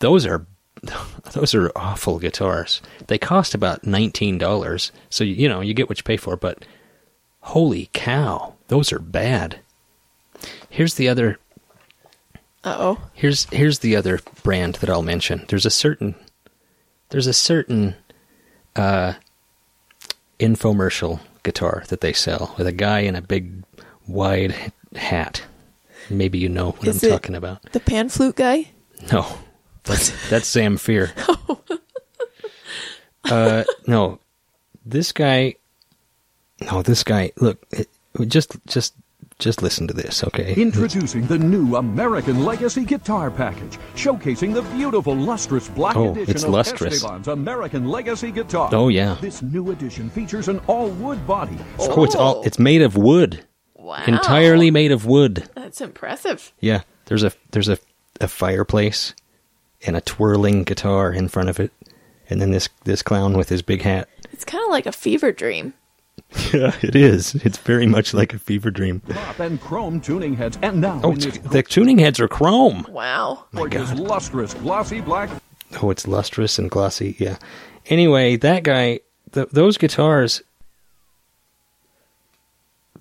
those 0.00 0.26
are 0.26 0.46
those 1.32 1.54
are 1.54 1.70
awful 1.76 2.18
guitars. 2.18 2.80
They 3.06 3.18
cost 3.18 3.54
about 3.54 3.86
nineteen 3.86 4.38
dollars, 4.38 4.92
so 5.08 5.24
you 5.24 5.48
know 5.48 5.60
you 5.60 5.74
get 5.74 5.88
what 5.88 5.98
you 5.98 6.04
pay 6.04 6.16
for. 6.16 6.36
But 6.36 6.64
holy 7.40 7.90
cow, 7.92 8.54
those 8.68 8.92
are 8.92 8.98
bad. 8.98 9.60
Here's 10.68 10.94
the 10.94 11.08
other. 11.08 11.38
Uh-oh. 12.62 12.98
Here's 13.14 13.44
here's 13.44 13.78
the 13.78 13.96
other 13.96 14.20
brand 14.42 14.76
that 14.76 14.90
I'll 14.90 15.02
mention. 15.02 15.44
There's 15.48 15.66
a 15.66 15.70
certain 15.70 16.14
there's 17.10 17.26
a 17.26 17.32
certain 17.32 17.96
uh, 18.76 19.14
infomercial 20.38 21.20
guitar 21.42 21.84
that 21.88 22.00
they 22.00 22.12
sell 22.12 22.54
with 22.56 22.66
a 22.66 22.72
guy 22.72 23.00
in 23.00 23.16
a 23.16 23.22
big 23.22 23.64
wide 24.06 24.72
hat. 24.94 25.42
Maybe 26.08 26.38
you 26.38 26.48
know 26.48 26.72
what 26.72 26.88
Is 26.88 27.02
I'm 27.02 27.10
talking 27.10 27.34
about. 27.34 27.62
The 27.72 27.80
pan 27.80 28.08
flute 28.08 28.36
guy? 28.36 28.70
No, 29.12 29.26
that's 29.90 30.10
that's 30.30 30.54
Zamfir. 30.54 31.10
uh, 33.30 33.64
no, 33.86 34.18
this 34.84 35.12
guy. 35.12 35.54
No, 36.62 36.82
this 36.82 37.04
guy. 37.04 37.32
Look, 37.36 37.64
it, 37.70 37.88
just 38.28 38.56
just 38.66 38.94
just 39.38 39.62
listen 39.62 39.86
to 39.88 39.94
this, 39.94 40.22
okay? 40.24 40.54
Introducing 40.54 41.26
the 41.26 41.38
new 41.38 41.76
American 41.76 42.44
Legacy 42.44 42.84
Guitar 42.84 43.30
Package, 43.30 43.78
showcasing 43.94 44.52
the 44.52 44.60
beautiful 44.76 45.16
lustrous 45.16 45.66
black 45.68 45.96
Oh, 45.96 46.10
edition 46.12 46.30
it's 46.34 46.44
of 46.44 46.50
lustrous. 46.50 46.94
Esteban's 46.96 47.28
American 47.28 47.86
Legacy 47.88 48.30
Guitar. 48.30 48.68
Oh, 48.72 48.88
yeah. 48.88 49.16
This 49.22 49.40
new 49.40 49.70
edition 49.70 50.10
features 50.10 50.48
an 50.48 50.58
all-wood 50.66 51.26
body. 51.26 51.56
Oh, 51.78 52.04
it's 52.04 52.14
all 52.14 52.42
it's 52.42 52.58
made 52.58 52.82
of 52.82 52.96
wood, 52.98 53.42
Wow. 53.76 54.04
entirely 54.06 54.70
made 54.70 54.92
of 54.92 55.06
wood. 55.06 55.48
That's 55.54 55.80
impressive. 55.80 56.52
Yeah, 56.60 56.82
there's 57.06 57.22
a 57.24 57.32
there's 57.52 57.68
a 57.70 57.78
a 58.20 58.28
fireplace 58.28 59.14
and 59.86 59.96
a 59.96 60.00
twirling 60.00 60.64
guitar 60.64 61.12
in 61.12 61.28
front 61.28 61.48
of 61.48 61.58
it, 61.60 61.72
and 62.28 62.40
then 62.40 62.50
this 62.50 62.68
this 62.84 63.02
clown 63.02 63.36
with 63.36 63.48
his 63.48 63.62
big 63.62 63.82
hat. 63.82 64.08
It's 64.32 64.44
kind 64.44 64.62
of 64.64 64.70
like 64.70 64.86
a 64.86 64.92
fever 64.92 65.32
dream. 65.32 65.74
Yeah, 66.52 66.76
it 66.82 66.94
is. 66.94 67.34
It's 67.36 67.58
very 67.58 67.86
much 67.86 68.12
like 68.14 68.32
a 68.34 68.38
fever 68.38 68.70
dream. 68.70 69.00
Pop 69.00 69.40
and 69.40 69.60
chrome 69.60 70.00
tuning 70.00 70.34
heads, 70.34 70.58
and 70.62 70.80
now 70.80 71.00
Oh, 71.02 71.10
in 71.12 71.16
it's, 71.16 71.38
this 71.38 71.38
the 71.52 71.62
tuning 71.62 71.98
heads 71.98 72.20
are 72.20 72.28
chrome. 72.28 72.86
Wow. 72.90 73.46
gorgeous 73.54 73.92
lustrous 73.94 74.54
glossy 74.54 75.00
black 75.00 75.30
Oh, 75.82 75.90
it's 75.90 76.06
lustrous 76.06 76.58
and 76.58 76.70
glossy. 76.70 77.16
Yeah. 77.18 77.38
Anyway, 77.86 78.36
that 78.36 78.62
guy, 78.64 79.00
th- 79.32 79.48
those 79.50 79.78
guitars, 79.78 80.42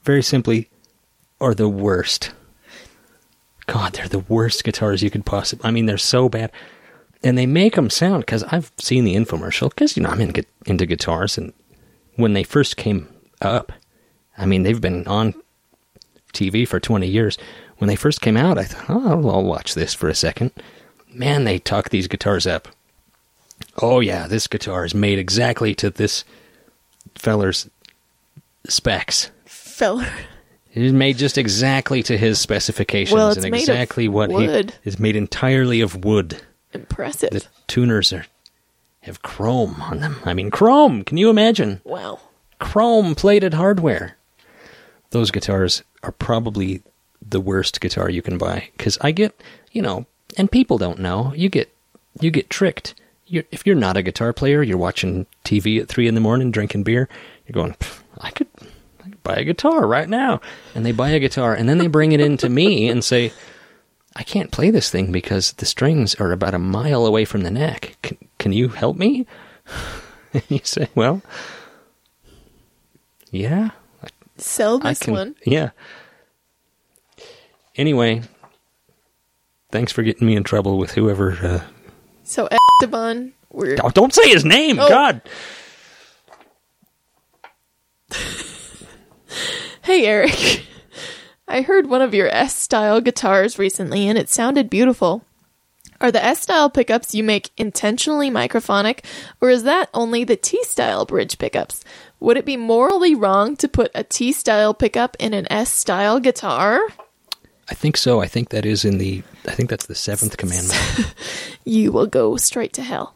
very 0.04 0.24
simply, 0.24 0.70
are 1.42 1.54
the 1.54 1.70
worst. 1.70 2.32
God, 3.72 3.94
they're 3.94 4.08
the 4.08 4.20
worst 4.20 4.64
guitars 4.64 5.04
you 5.04 5.12
could 5.12 5.26
possibly. 5.26 5.68
I 5.68 5.72
mean, 5.72 5.86
they're 5.86 5.98
so 5.98 6.28
bad, 6.28 6.52
and 7.24 7.38
they 7.38 7.46
make 7.46 7.76
them 7.76 7.92
sound 7.92 8.26
because 8.26 8.44
I've 8.46 8.72
seen 8.80 9.06
the 9.06 9.16
infomercial. 9.16 9.70
Because 9.70 9.96
you 9.96 10.02
know 10.02 10.10
I'm 10.10 10.22
in, 10.22 10.34
into 10.66 10.86
guitars, 10.88 11.38
and 11.38 11.54
when 12.16 12.34
they 12.34 12.44
first 12.44 12.78
came 12.78 13.08
up, 13.42 13.72
I 14.38 14.48
mean 14.48 14.64
they've 14.64 14.82
been 14.82 15.08
on 15.08 15.36
TV 16.34 16.68
for 16.68 16.80
20 16.80 17.08
years. 17.08 17.38
When 17.78 17.88
they 17.88 17.96
first 17.96 18.22
came 18.22 18.36
out, 18.36 18.58
I 18.58 18.64
thought, 18.64 18.90
oh, 18.90 19.08
I'll, 19.08 19.30
I'll 19.30 19.44
watch 19.44 19.76
this 19.76 19.94
for 19.94 20.10
a 20.10 20.16
second. 20.16 20.52
Man, 21.14 21.44
they 21.44 21.60
talk 21.60 21.90
these 21.90 22.08
guitars 22.08 22.48
up. 22.48 22.68
Oh 23.82 24.00
yeah, 24.00 24.28
this 24.28 24.48
guitar 24.48 24.84
is 24.84 24.96
made 24.96 25.20
exactly 25.20 25.76
to 25.76 25.92
this 25.92 26.26
feller's 27.16 27.70
specs. 28.68 29.30
Feller. 29.46 30.08
It 30.80 30.86
is 30.86 30.94
made 30.94 31.18
just 31.18 31.38
exactly 31.38 32.02
to 32.04 32.18
his 32.18 32.40
specifications 32.40 33.14
Well, 33.14 33.32
it's 33.32 33.44
and 33.44 33.52
made 33.52 33.64
of 33.64 33.70
exactly 33.70 34.08
what 34.08 34.30
wood. 34.30 34.72
he 34.82 34.90
is 34.90 34.98
made 34.98 35.18
entirely 35.18 35.82
of 35.82 36.06
wood. 36.06 36.42
Impressive. 36.72 37.32
The 37.32 37.46
tuners 37.68 38.14
are 38.14 38.26
have 39.02 39.22
chrome 39.22 39.82
on 39.82 40.00
them. 40.00 40.16
I 40.24 40.34
mean, 40.34 40.50
chrome. 40.50 41.04
Can 41.04 41.18
you 41.18 41.30
imagine? 41.30 41.82
wow. 41.84 42.22
Chrome 42.60 43.14
plated 43.14 43.56
hardware. 43.56 44.16
Those 45.10 45.32
guitars 45.32 45.84
are 46.02 46.14
probably 46.14 46.82
the 47.22 47.42
worst 47.42 47.82
guitar 47.82 48.10
you 48.10 48.22
can 48.22 48.38
buy 48.38 48.70
because 48.78 48.98
I 49.02 49.12
get, 49.12 49.38
you 49.74 49.82
know, 49.82 50.06
and 50.38 50.50
people 50.50 50.78
don't 50.78 51.00
know. 51.00 51.34
You 51.36 51.50
get 51.50 51.70
you 52.22 52.32
get 52.32 52.50
tricked. 52.50 52.96
You're, 53.28 53.44
if 53.52 53.66
you're 53.68 53.76
not 53.76 53.98
a 53.98 54.02
guitar 54.02 54.32
player, 54.32 54.64
you're 54.64 54.78
watching 54.78 55.26
TV 55.44 55.82
at 55.82 55.90
three 55.90 56.08
in 56.08 56.16
the 56.16 56.22
morning, 56.22 56.52
drinking 56.52 56.84
beer. 56.84 57.10
You're 57.46 57.54
going, 57.62 57.74
"Pff, 57.74 58.00
I 58.22 58.32
could, 58.32 58.48
I 58.58 58.59
could 58.59 58.59
buy 59.24 59.36
a 59.38 59.44
guitar 59.44 59.86
right 59.88 60.08
now, 60.10 60.42
and 60.76 60.86
they 60.86 60.92
buy 60.92 61.10
a 61.10 61.20
guitar, 61.20 61.54
and 61.54 61.68
then 61.70 61.78
they 61.78 61.88
bring 61.88 62.12
it 62.12 62.20
in 62.20 62.38
to 62.38 62.50
me 62.50 62.88
and 62.90 63.04
say, 63.04 63.32
I 64.16 64.24
can't 64.24 64.52
play 64.52 64.72
this 64.72 64.90
thing 64.90 65.12
because 65.12 65.54
the 65.54 65.66
strings 65.66 66.16
are 66.16 66.32
about 66.32 66.54
a 66.54 66.60
mile 66.60 67.06
away 67.06 67.26
from 67.26 67.42
the 67.42 67.52
neck. 67.52 67.98
Can, 68.02 68.18
can 68.38 68.52
you 68.54 68.70
help 68.70 68.98
me? 68.98 69.26
And 70.34 70.44
you 70.50 70.60
say, 70.64 70.90
well, 70.96 71.22
yeah, 73.32 73.72
Sell 74.38 74.80
I 74.84 74.92
this 74.92 75.00
can. 75.00 75.14
one. 75.14 75.36
Yeah. 75.46 75.72
Anyway, 77.76 78.22
thanks 79.72 79.92
for 79.92 80.02
getting 80.04 80.26
me 80.28 80.36
in 80.36 80.44
trouble 80.44 80.78
with 80.78 80.92
whoever. 80.92 81.32
Uh, 81.34 81.62
So 82.24 82.48
Esteban, 82.82 83.34
we're 83.52 83.78
oh, 83.84 83.90
don't 83.90 84.14
say 84.14 84.28
his 84.30 84.44
name, 84.46 84.80
Oh. 84.80 84.88
God. 84.90 85.22
Hey 89.82 90.06
Eric. 90.06 90.64
I 91.48 91.62
heard 91.62 91.88
one 91.88 92.02
of 92.02 92.14
your 92.14 92.28
S 92.28 92.56
style 92.56 93.02
guitars 93.02 93.58
recently 93.58 94.08
and 94.08 94.18
it 94.18 94.30
sounded 94.30 94.70
beautiful. 94.70 95.24
Are 96.02 96.12
the 96.12 96.24
S 96.24 96.42
style 96.42 96.70
pickups 96.70 97.14
you 97.14 97.24
make 97.24 97.50
intentionally 97.58 98.32
microphonic, 98.32 99.04
or 99.42 99.50
is 99.50 99.64
that 99.64 99.90
only 99.94 100.24
the 100.24 100.38
T 100.38 100.64
style 100.64 101.06
bridge 101.06 101.38
pickups? 101.38 101.84
Would 102.22 102.38
it 102.38 102.46
be 102.46 102.56
morally 102.56 103.16
wrong 103.16 103.58
to 103.58 103.68
put 103.68 103.92
a 103.94 104.06
T 104.06 104.32
style 104.32 104.74
pickup 104.74 105.18
in 105.20 105.34
an 105.34 105.52
S 105.52 105.70
style 105.70 106.22
guitar? 106.22 106.80
I 107.70 107.74
think 107.76 107.98
so. 107.98 108.22
I 108.22 108.28
think 108.28 108.50
that 108.50 108.66
is 108.66 108.86
in 108.86 108.98
the. 108.98 109.24
I 109.46 109.52
think 109.52 109.70
that's 109.70 109.88
the 109.88 109.96
seventh 109.96 110.38
commandment. 110.38 110.80
You 111.66 111.92
will 111.92 112.08
go 112.08 112.38
straight 112.38 112.74
to 112.74 112.82
hell. 112.82 113.16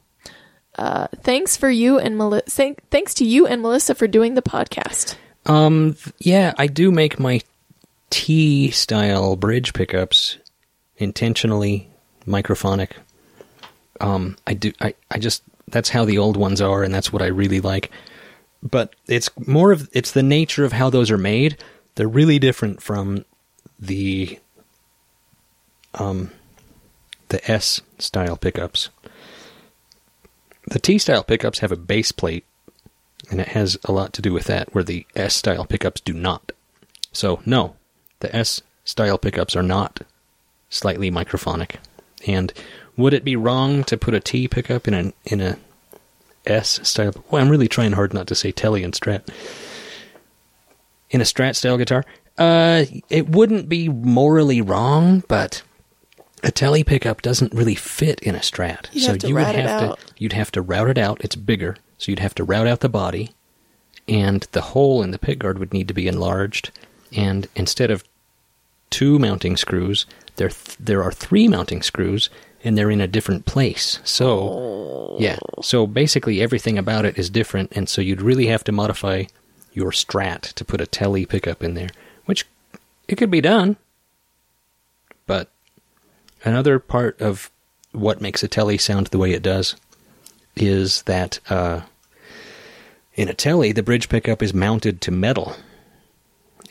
Uh, 0.78 1.08
thanks 1.22 1.56
for 1.56 1.70
you 1.70 2.00
and 2.00 2.18
Melissa. 2.18 2.76
Thanks 2.92 3.14
to 3.16 3.26
you 3.26 3.48
and 3.48 3.62
Melissa 3.62 3.96
for 3.96 4.08
doing 4.08 4.34
the 4.34 4.42
podcast. 4.42 5.16
Um, 5.46 5.98
yeah, 6.20 6.54
I 6.58 6.68
do 6.68 6.92
make 6.92 7.20
my 7.20 7.42
T 8.10 8.72
style 8.72 9.36
bridge 9.36 9.74
pickups 9.74 10.38
intentionally 10.98 11.90
microphonic. 12.28 12.92
Um, 14.00 14.38
I 14.48 14.54
do. 14.54 14.72
I, 14.80 14.94
I 15.12 15.20
just 15.20 15.44
that's 15.68 15.90
how 15.90 16.06
the 16.06 16.18
old 16.18 16.38
ones 16.38 16.62
are, 16.62 16.84
and 16.84 16.94
that's 16.94 17.12
what 17.12 17.22
I 17.22 17.28
really 17.28 17.60
like. 17.60 17.92
But 18.62 18.96
it's 19.08 19.30
more 19.48 19.72
of 19.72 19.90
it's 19.94 20.12
the 20.12 20.24
nature 20.24 20.64
of 20.64 20.74
how 20.74 20.90
those 20.90 21.12
are 21.12 21.18
made. 21.18 21.58
They're 21.96 22.08
really 22.08 22.40
different 22.40 22.82
from 22.82 23.26
the 23.80 24.40
um 25.96 26.32
the 27.30 27.52
S 27.52 27.82
style 27.98 28.38
pickups. 28.38 28.90
The 30.68 30.80
T 30.80 30.98
style 30.98 31.24
pickups 31.24 31.60
have 31.60 31.72
a 31.72 31.78
base 31.78 32.12
plate 32.12 32.46
and 33.30 33.40
it 33.42 33.50
has 33.50 33.78
a 33.86 33.92
lot 33.92 34.14
to 34.14 34.22
do 34.22 34.34
with 34.34 34.46
that, 34.46 34.74
where 34.74 34.84
the 34.84 35.06
S 35.16 35.34
style 35.36 35.66
pickups 35.66 36.02
do 36.02 36.14
not. 36.14 36.52
So, 37.12 37.42
no, 37.46 37.76
the 38.20 38.36
S 38.36 38.62
style 38.84 39.18
pickups 39.18 39.56
are 39.56 39.64
not 39.64 40.02
slightly 40.70 41.10
microphonic. 41.12 41.76
And 42.28 42.54
Would 42.96 43.14
it 43.14 43.24
be 43.24 43.36
wrong 43.36 43.84
to 43.86 43.98
put 43.98 44.14
a 44.14 44.20
T 44.20 44.48
pickup 44.48 44.88
in 44.88 44.94
a 44.94 45.14
in 45.26 45.42
a 45.42 45.58
S 46.46 46.80
style? 46.88 47.14
Well, 47.30 47.42
I'm 47.42 47.50
really 47.50 47.68
trying 47.68 47.94
hard 47.94 48.14
not 48.14 48.28
to 48.28 48.36
say 48.36 48.52
Telly 48.52 48.84
and 48.84 48.94
Strat. 48.94 49.28
In 51.10 51.22
a 51.22 51.24
Strat 51.26 51.56
style 51.56 51.78
guitar, 51.78 52.06
uh, 52.38 52.86
it 53.10 53.30
wouldn't 53.30 53.70
be 53.70 53.90
morally 53.90 54.62
wrong, 54.62 55.24
but 55.28 55.64
a 56.44 56.52
Telly 56.52 56.84
pickup 56.84 57.22
doesn't 57.22 57.54
really 57.54 57.76
fit 57.76 58.20
in 58.22 58.36
a 58.36 58.40
Strat. 58.40 58.88
You'd 58.92 59.22
so 59.22 59.28
you 59.28 59.36
would 59.36 59.44
have 59.46 59.98
to 59.98 60.14
you'd 60.18 60.34
have 60.34 60.52
to 60.52 60.62
route 60.62 60.90
it 60.90 60.98
out. 60.98 61.20
It's 61.22 61.36
bigger, 61.36 61.78
so 62.04 62.12
you'd 62.12 62.20
have 62.20 62.36
to 62.36 62.44
route 62.44 62.68
out 62.68 62.82
the 62.82 62.90
body, 62.90 63.32
and 64.10 64.46
the 64.52 64.60
hole 64.60 65.02
in 65.02 65.12
the 65.12 65.18
pick 65.18 65.40
guard 65.40 65.58
would 65.58 65.72
need 65.72 65.88
to 65.88 65.94
be 65.94 66.06
enlarged. 66.06 66.70
And 67.16 67.48
instead 67.56 67.90
of 67.92 68.04
two 68.90 69.18
mounting 69.20 69.56
screws, 69.56 70.06
there 70.36 70.50
th- 70.50 70.76
there 70.78 71.02
are 71.02 71.14
three 71.14 71.48
mounting 71.48 71.82
screws, 71.82 72.30
and 72.62 72.78
they're 72.78 72.92
in 72.92 73.00
a 73.00 73.08
different 73.08 73.46
place. 73.46 74.00
So, 74.04 75.16
yeah. 75.18 75.38
So 75.62 75.88
basically, 75.88 76.42
everything 76.42 76.78
about 76.78 77.06
it 77.06 77.18
is 77.18 77.30
different, 77.30 77.72
and 77.72 77.88
so 77.88 78.02
you'd 78.02 78.22
really 78.22 78.48
have 78.48 78.66
to 78.66 78.74
modify 78.74 79.24
your 79.72 79.92
Strat 79.92 80.42
to 80.42 80.66
put 80.66 80.82
a 80.82 80.86
Telly 80.86 81.26
pickup 81.26 81.64
in 81.64 81.74
there, 81.74 81.92
which 82.26 82.46
it 83.08 83.16
could 83.16 83.32
be 83.32 83.40
done. 83.40 83.78
But 85.26 85.48
another 86.44 86.80
part 86.80 87.22
of 87.22 87.50
what 87.94 88.20
makes 88.20 88.44
a 88.44 88.50
Telly 88.50 88.78
sound 88.78 89.08
the 89.08 89.18
way 89.18 89.32
it 89.32 89.42
does 89.42 89.78
is 90.58 91.04
that 91.04 91.40
uh, 91.50 91.82
in 93.16 93.30
a 93.30 93.34
Telly, 93.34 93.72
the 93.72 93.84
bridge 93.84 94.10
pickup 94.10 94.42
is 94.42 94.54
mounted 94.54 95.02
to 95.02 95.12
metal. 95.12 95.56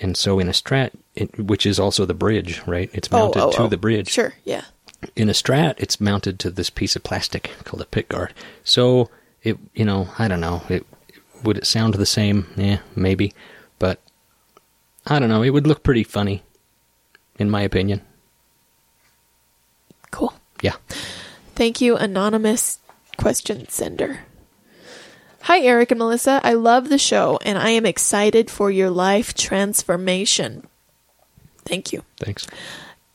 And 0.00 0.16
so 0.16 0.38
in 0.38 0.48
a 0.48 0.52
Strat, 0.52 0.90
it, 1.14 1.38
which 1.38 1.64
is 1.64 1.78
also 1.78 2.05
the 2.05 2.14
bridge, 2.14 2.62
right? 2.66 2.90
It's 2.92 3.09
oh, 3.12 3.18
mounted 3.18 3.40
oh, 3.40 3.48
oh, 3.48 3.52
to 3.52 3.62
oh. 3.62 3.68
the 3.68 3.76
bridge. 3.76 4.11
Sure, 4.11 4.35
yeah. 4.44 4.64
In 5.16 5.28
a 5.28 5.33
Strat, 5.33 5.74
it's 5.78 6.00
mounted 6.00 6.38
to 6.40 6.50
this 6.50 6.70
piece 6.70 6.96
of 6.96 7.02
plastic 7.02 7.50
called 7.64 7.83
a 7.83 7.87
pick 7.87 8.09
guard. 8.09 8.35
So 8.64 9.11
it, 9.42 9.59
you 9.74 9.85
know, 9.85 10.09
I 10.18 10.28
don't 10.28 10.40
know. 10.40 10.62
It 10.68 10.87
would 11.44 11.59
it 11.59 11.66
sound 11.66 11.94
the 11.94 12.07
same? 12.07 12.46
Yeah, 12.57 12.78
maybe, 12.94 13.33
but 13.78 14.00
I 15.07 15.18
don't 15.18 15.28
know. 15.28 15.42
It 15.42 15.50
would 15.50 15.66
look 15.66 15.83
pretty 15.83 16.05
funny, 16.05 16.42
in 17.38 17.50
my 17.50 17.62
opinion. 17.62 18.00
Cool. 20.11 20.35
Yeah. 20.61 20.76
Thank 21.55 21.81
you, 21.81 21.96
anonymous 21.96 22.78
question 23.16 23.68
sender. 23.68 24.20
Hi, 25.42 25.59
Eric 25.61 25.90
and 25.90 25.98
Melissa. 25.98 26.40
I 26.44 26.52
love 26.52 26.88
the 26.88 26.98
show 26.98 27.38
and 27.44 27.59
I 27.59 27.70
am 27.70 27.85
excited 27.85 28.48
for 28.48 28.70
your 28.70 28.90
life 28.90 29.35
transformation. 29.35 30.68
Thank 31.64 31.92
you. 31.92 32.05
Thanks. 32.18 32.46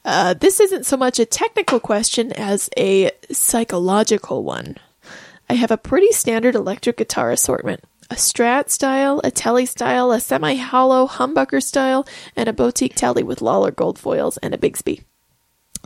Uh, 0.03 0.33
this 0.33 0.59
isn't 0.59 0.85
so 0.85 0.97
much 0.97 1.19
a 1.19 1.25
technical 1.25 1.79
question 1.79 2.33
as 2.33 2.69
a 2.77 3.11
psychological 3.31 4.43
one. 4.43 4.75
I 5.49 5.53
have 5.53 5.71
a 5.71 5.77
pretty 5.77 6.11
standard 6.11 6.53
electric 6.53 6.97
guitar 6.97 7.31
assortment 7.31 7.85
a 8.09 8.15
Strat 8.15 8.69
style, 8.69 9.21
a 9.23 9.31
Telly 9.31 9.65
style, 9.65 10.11
a 10.11 10.19
semi 10.19 10.55
hollow 10.55 11.07
humbucker 11.07 11.63
style, 11.63 12.05
and 12.35 12.49
a 12.49 12.53
boutique 12.53 12.95
Telly 12.95 13.23
with 13.23 13.41
Lollar 13.41 13.71
gold 13.71 13.97
foils 13.97 14.37
and 14.37 14.53
a 14.53 14.57
Bigsby. 14.57 15.03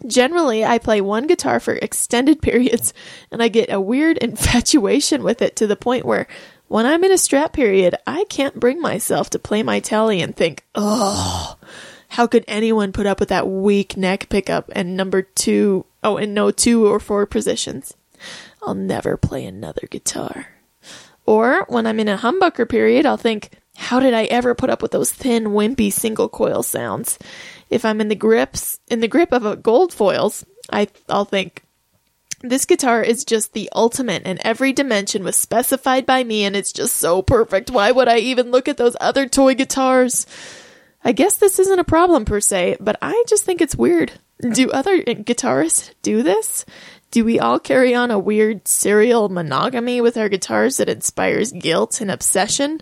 Generally, 0.05 0.65
I 0.65 0.77
play 0.77 1.01
one 1.01 1.27
guitar 1.27 1.59
for 1.59 1.73
extended 1.73 2.41
periods, 2.41 2.93
and 3.31 3.41
I 3.41 3.47
get 3.47 3.71
a 3.71 3.81
weird 3.81 4.17
infatuation 4.17 5.23
with 5.23 5.41
it 5.41 5.55
to 5.57 5.67
the 5.67 5.75
point 5.75 6.05
where 6.05 6.27
when 6.67 6.85
I'm 6.85 7.03
in 7.03 7.11
a 7.11 7.15
Strat 7.15 7.53
period, 7.53 7.95
I 8.07 8.23
can't 8.29 8.59
bring 8.59 8.79
myself 8.79 9.29
to 9.31 9.39
play 9.39 9.61
my 9.61 9.79
Telly 9.79 10.21
and 10.21 10.35
think, 10.35 10.65
oh, 10.73 11.57
how 12.09 12.27
could 12.27 12.45
anyone 12.47 12.93
put 12.93 13.05
up 13.05 13.19
with 13.19 13.29
that 13.29 13.47
weak 13.47 13.97
neck 13.97 14.29
pickup 14.29 14.69
and 14.73 14.95
number 14.95 15.21
two, 15.21 15.85
oh, 16.03 16.17
and 16.17 16.33
no 16.33 16.49
two 16.49 16.87
or 16.87 16.99
four 16.99 17.25
positions? 17.25 17.93
I'll 18.63 18.75
never 18.75 19.17
play 19.17 19.45
another 19.45 19.87
guitar. 19.89 20.47
Or 21.25 21.65
when 21.67 21.85
I'm 21.85 21.99
in 21.99 22.07
a 22.07 22.17
humbucker 22.17 22.67
period, 22.67 23.05
I'll 23.05 23.17
think, 23.17 23.51
how 23.75 23.99
did 23.99 24.13
I 24.13 24.25
ever 24.25 24.55
put 24.55 24.69
up 24.69 24.81
with 24.81 24.91
those 24.91 25.11
thin, 25.11 25.47
wimpy 25.47 25.91
single 25.91 26.29
coil 26.29 26.63
sounds? 26.63 27.17
If 27.71 27.85
I'm 27.85 28.01
in 28.01 28.09
the 28.09 28.15
grips, 28.15 28.79
in 28.89 28.99
the 28.99 29.07
grip 29.07 29.31
of 29.31 29.45
a 29.45 29.55
gold 29.55 29.93
foils, 29.93 30.45
I, 30.71 30.89
I'll 31.09 31.25
think, 31.25 31.63
this 32.43 32.65
guitar 32.65 33.01
is 33.01 33.23
just 33.23 33.53
the 33.53 33.69
ultimate 33.73 34.23
and 34.25 34.39
every 34.43 34.73
dimension 34.73 35.23
was 35.23 35.35
specified 35.35 36.05
by 36.05 36.23
me 36.23 36.43
and 36.43 36.55
it's 36.55 36.73
just 36.73 36.95
so 36.95 37.21
perfect. 37.21 37.69
Why 37.69 37.91
would 37.91 38.07
I 38.07 38.17
even 38.17 38.51
look 38.51 38.67
at 38.67 38.77
those 38.77 38.97
other 38.99 39.27
toy 39.27 39.55
guitars? 39.55 40.25
I 41.03 41.11
guess 41.11 41.37
this 41.37 41.59
isn't 41.59 41.79
a 41.79 41.83
problem 41.83 42.25
per 42.25 42.41
se, 42.41 42.77
but 42.79 42.97
I 43.01 43.23
just 43.27 43.43
think 43.43 43.61
it's 43.61 43.75
weird. 43.75 44.13
Do 44.39 44.71
other 44.71 45.03
guitarists 45.03 45.93
do 46.01 46.23
this? 46.23 46.65
Do 47.11 47.23
we 47.23 47.39
all 47.39 47.59
carry 47.59 47.93
on 47.93 48.09
a 48.09 48.19
weird 48.19 48.67
serial 48.67 49.29
monogamy 49.29 50.01
with 50.01 50.17
our 50.17 50.29
guitars 50.29 50.77
that 50.77 50.89
inspires 50.89 51.51
guilt 51.51 52.01
and 52.01 52.09
obsession? 52.09 52.81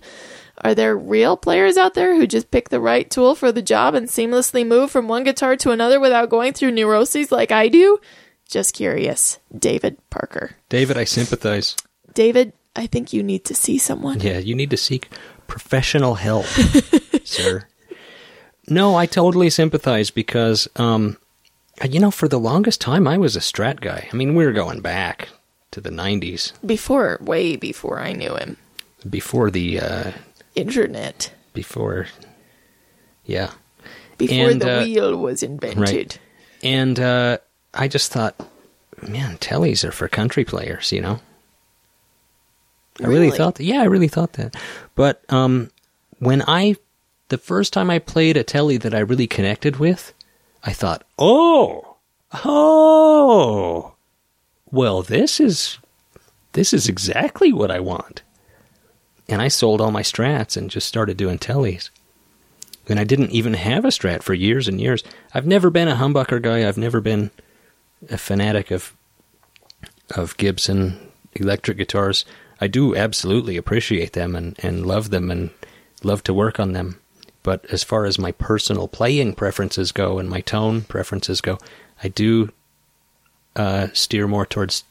Are 0.61 0.75
there 0.75 0.95
real 0.97 1.37
players 1.37 1.77
out 1.77 1.93
there 1.93 2.15
who 2.15 2.27
just 2.27 2.51
pick 2.51 2.69
the 2.69 2.79
right 2.81 3.09
tool 3.09 3.33
for 3.35 3.51
the 3.51 3.61
job 3.61 3.95
and 3.95 4.07
seamlessly 4.07 4.65
move 4.67 4.91
from 4.91 5.07
one 5.07 5.23
guitar 5.23 5.55
to 5.57 5.71
another 5.71 5.99
without 5.99 6.29
going 6.29 6.53
through 6.53 6.71
neuroses 6.71 7.31
like 7.31 7.51
I 7.51 7.69
do? 7.69 7.99
Just 8.47 8.73
curious. 8.73 9.39
David 9.57 9.97
Parker. 10.09 10.51
David, 10.67 10.97
I 10.97 11.03
sympathize. 11.05 11.75
David, 12.13 12.51
I 12.75 12.87
think 12.87 13.13
you 13.13 13.23
need 13.23 13.45
to 13.45 13.55
see 13.55 13.77
someone. 13.77 14.19
Yeah, 14.19 14.39
you 14.39 14.53
need 14.55 14.69
to 14.71 14.77
seek 14.77 15.09
professional 15.47 16.15
help, 16.15 16.45
sir. 17.23 17.67
No, 18.67 18.95
I 18.95 19.05
totally 19.05 19.49
sympathize 19.49 20.11
because, 20.11 20.67
um, 20.75 21.17
you 21.87 21.99
know, 21.99 22.11
for 22.11 22.27
the 22.27 22.39
longest 22.39 22.81
time 22.81 23.07
I 23.07 23.17
was 23.17 23.35
a 23.35 23.39
Strat 23.39 23.79
guy. 23.79 24.09
I 24.11 24.15
mean, 24.15 24.35
we 24.35 24.45
were 24.45 24.51
going 24.51 24.81
back 24.81 25.29
to 25.71 25.79
the 25.81 25.89
90s 25.89 26.53
Before, 26.65 27.17
way 27.21 27.55
before 27.55 27.99
I 27.99 28.11
knew 28.13 28.35
him. 28.35 28.57
before 29.09 29.49
the, 29.51 29.79
uh, 29.79 30.11
Internet. 30.55 31.33
before, 31.53 32.07
yeah. 33.25 33.51
Before 34.17 34.49
And, 34.49 34.61
the 34.61 34.79
uh, 34.79 34.83
wheel 34.83 35.15
was 35.17 35.43
invented. 35.43 36.19
And, 36.61 36.99
uh, 36.99 37.37
I 37.73 37.87
just 37.87 38.11
thought, 38.11 38.35
man, 39.07 39.37
tellies 39.37 39.83
are 39.87 39.91
for 39.91 40.07
country 40.07 40.43
players, 40.43 40.91
you 40.91 41.01
know? 41.01 41.19
I 43.01 43.07
really, 43.07 43.27
Really? 43.27 43.37
thought 43.37 43.55
that. 43.55 43.63
Yeah, 43.63 43.81
I 43.81 43.85
really 43.85 44.07
thought 44.09 44.33
that. 44.33 44.55
But 44.95 45.23
um, 45.29 45.69
when 46.17 46.41
I, 46.47 46.75
the 47.29 47.37
first 47.37 47.71
time 47.71 47.89
I 47.89 47.99
played 47.99 48.35
a 48.35 48.43
telly 48.43 48.75
that 48.77 48.93
I 48.93 48.99
really 48.99 49.27
connected 49.27 49.77
with, 49.77 50.13
I 50.63 50.73
thought, 50.73 51.05
oh, 51.17 51.95
oh, 52.43 53.93
well, 54.71 55.01
this 55.01 55.39
is, 55.39 55.77
this 56.53 56.73
is 56.73 56.89
exactly 56.89 57.53
what 57.53 57.71
I 57.71 57.79
want. 57.79 58.21
And 59.29 59.41
I 59.41 59.47
sold 59.47 59.79
all 59.79 59.91
my 59.91 60.01
strats 60.01 60.57
and 60.57 60.69
just 60.69 60.87
started 60.87 61.15
doing 61.15 61.37
tellies. 61.37 61.89
And 62.87 62.99
I 62.99 63.03
didn't 63.03 63.31
even 63.31 63.53
have 63.53 63.85
a 63.85 63.89
strat 63.89 64.23
for 64.23 64.33
years 64.33 64.67
and 64.67 64.81
years. 64.81 65.03
I've 65.33 65.45
never 65.45 65.69
been 65.69 65.87
a 65.87 65.95
humbucker 65.95 66.41
guy. 66.41 66.67
I've 66.67 66.77
never 66.77 66.99
been 66.99 67.29
a 68.09 68.17
fanatic 68.17 68.71
of 68.71 68.93
of 70.15 70.35
Gibson 70.37 70.99
electric 71.33 71.77
guitars. 71.77 72.25
I 72.59 72.67
do 72.67 72.95
absolutely 72.95 73.57
appreciate 73.57 74.13
them 74.13 74.35
and, 74.35 74.57
and 74.63 74.85
love 74.85 75.11
them 75.11 75.29
and 75.29 75.51
love 76.03 76.23
to 76.23 76.33
work 76.33 76.59
on 76.59 76.73
them. 76.73 76.99
But 77.43 77.65
as 77.71 77.83
far 77.83 78.05
as 78.05 78.19
my 78.19 78.31
personal 78.33 78.87
playing 78.87 79.35
preferences 79.35 79.91
go 79.91 80.19
and 80.19 80.29
my 80.29 80.41
tone 80.41 80.81
preferences 80.81 81.41
go, 81.41 81.57
I 82.03 82.09
do 82.09 82.51
uh, 83.55 83.87
steer 83.93 84.27
more 84.27 84.45
towards 84.45 84.83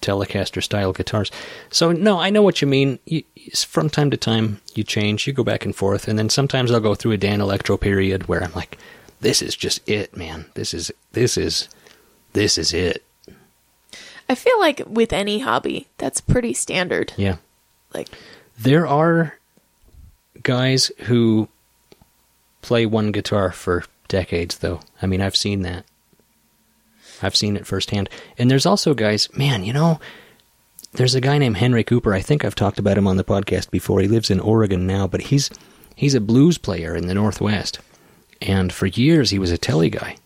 Telecaster 0.00 0.62
style 0.62 0.92
guitars. 0.92 1.30
So 1.70 1.92
no, 1.92 2.18
I 2.18 2.30
know 2.30 2.42
what 2.42 2.60
you 2.62 2.68
mean. 2.68 2.98
You, 3.04 3.22
from 3.54 3.90
time 3.90 4.10
to 4.10 4.16
time, 4.16 4.60
you 4.74 4.84
change, 4.84 5.26
you 5.26 5.32
go 5.32 5.44
back 5.44 5.64
and 5.64 5.74
forth, 5.74 6.08
and 6.08 6.18
then 6.18 6.28
sometimes 6.28 6.70
I'll 6.70 6.80
go 6.80 6.94
through 6.94 7.12
a 7.12 7.18
Danelectro 7.18 7.80
period 7.80 8.28
where 8.28 8.42
I'm 8.42 8.52
like, 8.54 8.78
"This 9.20 9.42
is 9.42 9.56
just 9.56 9.86
it, 9.88 10.16
man. 10.16 10.46
This 10.54 10.72
is 10.74 10.90
this 11.12 11.36
is 11.36 11.68
this 12.32 12.56
is 12.58 12.72
it." 12.72 13.04
I 14.28 14.36
feel 14.36 14.60
like 14.60 14.82
with 14.86 15.12
any 15.12 15.40
hobby, 15.40 15.88
that's 15.98 16.20
pretty 16.20 16.54
standard. 16.54 17.12
Yeah. 17.16 17.36
Like, 17.92 18.08
There 18.56 18.86
are 18.86 19.38
guys 20.42 20.92
who 21.06 21.48
play 22.62 22.86
one 22.86 23.10
guitar 23.10 23.50
for 23.50 23.84
decades, 24.06 24.58
though. 24.58 24.80
I 25.02 25.06
mean, 25.06 25.20
I've 25.20 25.34
seen 25.34 25.62
that. 25.62 25.84
I've 27.22 27.36
seen 27.36 27.56
it 27.56 27.66
firsthand. 27.66 28.08
And 28.38 28.50
there's 28.50 28.66
also 28.66 28.94
guys, 28.94 29.28
man, 29.36 29.64
you 29.64 29.72
know, 29.72 30.00
there's 30.92 31.14
a 31.14 31.20
guy 31.20 31.38
named 31.38 31.58
Henry 31.58 31.84
Cooper. 31.84 32.14
I 32.14 32.20
think 32.20 32.44
I've 32.44 32.54
talked 32.54 32.78
about 32.78 32.98
him 32.98 33.06
on 33.06 33.16
the 33.16 33.24
podcast 33.24 33.70
before. 33.70 34.00
He 34.00 34.08
lives 34.08 34.30
in 34.30 34.40
Oregon 34.40 34.86
now, 34.86 35.06
but 35.06 35.22
he's 35.22 35.50
he's 35.94 36.14
a 36.14 36.20
blues 36.20 36.58
player 36.58 36.96
in 36.96 37.06
the 37.06 37.14
Northwest. 37.14 37.78
And 38.40 38.72
for 38.72 38.86
years 38.86 39.30
he 39.30 39.38
was 39.38 39.50
a 39.50 39.58
telly 39.58 39.90
guy. 39.90 40.16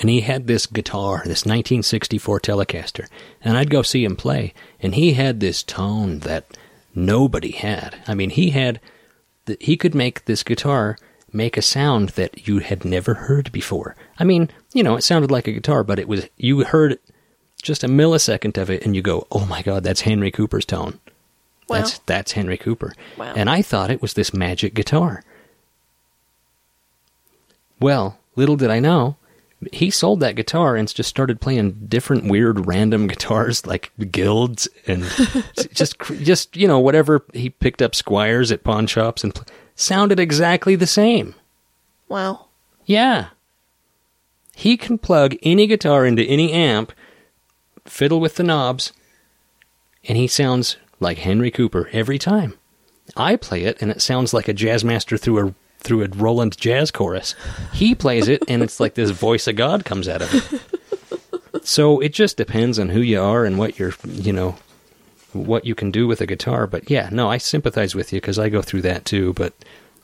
And 0.00 0.08
he 0.08 0.22
had 0.22 0.46
this 0.46 0.66
guitar, 0.66 1.18
this 1.18 1.44
1964 1.44 2.40
Telecaster. 2.40 3.06
And 3.42 3.56
I'd 3.56 3.70
go 3.70 3.82
see 3.82 4.04
him 4.04 4.16
play, 4.16 4.54
and 4.80 4.94
he 4.94 5.12
had 5.12 5.40
this 5.40 5.62
tone 5.62 6.20
that 6.20 6.46
nobody 6.94 7.52
had. 7.52 7.96
I 8.06 8.14
mean, 8.14 8.30
he 8.30 8.50
had 8.50 8.80
the, 9.44 9.56
he 9.60 9.76
could 9.76 9.94
make 9.94 10.24
this 10.24 10.42
guitar 10.42 10.96
make 11.32 11.56
a 11.56 11.62
sound 11.62 12.10
that 12.10 12.48
you 12.48 12.58
had 12.58 12.84
never 12.84 13.14
heard 13.14 13.52
before. 13.52 13.96
I 14.20 14.24
mean, 14.24 14.50
you 14.72 14.82
know, 14.82 14.96
it 14.96 15.02
sounded 15.02 15.30
like 15.30 15.48
a 15.48 15.52
guitar, 15.52 15.82
but 15.82 15.98
it 15.98 16.06
was 16.06 16.28
you 16.36 16.64
heard 16.64 16.98
just 17.62 17.82
a 17.82 17.88
millisecond 17.88 18.56
of 18.58 18.70
it, 18.70 18.84
and 18.84 18.94
you 18.94 19.02
go, 19.02 19.26
"Oh 19.32 19.46
my 19.46 19.62
God, 19.62 19.82
that's 19.82 20.02
Henry 20.02 20.30
Cooper's 20.30 20.64
tone." 20.64 21.00
Wow. 21.68 21.78
That's 21.78 21.98
that's 22.00 22.32
Henry 22.32 22.56
Cooper. 22.56 22.92
Wow. 23.16 23.32
And 23.36 23.48
I 23.48 23.62
thought 23.62 23.90
it 23.90 24.02
was 24.02 24.14
this 24.14 24.34
magic 24.34 24.74
guitar. 24.74 25.24
Well, 27.80 28.18
little 28.36 28.56
did 28.56 28.70
I 28.70 28.78
know, 28.78 29.16
he 29.72 29.90
sold 29.90 30.20
that 30.20 30.36
guitar 30.36 30.74
and 30.76 30.92
just 30.92 31.08
started 31.08 31.40
playing 31.40 31.86
different 31.88 32.24
weird 32.30 32.66
random 32.66 33.06
guitars 33.06 33.66
like 33.66 33.92
guilds 34.10 34.68
and 34.86 35.04
just 35.72 35.98
just 36.22 36.56
you 36.56 36.66
know 36.66 36.78
whatever 36.78 37.24
he 37.34 37.50
picked 37.50 37.82
up 37.82 37.92
Squiers 37.92 38.50
at 38.50 38.64
pawn 38.64 38.86
shops 38.86 39.22
and 39.22 39.34
pl- 39.34 39.44
sounded 39.74 40.18
exactly 40.18 40.76
the 40.76 40.86
same. 40.86 41.34
Wow. 42.08 42.46
Yeah. 42.86 43.28
He 44.60 44.76
can 44.76 44.98
plug 44.98 45.36
any 45.42 45.66
guitar 45.66 46.04
into 46.04 46.22
any 46.22 46.52
amp, 46.52 46.92
fiddle 47.86 48.20
with 48.20 48.34
the 48.34 48.42
knobs, 48.42 48.92
and 50.04 50.18
he 50.18 50.26
sounds 50.26 50.76
like 51.00 51.16
Henry 51.16 51.50
Cooper 51.50 51.88
every 51.92 52.18
time. 52.18 52.52
I 53.16 53.36
play 53.36 53.64
it 53.64 53.80
and 53.80 53.90
it 53.90 54.02
sounds 54.02 54.34
like 54.34 54.48
a 54.48 54.52
Jazzmaster 54.52 55.18
through 55.18 55.48
a 55.48 55.54
through 55.78 56.04
a 56.04 56.08
Roland 56.08 56.58
jazz 56.58 56.90
chorus. 56.90 57.34
He 57.72 57.94
plays 57.94 58.28
it 58.28 58.42
and 58.48 58.62
it's 58.62 58.78
like 58.78 58.96
this 58.96 59.08
voice 59.08 59.46
of 59.46 59.56
God 59.56 59.86
comes 59.86 60.08
out 60.08 60.20
of 60.20 60.34
it. 60.34 61.66
So 61.66 62.00
it 62.00 62.12
just 62.12 62.36
depends 62.36 62.78
on 62.78 62.90
who 62.90 63.00
you 63.00 63.18
are 63.18 63.46
and 63.46 63.58
what 63.58 63.78
you're, 63.78 63.94
you 64.06 64.34
know, 64.34 64.56
what 65.32 65.64
you 65.64 65.74
can 65.74 65.90
do 65.90 66.06
with 66.06 66.20
a 66.20 66.26
guitar. 66.26 66.66
But 66.66 66.90
yeah, 66.90 67.08
no, 67.10 67.30
I 67.30 67.38
sympathize 67.38 67.94
with 67.94 68.12
you 68.12 68.20
because 68.20 68.38
I 68.38 68.50
go 68.50 68.60
through 68.60 68.82
that 68.82 69.06
too. 69.06 69.32
But 69.32 69.54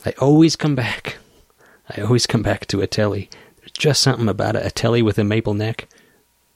I 0.07 0.13
always 0.13 0.57
come 0.57 0.75
back. 0.75 1.19
I 1.95 2.01
always 2.01 2.27
come 2.27 2.43
back 2.43 2.65
to 2.69 2.81
a 2.81 2.87
telly. 2.87 3.29
There's 3.67 3.73
just 3.73 4.03
something 4.03 4.29
about 4.29 4.55
it. 4.55 4.65
A 4.65 4.71
telly 4.71 5.03
with 5.03 5.19
a 5.19 5.25
maple 5.25 5.53
neck. 5.53 5.89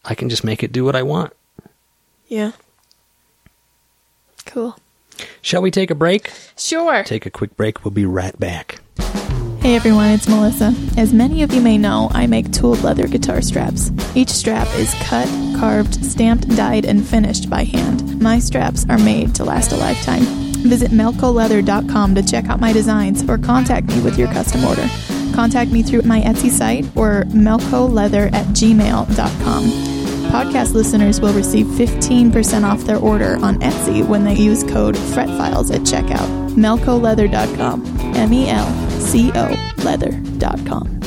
I 0.04 0.14
can 0.14 0.28
just 0.28 0.44
make 0.44 0.62
it 0.62 0.70
do 0.70 0.84
what 0.84 0.94
I 0.94 1.02
want. 1.02 1.32
Yeah. 2.28 2.52
Cool. 4.46 4.76
Shall 5.42 5.60
we 5.60 5.72
take 5.72 5.90
a 5.90 5.96
break? 5.96 6.30
Sure. 6.56 7.02
Take 7.02 7.26
a 7.26 7.30
quick 7.30 7.56
break. 7.56 7.84
We'll 7.84 7.90
be 7.90 8.06
right 8.06 8.38
back. 8.38 8.80
Hey 9.60 9.74
everyone, 9.74 10.10
it's 10.10 10.28
Melissa. 10.28 10.72
As 10.96 11.12
many 11.12 11.42
of 11.42 11.52
you 11.52 11.60
may 11.60 11.76
know, 11.76 12.08
I 12.12 12.28
make 12.28 12.52
tooled 12.52 12.82
leather 12.82 13.08
guitar 13.08 13.42
straps. 13.42 13.90
Each 14.14 14.30
strap 14.30 14.68
is 14.76 14.94
cut, 15.02 15.28
carved, 15.58 16.02
stamped, 16.04 16.48
dyed, 16.56 16.86
and 16.86 17.06
finished 17.06 17.50
by 17.50 17.64
hand. 17.64 18.22
My 18.22 18.38
straps 18.38 18.86
are 18.88 18.98
made 18.98 19.34
to 19.34 19.44
last 19.44 19.72
a 19.72 19.76
lifetime. 19.76 20.22
Visit 20.62 20.92
melcoleather.com 20.92 22.14
to 22.14 22.22
check 22.22 22.46
out 22.46 22.60
my 22.60 22.72
designs 22.72 23.28
or 23.28 23.36
contact 23.36 23.88
me 23.88 24.00
with 24.00 24.16
your 24.16 24.28
custom 24.28 24.64
order. 24.64 24.86
Contact 25.34 25.70
me 25.70 25.82
through 25.82 26.02
my 26.02 26.20
Etsy 26.20 26.50
site 26.50 26.84
or 26.96 27.24
melcoleather 27.28 28.32
at 28.32 28.46
gmail.com. 28.46 29.64
Podcast 30.30 30.74
listeners 30.74 31.20
will 31.20 31.32
receive 31.32 31.66
15% 31.66 32.62
off 32.62 32.82
their 32.82 32.98
order 32.98 33.36
on 33.42 33.58
Etsy 33.60 34.06
when 34.06 34.24
they 34.24 34.34
use 34.34 34.62
code 34.62 34.94
FRETFILES 34.96 35.72
at 35.74 35.80
checkout. 35.80 36.28
melcoleather.com. 36.54 38.14
M 38.14 38.32
E 38.32 38.48
L 38.48 38.90
C 39.00 39.32
O 39.34 39.74
leather.com. 39.84 41.00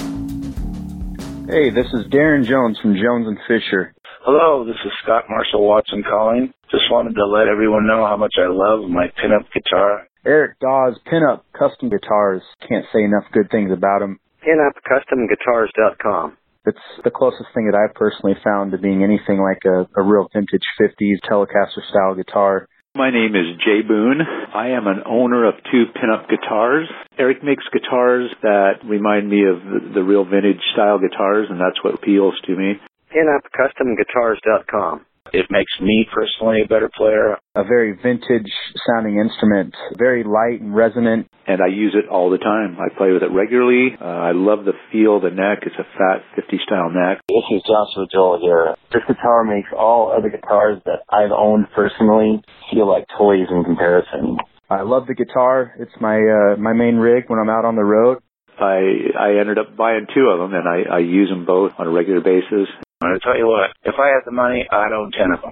Hey, 1.48 1.70
this 1.70 1.88
is 1.94 2.06
Darren 2.12 2.46
Jones 2.46 2.80
from 2.82 2.96
Jones 2.96 3.28
and 3.28 3.38
Fisher. 3.48 3.94
Hello, 4.26 4.66
this 4.66 4.78
is 4.86 4.92
Scott 5.04 5.26
Marshall 5.30 5.68
Watson 5.68 6.04
calling. 6.04 6.54
Just 6.72 6.90
wanted 6.90 7.14
to 7.16 7.26
let 7.26 7.48
everyone 7.48 7.86
know 7.86 8.06
how 8.06 8.18
much 8.18 8.34
I 8.40 8.48
love 8.48 8.90
my 8.90 9.08
pinup 9.22 9.46
guitar. 9.54 10.08
Eric 10.26 10.58
Daw's 10.60 10.96
Pinup 11.12 11.42
Custom 11.52 11.90
Guitars. 11.90 12.42
Can't 12.68 12.86
say 12.94 13.04
enough 13.04 13.26
good 13.34 13.52
things 13.52 13.72
about 13.72 14.00
them. 14.00 14.20
PinupCustomGuitars.com. 14.48 16.38
It's 16.66 16.80
the 17.04 17.12
closest 17.12 17.50
thing 17.54 17.70
that 17.70 17.76
I've 17.76 17.94
personally 17.94 18.36
found 18.42 18.72
to 18.72 18.78
being 18.78 19.04
anything 19.04 19.42
like 19.42 19.64
a, 19.66 19.86
a 20.00 20.04
real 20.04 20.30
vintage 20.32 20.64
50s 20.80 21.20
Telecaster 21.30 21.84
style 21.90 22.16
guitar. 22.16 22.70
My 22.96 23.12
name 23.12 23.36
is 23.36 23.58
Jay 23.66 23.82
Boone. 23.86 24.22
I 24.54 24.70
am 24.70 24.88
an 24.88 25.02
owner 25.06 25.46
of 25.46 25.56
two 25.70 25.86
pinup 25.98 26.30
guitars. 26.30 26.88
Eric 27.18 27.44
makes 27.44 27.64
guitars 27.74 28.30
that 28.44 28.76
remind 28.86 29.30
me 29.30 29.44
of 29.44 29.60
the, 29.60 29.94
the 29.96 30.04
real 30.04 30.24
vintage 30.24 30.62
style 30.74 31.00
guitars, 31.00 31.48
and 31.50 31.60
that's 31.60 31.84
what 31.84 31.96
appeals 31.96 32.36
to 32.46 32.56
me. 32.56 32.80
PinupCustomGuitars.com. 33.12 35.06
It 35.34 35.48
makes 35.50 35.72
me 35.82 36.06
personally 36.14 36.62
a 36.62 36.68
better 36.68 36.90
player, 36.96 37.38
A 37.56 37.64
very 37.64 37.94
vintage 37.94 38.52
sounding 38.86 39.18
instrument, 39.18 39.74
very 39.98 40.24
light 40.24 40.62
and 40.62 40.76
resonant. 40.76 41.28
and 41.48 41.60
I 41.60 41.68
use 41.68 41.96
it 41.98 42.08
all 42.08 42.30
the 42.30 42.38
time. 42.38 42.78
I 42.80 42.96
play 42.96 43.12
with 43.12 43.24
it 43.24 43.32
regularly. 43.32 43.98
Uh, 44.00 44.06
I 44.06 44.32
love 44.32 44.64
the 44.64 44.74
feel 44.92 45.18
of 45.18 45.24
the 45.24 45.32
neck. 45.32 45.60
It's 45.64 45.76
a 45.76 45.84
fat 45.98 46.22
50 46.36 46.60
style 46.66 46.90
neck. 46.92 47.20
This 47.28 47.44
is 47.52 47.62
Joshua 47.66 48.06
Joel 48.14 48.40
here. 48.42 48.76
This 48.94 49.02
guitar 49.08 49.44
makes 49.44 49.70
all 49.76 50.14
other 50.16 50.30
guitars 50.30 50.80
that 50.86 51.02
I've 51.10 51.32
owned 51.36 51.66
personally 51.76 52.42
feel 52.72 52.88
like 52.88 53.06
toys 53.18 53.48
in 53.50 53.64
comparison. 53.64 54.38
I 54.70 54.84
love 54.84 55.08
the 55.08 55.16
guitar. 55.16 55.74
It's 55.80 55.92
my 56.00 56.16
uh, 56.16 56.58
my 56.58 56.74
main 56.74 56.96
rig 56.98 57.26
when 57.28 57.40
I'm 57.40 57.50
out 57.50 57.66
on 57.66 57.76
the 57.76 57.84
road. 57.84 58.20
I 58.60 58.80
I 59.20 59.40
ended 59.42 59.58
up 59.58 59.76
buying 59.76 60.06
two 60.14 60.30
of 60.30 60.40
them, 60.40 60.54
and 60.54 60.68
I, 60.70 60.96
I 60.98 61.00
use 61.00 61.30
them 61.30 61.46
both 61.46 61.74
on 61.80 61.88
a 61.88 61.92
regular 61.92 62.22
basis. 62.22 62.70
I'm 63.04 63.10
going 63.10 63.20
to 63.20 63.26
tell 63.26 63.38
you 63.38 63.48
what, 63.48 63.72
if 63.84 63.96
I 64.00 64.08
had 64.16 64.24
the 64.26 64.32
money, 64.32 64.66
I'd 64.72 64.94
own 64.94 65.12
10 65.12 65.32
of 65.36 65.42
them. 65.42 65.52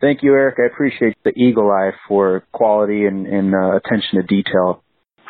Thank 0.00 0.22
you, 0.22 0.32
Eric. 0.32 0.56
I 0.58 0.64
appreciate 0.66 1.16
the 1.24 1.30
eagle 1.30 1.70
eye 1.70 1.90
for 2.08 2.42
quality 2.52 3.06
and, 3.06 3.26
and 3.26 3.54
uh, 3.54 3.76
attention 3.76 4.20
to 4.20 4.26
detail. 4.26 4.82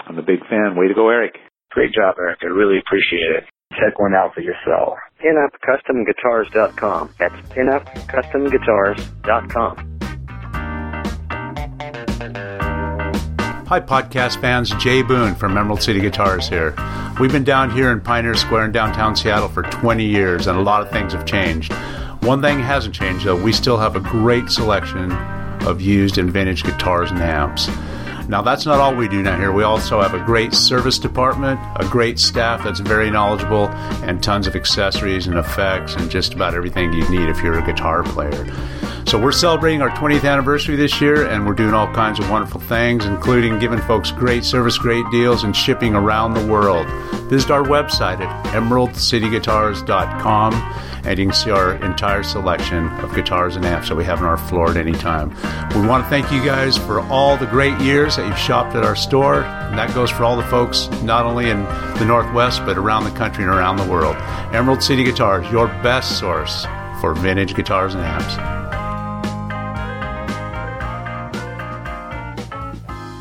I'm 0.06 0.16
a 0.18 0.22
big 0.22 0.40
fan. 0.48 0.76
Way 0.76 0.88
to 0.88 0.94
go, 0.94 1.10
Eric. 1.10 1.34
Great 1.70 1.92
job, 1.92 2.14
Eric. 2.18 2.38
I 2.42 2.46
really 2.46 2.78
appreciate 2.78 3.36
it. 3.36 3.44
Check 3.72 3.98
one 3.98 4.14
out 4.14 4.32
for 4.34 4.40
yourself. 4.40 4.96
PinupCustomGuitars.com. 5.22 7.10
That's 7.18 7.34
PinupCustomGuitars.com. 7.50 9.98
Hi, 13.68 13.80
podcast 13.80 14.40
fans. 14.40 14.70
Jay 14.76 15.02
Boone 15.02 15.34
from 15.34 15.58
Emerald 15.58 15.82
City 15.82 16.00
Guitars 16.00 16.48
here. 16.48 16.74
We've 17.20 17.32
been 17.32 17.42
down 17.42 17.70
here 17.70 17.90
in 17.90 18.00
Pioneer 18.00 18.36
Square 18.36 18.66
in 18.66 18.72
downtown 18.72 19.16
Seattle 19.16 19.48
for 19.48 19.64
20 19.64 20.04
years, 20.04 20.46
and 20.46 20.56
a 20.56 20.62
lot 20.62 20.82
of 20.82 20.90
things 20.92 21.12
have 21.14 21.26
changed. 21.26 21.72
One 22.22 22.40
thing 22.40 22.60
hasn't 22.60 22.94
changed, 22.94 23.24
though. 23.24 23.34
We 23.34 23.52
still 23.52 23.76
have 23.76 23.96
a 23.96 24.00
great 24.00 24.50
selection 24.50 25.10
of 25.66 25.80
used 25.80 26.16
and 26.18 26.30
vintage 26.30 26.62
guitars 26.62 27.10
and 27.10 27.18
amps. 27.18 27.66
Now, 28.28 28.42
that's 28.42 28.66
not 28.66 28.78
all 28.78 28.94
we 28.94 29.08
do 29.08 29.22
down 29.22 29.40
here. 29.40 29.50
We 29.52 29.62
also 29.62 30.02
have 30.02 30.12
a 30.12 30.22
great 30.22 30.52
service 30.52 30.98
department, 30.98 31.58
a 31.76 31.88
great 31.88 32.18
staff 32.18 32.62
that's 32.62 32.80
very 32.80 33.10
knowledgeable, 33.10 33.68
and 34.04 34.22
tons 34.22 34.46
of 34.46 34.54
accessories 34.54 35.26
and 35.26 35.38
effects 35.38 35.94
and 35.94 36.10
just 36.10 36.34
about 36.34 36.54
everything 36.54 36.92
you 36.92 37.08
need 37.08 37.30
if 37.30 37.42
you're 37.42 37.58
a 37.58 37.64
guitar 37.64 38.02
player. 38.02 38.46
So 39.06 39.18
we're 39.18 39.32
celebrating 39.32 39.80
our 39.80 39.88
20th 39.88 40.30
anniversary 40.30 40.76
this 40.76 41.00
year, 41.00 41.26
and 41.26 41.46
we're 41.46 41.54
doing 41.54 41.72
all 41.72 41.90
kinds 41.94 42.18
of 42.18 42.28
wonderful 42.28 42.60
things, 42.60 43.06
including 43.06 43.58
giving 43.58 43.80
folks 43.80 44.10
great 44.10 44.44
service, 44.44 44.76
great 44.76 45.06
deals, 45.10 45.44
and 45.44 45.56
shipping 45.56 45.94
around 45.94 46.34
the 46.34 46.46
world. 46.46 46.86
Visit 47.30 47.50
our 47.50 47.62
website 47.62 48.20
at 48.20 48.46
emeraldcityguitars.com, 48.54 50.52
and 51.04 51.18
you 51.18 51.26
can 51.26 51.34
see 51.34 51.50
our 51.50 51.74
entire 51.84 52.22
selection 52.22 52.88
of 52.98 53.14
guitars 53.14 53.56
and 53.56 53.64
amps 53.64 53.88
that 53.88 53.96
we 53.96 54.04
have 54.04 54.20
on 54.20 54.26
our 54.26 54.36
floor 54.36 54.70
at 54.70 54.76
any 54.76 54.92
time. 54.92 55.30
We 55.74 55.86
want 55.86 56.04
to 56.04 56.10
thank 56.10 56.30
you 56.32 56.44
guys 56.44 56.76
for 56.76 57.00
all 57.00 57.36
the 57.36 57.46
great 57.46 57.78
years 57.80 58.16
that 58.16 58.26
you've 58.26 58.38
shopped 58.38 58.74
at 58.74 58.84
our 58.84 58.96
store, 58.96 59.42
and 59.42 59.78
that 59.78 59.94
goes 59.94 60.10
for 60.10 60.24
all 60.24 60.36
the 60.36 60.42
folks 60.44 60.88
not 61.02 61.24
only 61.26 61.50
in 61.50 61.64
the 61.98 62.04
Northwest, 62.04 62.64
but 62.64 62.76
around 62.76 63.04
the 63.04 63.10
country 63.10 63.44
and 63.44 63.52
around 63.52 63.76
the 63.76 63.86
world. 63.86 64.16
Emerald 64.54 64.82
City 64.82 65.04
Guitars, 65.04 65.50
your 65.50 65.68
best 65.82 66.18
source 66.18 66.66
for 67.00 67.14
vintage 67.14 67.54
guitars 67.54 67.94
and 67.94 68.02
amps. 68.02 68.58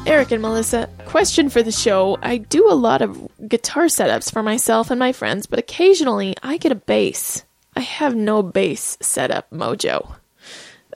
Eric 0.08 0.32
and 0.32 0.42
Melissa, 0.42 0.90
question 1.06 1.50
for 1.50 1.62
the 1.62 1.72
show. 1.72 2.18
I 2.22 2.38
do 2.38 2.72
a 2.72 2.74
lot 2.74 3.02
of 3.02 3.30
guitar 3.48 3.86
setups 3.86 4.32
for 4.32 4.42
myself 4.42 4.90
and 4.90 4.98
my 4.98 5.12
friends, 5.12 5.48
but 5.48 5.60
occasionally 5.60 6.34
I 6.42 6.58
get 6.58 6.72
a 6.72 6.76
bass. 6.76 7.44
I 7.78 7.82
have 7.82 8.16
no 8.16 8.42
bass 8.42 8.98
setup 9.02 9.52
mojo. 9.52 10.16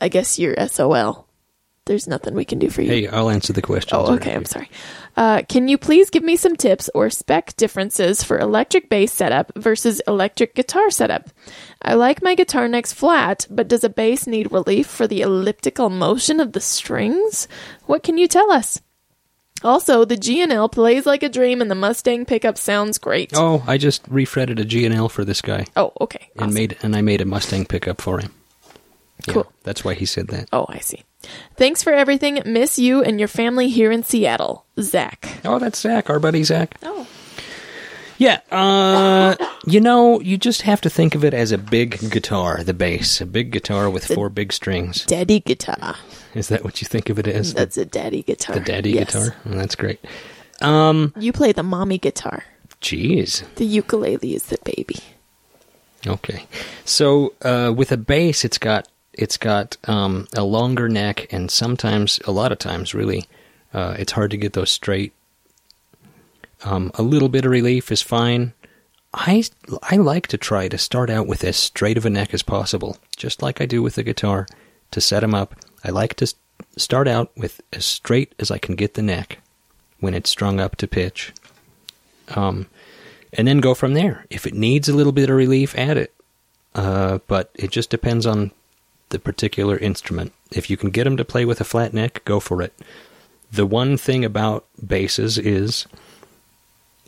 I 0.01 0.09
guess 0.09 0.39
you're 0.39 0.55
SOL. 0.67 1.27
There's 1.85 2.07
nothing 2.07 2.33
we 2.33 2.43
can 2.43 2.57
do 2.57 2.71
for 2.71 2.81
you. 2.81 2.89
Hey, 2.89 3.07
I'll 3.07 3.29
answer 3.29 3.53
the 3.53 3.61
question. 3.61 3.95
Oh, 3.95 4.15
okay. 4.15 4.33
I'm 4.33 4.45
sorry. 4.45 4.67
Uh, 5.15 5.43
can 5.47 5.67
you 5.67 5.77
please 5.77 6.09
give 6.09 6.23
me 6.23 6.35
some 6.35 6.55
tips 6.55 6.89
or 6.95 7.11
spec 7.11 7.55
differences 7.55 8.23
for 8.23 8.39
electric 8.39 8.89
bass 8.89 9.13
setup 9.13 9.51
versus 9.55 10.01
electric 10.07 10.55
guitar 10.55 10.89
setup? 10.89 11.29
I 11.83 11.93
like 11.93 12.23
my 12.23 12.33
guitar 12.33 12.67
necks 12.67 12.93
flat, 12.93 13.45
but 13.51 13.67
does 13.67 13.83
a 13.83 13.89
bass 13.89 14.25
need 14.25 14.51
relief 14.51 14.87
for 14.87 15.05
the 15.05 15.21
elliptical 15.21 15.91
motion 15.91 16.39
of 16.39 16.53
the 16.53 16.61
strings? 16.61 17.47
What 17.85 18.01
can 18.01 18.17
you 18.17 18.27
tell 18.27 18.51
us? 18.51 18.81
Also, 19.63 20.05
the 20.05 20.17
G&L 20.17 20.69
plays 20.69 21.05
like 21.05 21.23
a 21.23 21.29
dream 21.29 21.61
and 21.61 21.69
the 21.69 21.75
Mustang 21.75 22.25
pickup 22.25 22.57
sounds 22.57 22.97
great. 22.97 23.31
Oh, 23.35 23.63
I 23.67 23.77
just 23.77 24.01
refretted 24.09 24.59
a 24.59 24.65
G&L 24.65 25.09
for 25.09 25.23
this 25.23 25.41
guy. 25.41 25.65
Oh, 25.75 25.91
okay. 26.01 26.29
And 26.35 26.43
Awesome. 26.43 26.53
made 26.53 26.77
and 26.81 26.95
I 26.95 27.01
made 27.01 27.21
a 27.21 27.25
Mustang 27.25 27.65
pickup 27.65 28.01
for 28.01 28.19
him. 28.19 28.33
Yeah, 29.27 29.33
Cool. 29.33 29.53
That's 29.63 29.83
why 29.85 29.93
he 29.93 30.05
said 30.05 30.27
that. 30.29 30.49
Oh, 30.51 30.65
I 30.67 30.79
see. 30.79 31.03
Thanks 31.55 31.83
for 31.83 31.93
everything. 31.93 32.41
Miss 32.45 32.79
you 32.79 33.03
and 33.03 33.19
your 33.19 33.27
family 33.27 33.69
here 33.69 33.91
in 33.91 34.01
Seattle. 34.03 34.65
Zach. 34.79 35.29
Oh, 35.45 35.59
that's 35.59 35.79
Zach, 35.79 36.09
our 36.09 36.19
buddy 36.19 36.43
Zach. 36.43 36.75
Oh. 36.81 37.05
Yeah, 38.21 38.39
uh, 38.51 39.35
you 39.65 39.81
know, 39.81 40.19
you 40.21 40.37
just 40.37 40.61
have 40.61 40.79
to 40.81 40.91
think 40.91 41.15
of 41.15 41.23
it 41.25 41.33
as 41.33 41.51
a 41.51 41.57
big 41.57 41.97
guitar, 42.11 42.63
the 42.63 42.71
bass, 42.73 43.19
a 43.19 43.25
big 43.25 43.49
guitar 43.51 43.89
with 43.89 44.05
four 44.05 44.29
big 44.29 44.53
strings. 44.53 45.05
Daddy 45.05 45.39
guitar. 45.39 45.95
Is 46.35 46.49
that 46.49 46.63
what 46.63 46.83
you 46.83 46.87
think 46.87 47.09
of 47.09 47.17
it 47.17 47.25
as? 47.27 47.55
That's 47.55 47.77
a 47.77 47.85
daddy 47.85 48.21
guitar. 48.21 48.53
the 48.53 48.61
daddy 48.61 48.91
Yes. 48.91 49.07
guitar. 49.15 49.35
Oh, 49.47 49.55
that's 49.55 49.73
great. 49.73 49.99
Um, 50.61 51.15
You 51.17 51.33
play 51.33 51.51
the 51.51 51.63
mommy 51.63 51.97
guitar. 51.97 52.43
jeez. 52.79 53.43
The 53.55 53.65
ukulele 53.65 54.35
is 54.35 54.43
the 54.43 54.59
baby. 54.63 54.99
Okay, 56.05 56.45
so 56.85 57.33
uh, 57.41 57.73
with 57.75 57.91
a 57.91 57.97
bass, 57.97 58.45
it's 58.45 58.59
got 58.59 58.87
it's 59.13 59.37
got 59.37 59.77
um, 59.85 60.27
a 60.35 60.43
longer 60.43 60.87
neck, 60.87 61.25
and 61.33 61.49
sometimes, 61.49 62.19
a 62.25 62.31
lot 62.31 62.51
of 62.51 62.59
times, 62.59 62.93
really, 62.93 63.25
uh, 63.73 63.95
it's 63.97 64.11
hard 64.11 64.29
to 64.29 64.37
get 64.37 64.53
those 64.53 64.69
straight. 64.69 65.13
Um, 66.63 66.91
a 66.95 67.01
little 67.01 67.29
bit 67.29 67.45
of 67.45 67.51
relief 67.51 67.91
is 67.91 68.01
fine. 68.01 68.53
I 69.13 69.43
I 69.83 69.97
like 69.97 70.27
to 70.27 70.37
try 70.37 70.67
to 70.67 70.77
start 70.77 71.09
out 71.09 71.27
with 71.27 71.43
as 71.43 71.57
straight 71.57 71.97
of 71.97 72.05
a 72.05 72.09
neck 72.09 72.33
as 72.33 72.43
possible, 72.43 72.97
just 73.17 73.41
like 73.41 73.59
I 73.59 73.65
do 73.65 73.81
with 73.81 73.95
the 73.95 74.03
guitar. 74.03 74.47
To 74.91 75.01
set 75.01 75.21
them 75.21 75.33
up, 75.33 75.55
I 75.83 75.89
like 75.89 76.15
to 76.15 76.33
start 76.77 77.07
out 77.07 77.31
with 77.35 77.61
as 77.73 77.85
straight 77.85 78.35
as 78.39 78.51
I 78.51 78.57
can 78.57 78.75
get 78.75 78.93
the 78.93 79.01
neck 79.01 79.39
when 79.99 80.13
it's 80.13 80.29
strung 80.29 80.59
up 80.59 80.75
to 80.77 80.87
pitch. 80.87 81.33
Um, 82.35 82.67
and 83.33 83.47
then 83.47 83.59
go 83.59 83.73
from 83.73 83.93
there. 83.93 84.25
If 84.29 84.45
it 84.45 84.53
needs 84.53 84.89
a 84.89 84.93
little 84.93 85.11
bit 85.11 85.29
of 85.29 85.35
relief, 85.35 85.75
add 85.77 85.97
it. 85.97 86.13
Uh, 86.75 87.19
but 87.27 87.51
it 87.55 87.71
just 87.71 87.89
depends 87.89 88.25
on 88.25 88.51
the 89.09 89.19
particular 89.19 89.77
instrument. 89.77 90.33
If 90.51 90.69
you 90.69 90.77
can 90.77 90.89
get 90.89 91.05
them 91.05 91.17
to 91.17 91.25
play 91.25 91.45
with 91.45 91.61
a 91.61 91.65
flat 91.65 91.93
neck, 91.93 92.21
go 92.25 92.39
for 92.39 92.61
it. 92.61 92.73
The 93.51 93.65
one 93.65 93.97
thing 93.97 94.23
about 94.23 94.65
basses 94.85 95.37
is 95.37 95.85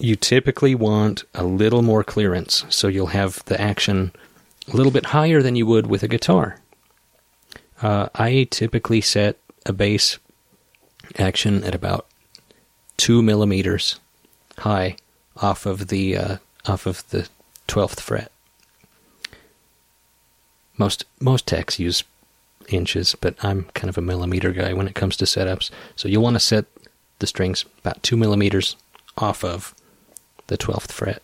you 0.04 0.18
typically 0.18 0.76
want 0.76 1.24
a 1.34 1.46
little 1.46 1.82
more 1.82 2.04
clearance, 2.04 2.66
so 2.68 2.90
you'll 2.90 3.08
have 3.08 3.42
the 3.46 3.60
action 3.60 4.12
a 4.68 4.76
little 4.76 4.92
bit 4.92 5.06
higher 5.06 5.42
than 5.42 5.56
you 5.56 5.66
would 5.66 5.88
with 5.88 6.04
a 6.04 6.10
guitar. 6.10 6.58
Uh, 7.82 8.10
I 8.14 8.46
typically 8.52 9.00
set 9.00 9.38
a 9.66 9.72
bass 9.72 10.20
action 11.18 11.64
at 11.64 11.74
about 11.74 12.06
two 12.98 13.24
millimeters 13.24 14.02
high 14.58 14.98
off 15.38 15.66
of 15.66 15.88
the 15.88 16.18
uh, 16.18 16.38
off 16.66 16.86
of 16.86 17.10
the 17.12 17.30
twelfth 17.68 18.02
fret. 18.02 18.30
Most 20.78 21.06
most 21.22 21.48
techs 21.48 21.80
use 21.80 22.04
inches, 22.68 23.16
but 23.16 23.36
I'm 23.42 23.66
kind 23.74 23.88
of 23.88 23.98
a 23.98 24.02
millimeter 24.02 24.52
guy 24.52 24.74
when 24.74 24.88
it 24.88 24.96
comes 24.96 25.16
to 25.18 25.26
setups. 25.26 25.72
So 25.96 26.10
you'll 26.10 26.24
want 26.24 26.36
to 26.36 26.42
set 26.42 26.66
the 27.20 27.28
strings 27.28 27.64
about 27.80 28.04
two 28.04 28.18
millimeters 28.18 28.76
off 29.18 29.46
of 29.46 29.74
the 30.54 30.58
twelfth 30.58 30.92
fret. 30.92 31.22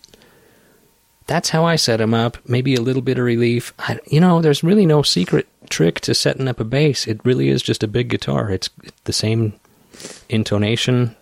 That's 1.28 1.50
how 1.50 1.64
I 1.64 1.76
set 1.76 1.98
them 1.98 2.16
up. 2.16 2.38
Maybe 2.48 2.74
a 2.74 2.82
little 2.82 3.04
bit 3.04 3.20
of 3.20 3.26
relief. 3.26 3.72
I, 3.78 4.00
you 4.08 4.20
know, 4.20 4.42
there's 4.42 4.64
really 4.64 4.88
no 4.88 5.04
secret 5.04 5.48
trick 5.70 6.00
to 6.02 6.16
setting 6.16 6.48
up 6.48 6.60
a 6.60 6.64
bass. 6.64 7.08
It 7.08 7.22
really 7.24 7.50
is 7.50 7.62
just 7.62 7.84
a 7.84 7.88
big 7.88 8.10
guitar. 8.10 8.50
It's 8.50 8.72
the 9.04 9.14
same 9.14 9.54
intonation, 10.28 11.16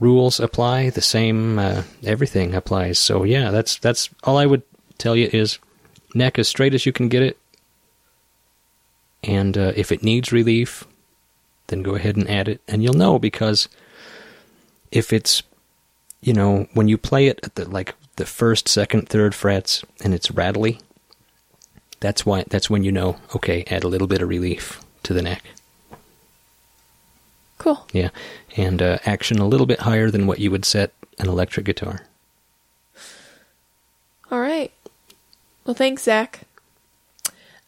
rules 0.00 0.40
apply 0.40 0.90
the 0.90 1.02
same 1.02 1.58
uh, 1.58 1.82
everything 2.04 2.54
applies 2.54 2.98
so 2.98 3.22
yeah 3.22 3.50
that's 3.50 3.76
that's 3.78 4.08
all 4.24 4.38
i 4.38 4.46
would 4.46 4.62
tell 4.96 5.14
you 5.14 5.28
is 5.32 5.58
neck 6.14 6.38
as 6.38 6.48
straight 6.48 6.74
as 6.74 6.86
you 6.86 6.92
can 6.92 7.08
get 7.08 7.22
it 7.22 7.38
and 9.22 9.56
uh, 9.58 9.72
if 9.76 9.92
it 9.92 10.02
needs 10.02 10.32
relief 10.32 10.84
then 11.66 11.82
go 11.82 11.94
ahead 11.94 12.16
and 12.16 12.28
add 12.28 12.48
it 12.48 12.60
and 12.66 12.82
you'll 12.82 12.94
know 12.94 13.18
because 13.18 13.68
if 14.90 15.12
it's 15.12 15.42
you 16.22 16.32
know 16.32 16.66
when 16.74 16.88
you 16.88 16.98
play 16.98 17.26
it 17.26 17.40
at 17.42 17.54
the 17.54 17.68
like 17.68 17.94
the 18.16 18.26
first 18.26 18.68
second 18.68 19.08
third 19.08 19.34
frets 19.34 19.82
and 20.04 20.12
it's 20.14 20.30
rattly 20.30 20.78
that's 22.00 22.24
why 22.26 22.44
that's 22.48 22.68
when 22.68 22.82
you 22.84 22.92
know 22.92 23.16
okay 23.34 23.64
add 23.68 23.84
a 23.84 23.88
little 23.88 24.06
bit 24.08 24.20
of 24.22 24.28
relief 24.28 24.80
to 25.02 25.12
the 25.14 25.22
neck 25.22 25.42
Cool. 27.58 27.86
yeah, 27.92 28.08
and 28.56 28.80
uh, 28.80 28.96
action 29.04 29.38
a 29.38 29.46
little 29.46 29.66
bit 29.66 29.80
higher 29.80 30.10
than 30.10 30.26
what 30.26 30.38
you 30.38 30.50
would 30.50 30.64
set 30.64 30.94
an 31.18 31.28
electric 31.28 31.66
guitar. 31.66 32.06
All 34.30 34.40
right. 34.40 34.72
Well, 35.66 35.74
thanks, 35.74 36.04
Zach. 36.04 36.40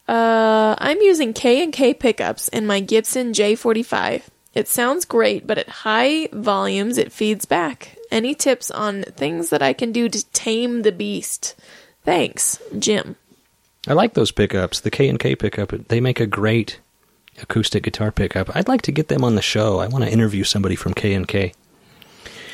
Uh, 0.07 0.73
I'm 0.79 0.99
using 1.01 1.31
K 1.31 1.61
and 1.61 1.71
K 1.71 1.93
pickups 1.93 2.47
in 2.47 2.65
my 2.65 2.79
Gibson 2.79 3.33
J45. 3.33 4.23
It 4.53 4.67
sounds 4.67 5.05
great, 5.05 5.47
but 5.47 5.57
at 5.57 5.69
high 5.69 6.29
volumes 6.31 6.97
it 6.97 7.11
feeds 7.11 7.45
back. 7.45 7.97
Any 8.11 8.35
tips 8.35 8.69
on 8.69 9.03
things 9.03 9.49
that 9.49 9.63
I 9.63 9.73
can 9.73 9.91
do 9.91 10.07
to 10.09 10.25
tame 10.31 10.83
the 10.83 10.91
beast? 10.91 11.55
Thanks, 12.05 12.61
Jim. 12.77 13.15
I 13.87 13.93
like 13.93 14.13
those 14.13 14.31
pickups. 14.31 14.79
The 14.79 14.91
K 14.91 15.09
and 15.09 15.19
K 15.19 15.35
pickup. 15.35 15.71
They 15.87 15.99
make 15.99 16.19
a 16.19 16.27
great 16.27 16.79
acoustic 17.41 17.83
guitar 17.83 18.11
pickup. 18.11 18.55
I'd 18.55 18.67
like 18.67 18.83
to 18.83 18.91
get 18.91 19.07
them 19.07 19.23
on 19.23 19.35
the 19.35 19.41
show. 19.41 19.79
I 19.79 19.87
want 19.87 20.03
to 20.03 20.11
interview 20.11 20.43
somebody 20.43 20.75
from 20.75 20.93
K 20.93 21.13
and 21.13 21.27
K. 21.27 21.53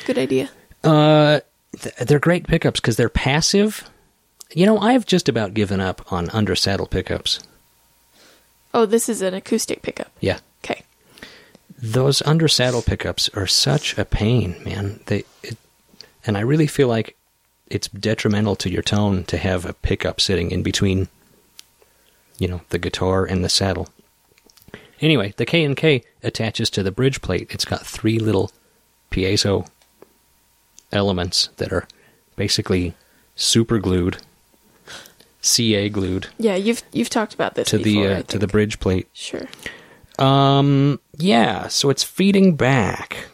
Good 0.06 0.18
idea. 0.18 0.50
Uh, 0.82 1.40
th- 1.78 1.94
they're 1.96 2.18
great 2.18 2.46
pickups 2.46 2.80
because 2.80 2.96
they're 2.96 3.10
passive. 3.10 3.88
You 4.52 4.66
know, 4.66 4.78
I've 4.78 5.06
just 5.06 5.28
about 5.28 5.54
given 5.54 5.80
up 5.80 6.10
on 6.10 6.30
under 6.30 6.56
saddle 6.56 6.86
pickups. 6.86 7.40
Oh, 8.72 8.86
this 8.86 9.08
is 9.08 9.20
an 9.20 9.34
acoustic 9.34 9.82
pickup. 9.82 10.10
Yeah. 10.20 10.38
Those 11.82 12.22
under 12.22 12.48
saddle 12.48 12.82
pickups 12.82 13.28
are 13.34 13.46
such 13.46 13.96
a 13.96 14.04
pain, 14.04 14.56
man. 14.64 15.00
They 15.06 15.24
it, 15.42 15.56
and 16.26 16.36
I 16.36 16.40
really 16.40 16.66
feel 16.66 16.88
like 16.88 17.16
it's 17.66 17.88
detrimental 17.88 18.56
to 18.56 18.70
your 18.70 18.82
tone 18.82 19.24
to 19.24 19.38
have 19.38 19.64
a 19.64 19.72
pickup 19.72 20.20
sitting 20.20 20.50
in 20.50 20.62
between 20.62 21.08
you 22.40 22.48
know, 22.48 22.62
the 22.70 22.78
guitar 22.78 23.24
and 23.24 23.44
the 23.44 23.48
saddle. 23.48 23.88
Anyway, 25.00 25.32
the 25.36 25.46
K 25.46 25.62
and 25.62 25.76
K 25.76 26.02
attaches 26.22 26.70
to 26.70 26.82
the 26.82 26.90
bridge 26.90 27.20
plate. 27.20 27.48
It's 27.50 27.64
got 27.64 27.86
three 27.86 28.18
little 28.18 28.50
piezo 29.10 29.68
elements 30.90 31.50
that 31.58 31.72
are 31.72 31.86
basically 32.34 32.94
super 33.36 33.78
glued, 33.78 34.18
CA 35.40 35.88
glued 35.88 36.28
Yeah, 36.38 36.56
you've 36.56 36.82
you've 36.92 37.10
talked 37.10 37.34
about 37.34 37.54
this 37.54 37.68
to 37.68 37.78
before, 37.78 38.08
the 38.08 38.14
uh, 38.14 38.22
to 38.22 38.38
the 38.38 38.46
bridge 38.46 38.80
plate. 38.80 39.08
Sure. 39.12 39.46
Um, 40.20 41.00
yeah, 41.16 41.68
so 41.68 41.90
it's 41.90 42.04
feeding 42.04 42.54
back. 42.54 43.28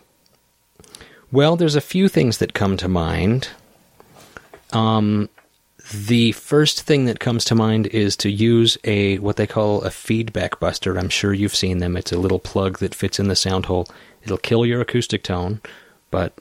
Well, 1.33 1.57
there's 1.57 1.75
a 1.75 1.81
few 1.81 2.09
things 2.09 2.39
that 2.39 2.55
come 2.55 2.77
to 2.77 2.89
mind. 2.89 3.49
Um, 4.73 5.29
the 5.93 6.33
first 6.33 6.83
thing 6.83 7.05
that 7.05 7.21
comes 7.21 7.45
to 7.47 7.55
mind 7.55 7.89
is 7.89 8.17
to 8.19 8.31
use 8.31 8.79
a 8.85 9.19
what 9.19 9.37
they 9.37 9.47
call 9.47 9.83
a 9.83 9.91
feedback 9.91 10.59
buster. 10.59 10.97
I'm 10.99 11.09
sure 11.09 11.33
you've 11.33 11.55
seen 11.55 11.79
them. 11.79 11.97
It's 11.97 12.13
a 12.13 12.19
little 12.19 12.39
plug 12.39 12.79
that 12.79 12.95
fits 12.95 13.19
in 13.19 13.29
the 13.29 13.37
sound 13.37 13.67
hole. 13.67 13.87
It'll 14.23 14.39
kill 14.39 14.65
your 14.67 14.81
acoustic 14.81 15.23
tone, 15.23 15.61
but 16.11 16.33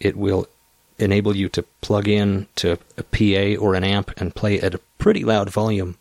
it 0.00 0.16
will 0.16 0.46
enable 0.98 1.36
you 1.36 1.48
to 1.50 1.62
plug 1.80 2.08
in 2.08 2.46
to 2.56 2.78
a 2.96 3.02
PA 3.02 3.62
or 3.62 3.74
an 3.74 3.84
amp 3.84 4.12
and 4.18 4.34
play 4.34 4.60
at 4.60 4.74
a 4.74 4.80
pretty 4.98 5.24
loud 5.24 5.50
volume 5.50 5.96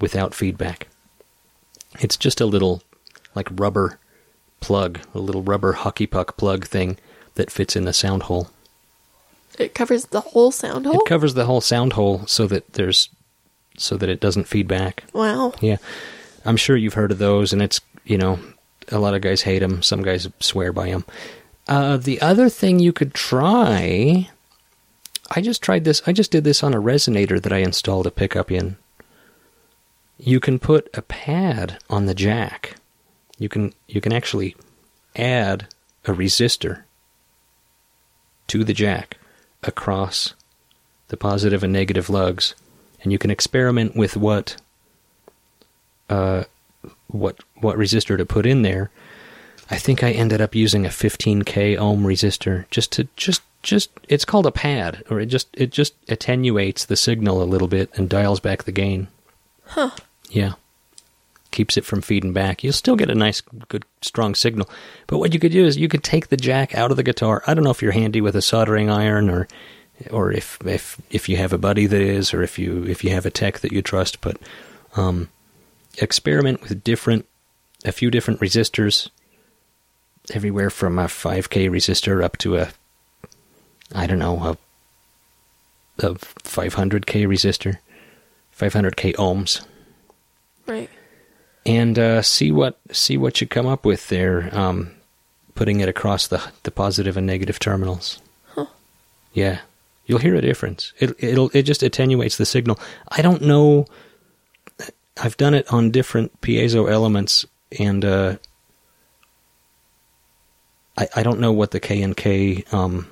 without 0.00 0.34
feedback. 0.34 0.88
It's 2.00 2.16
just 2.16 2.40
a 2.40 2.46
little 2.46 2.82
like 3.34 3.48
rubber 3.52 3.98
plug, 4.60 5.00
a 5.14 5.18
little 5.18 5.42
rubber 5.42 5.72
hockey 5.74 6.06
puck 6.06 6.36
plug 6.36 6.66
thing 6.66 6.98
that 7.34 7.50
fits 7.50 7.76
in 7.76 7.84
the 7.84 7.92
sound 7.92 8.24
hole. 8.24 8.50
It 9.58 9.74
covers 9.74 10.06
the 10.06 10.20
whole 10.20 10.50
sound 10.50 10.86
hole. 10.86 11.00
It 11.00 11.08
covers 11.08 11.34
the 11.34 11.46
whole 11.46 11.60
sound 11.60 11.94
hole 11.94 12.26
so 12.26 12.46
that 12.46 12.74
there's 12.74 13.08
so 13.76 13.96
that 13.96 14.08
it 14.08 14.20
doesn't 14.20 14.48
feed 14.48 14.66
back. 14.66 15.04
wow. 15.12 15.52
Yeah. 15.60 15.76
I'm 16.44 16.56
sure 16.56 16.76
you've 16.76 16.94
heard 16.94 17.12
of 17.12 17.18
those 17.18 17.52
and 17.52 17.60
it's, 17.62 17.80
you 18.04 18.18
know, 18.18 18.38
a 18.90 18.98
lot 18.98 19.14
of 19.14 19.20
guys 19.20 19.42
hate 19.42 19.58
them, 19.60 19.82
some 19.82 20.02
guys 20.02 20.28
swear 20.40 20.72
by 20.72 20.88
them. 20.90 21.04
Uh, 21.68 21.96
the 21.96 22.20
other 22.20 22.48
thing 22.48 22.78
you 22.78 22.92
could 22.92 23.12
try 23.12 24.28
I 25.30 25.40
just 25.40 25.62
tried 25.62 25.84
this. 25.84 26.02
I 26.06 26.12
just 26.12 26.30
did 26.30 26.44
this 26.44 26.62
on 26.62 26.74
a 26.74 26.80
resonator 26.80 27.40
that 27.42 27.52
I 27.52 27.58
installed 27.58 28.06
a 28.06 28.10
pickup 28.10 28.50
in. 28.50 28.76
You 30.18 30.40
can 30.40 30.58
put 30.58 30.88
a 30.94 31.02
pad 31.02 31.78
on 31.88 32.06
the 32.06 32.14
jack. 32.14 32.76
You 33.38 33.48
can 33.48 33.72
you 33.86 34.00
can 34.00 34.12
actually 34.12 34.56
add 35.14 35.68
a 36.04 36.12
resistor 36.12 36.82
to 38.48 38.64
the 38.64 38.74
jack 38.74 39.16
across 39.62 40.34
the 41.08 41.16
positive 41.16 41.62
and 41.62 41.72
negative 41.72 42.10
lugs, 42.10 42.54
and 43.02 43.12
you 43.12 43.18
can 43.18 43.30
experiment 43.30 43.94
with 43.96 44.16
what 44.16 44.56
uh, 46.10 46.44
what 47.08 47.36
what 47.60 47.76
resistor 47.76 48.16
to 48.16 48.26
put 48.26 48.46
in 48.46 48.62
there. 48.62 48.90
I 49.70 49.76
think 49.76 50.02
I 50.02 50.12
ended 50.12 50.40
up 50.40 50.54
using 50.54 50.86
a 50.86 50.90
15k 50.90 51.78
ohm 51.78 52.04
resistor 52.04 52.68
just 52.70 52.90
to 52.92 53.08
just 53.16 53.42
just 53.62 53.90
it's 54.08 54.24
called 54.24 54.46
a 54.46 54.52
pad 54.52 55.04
or 55.10 55.20
it 55.20 55.26
just 55.26 55.48
it 55.52 55.70
just 55.70 55.94
attenuates 56.08 56.84
the 56.84 56.96
signal 56.96 57.42
a 57.42 57.44
little 57.44 57.68
bit 57.68 57.90
and 57.94 58.08
dials 58.08 58.40
back 58.40 58.64
the 58.64 58.72
gain. 58.72 59.08
Huh. 59.64 59.90
Yeah. 60.30 60.54
keeps 61.50 61.76
it 61.76 61.84
from 61.84 62.02
feeding 62.02 62.32
back. 62.32 62.62
You'll 62.62 62.72
still 62.72 62.96
get 62.96 63.10
a 63.10 63.14
nice, 63.14 63.40
good, 63.68 63.84
strong 64.02 64.34
signal. 64.34 64.68
But 65.06 65.18
what 65.18 65.32
you 65.32 65.40
could 65.40 65.52
do 65.52 65.64
is 65.64 65.76
you 65.78 65.88
could 65.88 66.04
take 66.04 66.28
the 66.28 66.36
jack 66.36 66.74
out 66.74 66.90
of 66.90 66.96
the 66.96 67.02
guitar. 67.02 67.42
I 67.46 67.54
don't 67.54 67.64
know 67.64 67.70
if 67.70 67.82
you're 67.82 67.92
handy 67.92 68.20
with 68.20 68.36
a 68.36 68.42
soldering 68.42 68.90
iron 68.90 69.30
or 69.30 69.48
or 70.10 70.30
if 70.30 70.58
if 70.64 71.00
if 71.10 71.28
you 71.28 71.36
have 71.38 71.52
a 71.52 71.58
buddy 71.58 71.86
that 71.86 72.00
is, 72.00 72.32
or 72.32 72.42
if 72.42 72.58
you 72.58 72.84
if 72.84 73.02
you 73.02 73.10
have 73.10 73.26
a 73.26 73.30
tech 73.30 73.60
that 73.60 73.72
you 73.72 73.82
trust. 73.82 74.20
But 74.20 74.36
um, 74.96 75.28
experiment 75.98 76.62
with 76.62 76.84
different, 76.84 77.26
a 77.84 77.92
few 77.92 78.10
different 78.10 78.40
resistors, 78.40 79.08
everywhere 80.32 80.70
from 80.70 80.98
a 80.98 81.04
5k 81.04 81.70
resistor 81.70 82.22
up 82.22 82.36
to 82.38 82.56
a, 82.56 82.68
I 83.94 84.06
don't 84.06 84.18
know, 84.18 84.56
a, 85.98 86.06
a 86.06 86.14
500k 86.14 87.26
resistor, 87.26 87.78
500k 88.56 89.14
ohms, 89.16 89.64
Right. 90.68 90.90
and 91.64 91.98
uh, 91.98 92.22
see 92.22 92.52
what 92.52 92.78
see 92.92 93.16
what 93.16 93.40
you 93.40 93.46
come 93.46 93.66
up 93.66 93.84
with 93.86 94.08
there. 94.08 94.50
Um, 94.56 94.92
putting 95.54 95.80
it 95.80 95.88
across 95.88 96.26
the 96.28 96.42
the 96.62 96.70
positive 96.70 97.16
and 97.16 97.26
negative 97.26 97.58
terminals. 97.58 98.20
Huh. 98.54 98.66
Yeah, 99.32 99.60
you'll 100.06 100.18
hear 100.20 100.34
a 100.34 100.40
difference. 100.42 100.92
It 100.98 101.16
it'll 101.18 101.50
it 101.54 101.62
just 101.62 101.82
attenuates 101.82 102.36
the 102.36 102.46
signal. 102.46 102.78
I 103.08 103.22
don't 103.22 103.42
know. 103.42 103.86
I've 105.20 105.36
done 105.36 105.54
it 105.54 105.72
on 105.72 105.90
different 105.90 106.40
piezo 106.42 106.90
elements, 106.90 107.44
and 107.78 108.04
uh, 108.04 108.36
I 110.96 111.08
I 111.16 111.22
don't 111.22 111.40
know 111.40 111.52
what 111.52 111.70
the 111.72 111.80
K 111.80 112.02
and 112.02 112.16
K. 112.16 112.64
Um, 112.72 113.08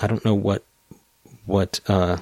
I 0.00 0.06
don't 0.06 0.24
know 0.24 0.34
what 0.34 0.64
what 1.44 1.80
uh, 1.88 2.16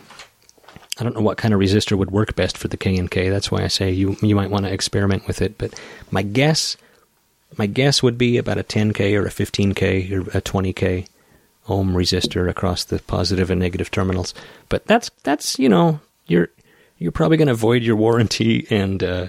I 1.03 1.05
don't 1.05 1.16
know 1.16 1.22
what 1.22 1.36
kind 1.36 1.53
of 1.53 1.59
resistor 1.59 1.98
would 1.98 2.12
work 2.12 2.36
best 2.36 2.57
for 2.57 2.68
the 2.68 2.76
K 2.76 2.96
and 2.96 3.11
K. 3.11 3.28
That's 3.28 3.50
why 3.50 3.64
I 3.64 3.66
say 3.66 3.90
you 3.90 4.16
you 4.22 4.36
might 4.36 4.50
want 4.50 4.66
to 4.66 4.72
experiment 4.72 5.26
with 5.26 5.42
it. 5.42 5.59
But 5.59 5.74
my 6.12 6.22
guess 6.22 6.76
my 7.59 7.66
guess 7.66 8.05
would 8.05 8.16
be 8.16 8.38
about 8.38 8.59
a 8.59 8.62
10k 8.62 9.20
or 9.20 9.26
a 9.26 9.30
15k 9.30 10.12
or 10.12 10.20
a 10.38 10.40
20k 10.40 11.09
ohm 11.68 11.94
resistor 11.94 12.48
across 12.48 12.84
the 12.84 13.00
positive 13.00 13.50
and 13.50 13.59
negative 13.59 13.90
terminals. 13.90 14.32
But 14.68 14.86
that's 14.86 15.11
that's 15.24 15.59
you 15.59 15.68
know 15.68 15.98
you're 16.28 16.50
you're 16.98 17.11
probably 17.11 17.36
going 17.36 17.48
to 17.48 17.55
void 17.55 17.82
your 17.82 17.96
warranty 17.96 18.68
and 18.70 19.03
uh, 19.03 19.26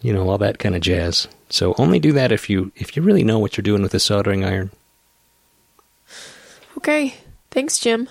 you 0.00 0.14
know 0.14 0.26
all 0.26 0.38
that 0.38 0.58
kind 0.58 0.74
of 0.74 0.80
jazz. 0.80 1.28
So 1.50 1.74
only 1.76 1.98
do 1.98 2.12
that 2.12 2.32
if 2.32 2.48
you 2.48 2.72
if 2.76 2.96
you 2.96 3.02
really 3.02 3.24
know 3.24 3.38
what 3.38 3.58
you're 3.58 3.62
doing 3.62 3.82
with 3.82 3.92
a 3.92 4.00
soldering 4.00 4.42
iron. 4.42 4.70
Okay. 6.78 7.12
Thanks, 7.50 7.78
Jim. 7.78 8.08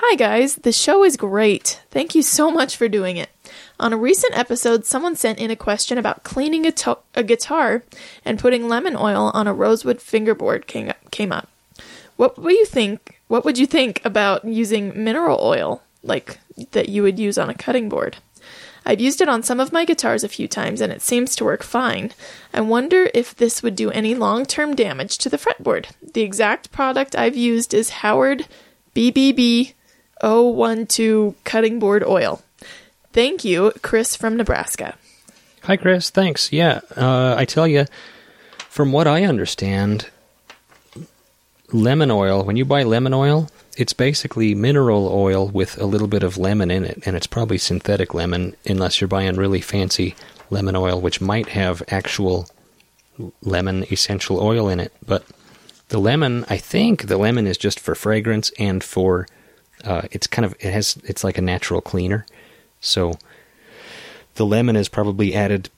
Hi, 0.00 0.14
guys. 0.14 0.54
The 0.54 0.70
show 0.70 1.02
is 1.02 1.16
great. 1.16 1.82
Thank 1.90 2.14
you 2.14 2.22
so 2.22 2.52
much 2.52 2.76
for 2.76 2.86
doing 2.88 3.16
it. 3.16 3.30
On 3.80 3.92
a 3.92 3.96
recent 3.96 4.38
episode, 4.38 4.86
someone 4.86 5.16
sent 5.16 5.40
in 5.40 5.50
a 5.50 5.56
question 5.56 5.98
about 5.98 6.22
cleaning 6.22 6.64
a, 6.66 6.70
to- 6.70 6.98
a 7.16 7.24
guitar 7.24 7.82
and 8.24 8.38
putting 8.38 8.68
lemon 8.68 8.94
oil 8.94 9.32
on 9.34 9.48
a 9.48 9.52
rosewood 9.52 10.00
fingerboard 10.00 10.68
came 10.68 10.88
up, 10.88 11.10
came 11.10 11.32
up. 11.32 11.48
What 12.14 12.38
would 12.38 12.54
you 12.54 12.64
think? 12.64 13.20
What 13.26 13.44
would 13.44 13.58
you 13.58 13.66
think 13.66 14.00
about 14.04 14.44
using 14.44 14.92
mineral 15.02 15.40
oil, 15.42 15.82
like 16.04 16.38
that 16.70 16.88
you 16.88 17.02
would 17.02 17.18
use 17.18 17.36
on 17.36 17.50
a 17.50 17.54
cutting 17.54 17.88
board? 17.88 18.18
I've 18.86 19.00
used 19.00 19.20
it 19.20 19.28
on 19.28 19.42
some 19.42 19.58
of 19.58 19.72
my 19.72 19.84
guitars 19.84 20.22
a 20.22 20.28
few 20.28 20.46
times 20.46 20.80
and 20.80 20.92
it 20.92 21.02
seems 21.02 21.34
to 21.34 21.44
work 21.44 21.64
fine. 21.64 22.12
I 22.54 22.60
wonder 22.60 23.10
if 23.14 23.34
this 23.34 23.64
would 23.64 23.74
do 23.74 23.90
any 23.90 24.14
long 24.14 24.46
term 24.46 24.76
damage 24.76 25.18
to 25.18 25.28
the 25.28 25.38
fretboard. 25.38 25.86
The 26.00 26.22
exact 26.22 26.70
product 26.70 27.16
I've 27.16 27.36
used 27.36 27.74
is 27.74 27.90
Howard 27.90 28.46
BBB 28.94 29.72
012 30.20 31.34
cutting 31.44 31.78
board 31.78 32.04
oil. 32.04 32.42
Thank 33.12 33.44
you, 33.44 33.72
Chris 33.82 34.14
from 34.16 34.36
Nebraska. 34.36 34.94
Hi, 35.64 35.76
Chris. 35.76 36.10
Thanks. 36.10 36.52
Yeah, 36.52 36.80
uh, 36.96 37.34
I 37.36 37.44
tell 37.44 37.66
you, 37.66 37.86
from 38.68 38.92
what 38.92 39.06
I 39.06 39.24
understand, 39.24 40.08
lemon 41.72 42.10
oil. 42.10 42.44
When 42.44 42.56
you 42.56 42.64
buy 42.64 42.84
lemon 42.84 43.14
oil, 43.14 43.50
it's 43.76 43.92
basically 43.92 44.54
mineral 44.54 45.08
oil 45.08 45.48
with 45.48 45.80
a 45.80 45.86
little 45.86 46.08
bit 46.08 46.22
of 46.22 46.38
lemon 46.38 46.70
in 46.70 46.84
it, 46.84 47.02
and 47.06 47.16
it's 47.16 47.26
probably 47.26 47.58
synthetic 47.58 48.14
lemon, 48.14 48.56
unless 48.66 49.00
you're 49.00 49.08
buying 49.08 49.36
really 49.36 49.60
fancy 49.60 50.14
lemon 50.50 50.76
oil, 50.76 51.00
which 51.00 51.20
might 51.20 51.48
have 51.50 51.82
actual 51.88 52.48
lemon 53.42 53.84
essential 53.90 54.40
oil 54.40 54.68
in 54.68 54.80
it. 54.80 54.92
But 55.06 55.24
the 55.88 55.98
lemon, 55.98 56.44
I 56.48 56.56
think 56.56 57.06
the 57.06 57.18
lemon 57.18 57.46
is 57.46 57.58
just 57.58 57.80
for 57.80 57.94
fragrance 57.94 58.50
and 58.58 58.82
for 58.82 59.26
uh, 59.84 60.02
it's 60.10 60.26
kind 60.26 60.44
of 60.44 60.54
it 60.60 60.72
has 60.72 60.98
it's 61.04 61.24
like 61.24 61.38
a 61.38 61.42
natural 61.42 61.80
cleaner. 61.80 62.26
So 62.80 63.14
the 64.34 64.46
lemon 64.46 64.76
is 64.76 64.88
probably 64.88 65.34
added 65.34 65.70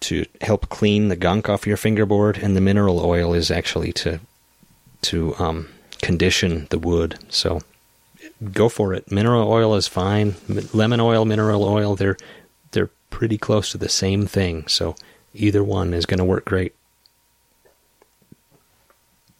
to 0.00 0.26
help 0.40 0.68
clean 0.68 1.08
the 1.08 1.16
gunk 1.16 1.48
off 1.48 1.66
your 1.66 1.76
fingerboard, 1.76 2.38
and 2.38 2.56
the 2.56 2.60
mineral 2.60 3.00
oil 3.00 3.34
is 3.34 3.50
actually 3.50 3.92
to 3.92 4.20
to 5.02 5.34
um, 5.36 5.68
condition 6.00 6.66
the 6.70 6.78
wood. 6.78 7.18
So 7.28 7.60
go 8.52 8.68
for 8.68 8.94
it. 8.94 9.10
Mineral 9.10 9.50
oil 9.50 9.74
is 9.74 9.88
fine. 9.88 10.34
Lemon 10.72 11.00
oil, 11.00 11.24
mineral 11.24 11.64
oil, 11.64 11.94
they're 11.96 12.16
they're 12.72 12.90
pretty 13.10 13.38
close 13.38 13.70
to 13.72 13.78
the 13.78 13.88
same 13.88 14.26
thing. 14.26 14.66
So 14.66 14.96
either 15.34 15.62
one 15.62 15.94
is 15.94 16.06
going 16.06 16.18
to 16.18 16.24
work 16.24 16.44
great. 16.44 16.74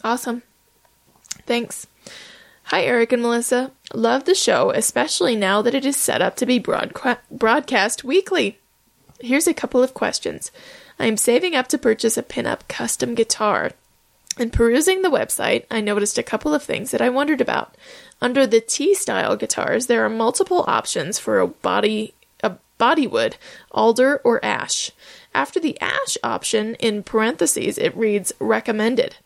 Awesome. 0.05 0.43
Thanks. 1.47 1.87
Hi, 2.73 2.85
Eric 2.85 3.13
and 3.13 3.21
Melissa. 3.21 3.71
Love 3.93 4.25
the 4.25 4.35
show, 4.35 4.71
especially 4.71 5.37
now 5.37 5.61
that 5.61 5.75
it 5.75 5.85
is 5.85 5.95
set 5.95 6.23
up 6.23 6.37
to 6.37 6.47
be 6.47 6.59
broadca- 6.59 7.19
broadcast 7.31 8.03
weekly. 8.03 8.61
Here's 9.21 9.47
a 9.47 9.53
couple 9.53 9.83
of 9.83 9.93
questions. 9.93 10.51
I 10.99 11.05
am 11.05 11.19
saving 11.19 11.55
up 11.55 11.69
to 11.69 11.77
purchase 11.77 12.17
a 12.17 12.23
pinup 12.23 12.67
custom 12.69 13.15
guitar. 13.15 13.73
In 14.39 14.49
perusing 14.49 15.03
the 15.03 15.11
website, 15.11 15.67
I 15.71 15.83
noticed 15.83 16.17
a 16.17 16.23
couple 16.23 16.55
of 16.55 16.63
things 16.63 16.93
that 16.93 17.03
I 17.03 17.11
wondered 17.11 17.43
about. 17.43 17.77
Under 18.23 18.47
the 18.47 18.63
T 18.63 18.95
style 18.95 19.37
guitars, 19.37 19.87
there 19.87 20.03
are 20.03 20.09
multiple 20.09 20.65
options 20.67 21.19
for 21.19 21.41
a 21.41 21.49
body 21.49 22.15
a 22.43 22.57
bodywood, 22.81 23.35
alder, 23.71 24.23
or 24.25 24.43
ash. 24.43 24.93
After 25.35 25.61
the 25.61 25.79
ash 25.83 26.17
option, 26.25 26.77
in 26.77 27.03
parentheses, 27.03 27.77
it 27.77 27.95
reads 27.95 28.33
recommended. 28.41 29.17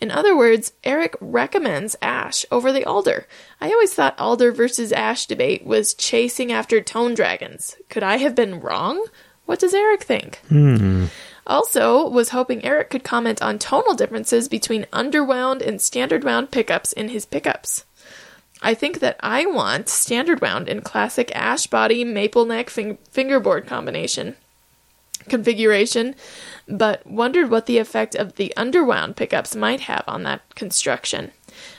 In 0.00 0.10
other 0.10 0.36
words, 0.36 0.72
Eric 0.82 1.14
recommends 1.20 1.96
ash 2.00 2.46
over 2.50 2.72
the 2.72 2.84
alder. 2.84 3.26
I 3.60 3.70
always 3.70 3.92
thought 3.92 4.18
alder 4.18 4.50
versus 4.50 4.92
ash 4.92 5.26
debate 5.26 5.64
was 5.64 5.94
chasing 5.94 6.50
after 6.50 6.80
tone 6.80 7.14
dragons. 7.14 7.76
Could 7.88 8.02
I 8.02 8.16
have 8.16 8.34
been 8.34 8.60
wrong? 8.60 9.04
What 9.44 9.58
does 9.58 9.74
Eric 9.74 10.02
think? 10.02 10.36
Hmm. 10.48 11.06
Also, 11.46 12.08
was 12.08 12.30
hoping 12.30 12.64
Eric 12.64 12.90
could 12.90 13.04
comment 13.04 13.42
on 13.42 13.58
tonal 13.58 13.94
differences 13.94 14.48
between 14.48 14.86
underwound 14.92 15.60
and 15.60 15.80
standard 15.80 16.24
wound 16.24 16.50
pickups 16.50 16.92
in 16.92 17.08
his 17.08 17.26
pickups. 17.26 17.84
I 18.62 18.74
think 18.74 19.00
that 19.00 19.16
I 19.20 19.46
want 19.46 19.88
standard 19.88 20.40
wound 20.40 20.68
in 20.68 20.82
classic 20.82 21.34
ash 21.34 21.66
body 21.66 22.04
maple 22.04 22.44
neck 22.44 22.70
fing- 22.70 22.98
fingerboard 23.10 23.66
combination 23.66 24.36
configuration, 25.28 26.14
but 26.68 27.06
wondered 27.06 27.50
what 27.50 27.66
the 27.66 27.78
effect 27.78 28.14
of 28.14 28.36
the 28.36 28.56
underwound 28.56 29.16
pickups 29.16 29.54
might 29.54 29.80
have 29.80 30.04
on 30.06 30.22
that 30.24 30.54
construction. 30.54 31.32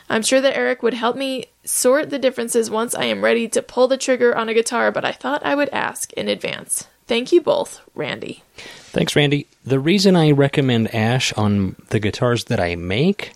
I'm 0.10 0.24
sure 0.24 0.42
that 0.42 0.58
Eric 0.58 0.84
would 0.84 0.94
help 0.94 1.16
me 1.16 1.46
sort 1.64 2.10
the 2.10 2.20
differences 2.20 2.70
once 2.70 2.94
I 2.94 3.06
am 3.06 3.24
ready 3.24 3.48
to 3.50 3.62
pull 3.62 3.88
the 3.88 3.98
trigger 3.98 4.36
on 4.36 4.50
a 4.50 4.54
guitar, 4.54 4.92
but 4.92 5.06
I 5.06 5.12
thought 5.12 5.46
I 5.46 5.56
would 5.56 5.70
ask 5.70 6.12
in 6.14 6.28
advance. 6.28 6.88
Thank 7.08 7.32
you 7.32 7.42
both, 7.42 7.82
Randy. 7.96 8.44
Thanks, 8.56 9.16
Randy. 9.16 9.48
The 9.66 9.80
reason 9.80 10.16
I 10.16 10.32
recommend 10.32 10.94
ash 10.94 11.34
on 11.34 11.76
the 11.90 12.00
guitars 12.00 12.46
that 12.46 12.60
I 12.60 12.76
make 12.76 13.34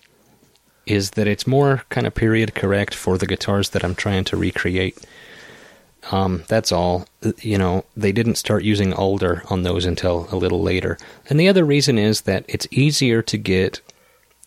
is 0.85 1.11
that 1.11 1.27
it's 1.27 1.47
more 1.47 1.83
kind 1.89 2.05
of 2.05 2.13
period 2.13 2.55
correct 2.55 2.93
for 2.93 3.17
the 3.17 3.25
guitars 3.25 3.69
that 3.69 3.83
I'm 3.83 3.95
trying 3.95 4.23
to 4.25 4.37
recreate. 4.37 4.97
Um, 6.11 6.43
that's 6.47 6.71
all. 6.71 7.07
You 7.41 7.57
know, 7.57 7.85
they 7.97 8.11
didn't 8.11 8.35
start 8.35 8.63
using 8.63 8.93
alder 8.93 9.43
on 9.49 9.63
those 9.63 9.85
until 9.85 10.27
a 10.31 10.35
little 10.35 10.61
later. 10.61 10.97
And 11.29 11.39
the 11.39 11.49
other 11.49 11.65
reason 11.65 11.97
is 11.97 12.21
that 12.21 12.45
it's 12.47 12.67
easier 12.71 13.21
to 13.23 13.37
get, 13.37 13.81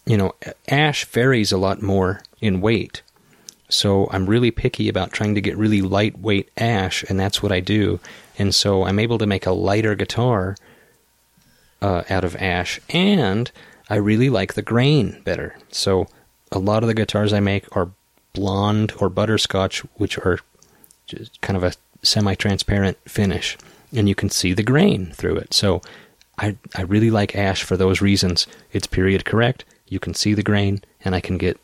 you 0.06 0.16
know, 0.16 0.34
ash 0.68 1.04
varies 1.04 1.52
a 1.52 1.58
lot 1.58 1.82
more 1.82 2.22
in 2.40 2.60
weight. 2.60 3.02
So 3.68 4.08
I'm 4.12 4.26
really 4.26 4.50
picky 4.50 4.88
about 4.88 5.12
trying 5.12 5.34
to 5.34 5.40
get 5.40 5.58
really 5.58 5.82
lightweight 5.82 6.48
ash, 6.56 7.04
and 7.08 7.20
that's 7.20 7.42
what 7.42 7.52
I 7.52 7.60
do. 7.60 8.00
And 8.38 8.54
so 8.54 8.84
I'm 8.84 8.98
able 8.98 9.18
to 9.18 9.26
make 9.26 9.44
a 9.44 9.52
lighter 9.52 9.94
guitar 9.94 10.56
uh, 11.82 12.04
out 12.08 12.24
of 12.24 12.36
ash, 12.36 12.80
and 12.88 13.50
I 13.90 13.96
really 13.96 14.30
like 14.30 14.54
the 14.54 14.62
grain 14.62 15.20
better. 15.24 15.56
So 15.70 16.06
a 16.50 16.58
lot 16.58 16.82
of 16.82 16.86
the 16.86 16.94
guitars 16.94 17.32
I 17.32 17.40
make 17.40 17.64
are 17.76 17.90
blonde 18.32 18.92
or 19.00 19.10
butterscotch, 19.10 19.80
which 19.96 20.16
are 20.18 20.40
just 21.08 21.40
kind 21.40 21.56
of 21.56 21.64
a 21.64 21.72
semi-transparent 22.02 22.96
finish, 23.06 23.56
and 23.92 24.08
you 24.08 24.14
can 24.14 24.30
see 24.30 24.52
the 24.54 24.62
grain 24.62 25.12
through 25.14 25.36
it. 25.36 25.52
So 25.54 25.82
I 26.38 26.56
I 26.76 26.82
really 26.82 27.10
like 27.10 27.34
ash 27.34 27.62
for 27.64 27.76
those 27.76 28.00
reasons. 28.00 28.46
It's 28.72 28.86
period 28.86 29.24
correct. 29.24 29.64
You 29.88 29.98
can 29.98 30.14
see 30.14 30.34
the 30.34 30.42
grain, 30.42 30.82
and 31.04 31.14
I 31.14 31.20
can 31.20 31.38
get 31.38 31.58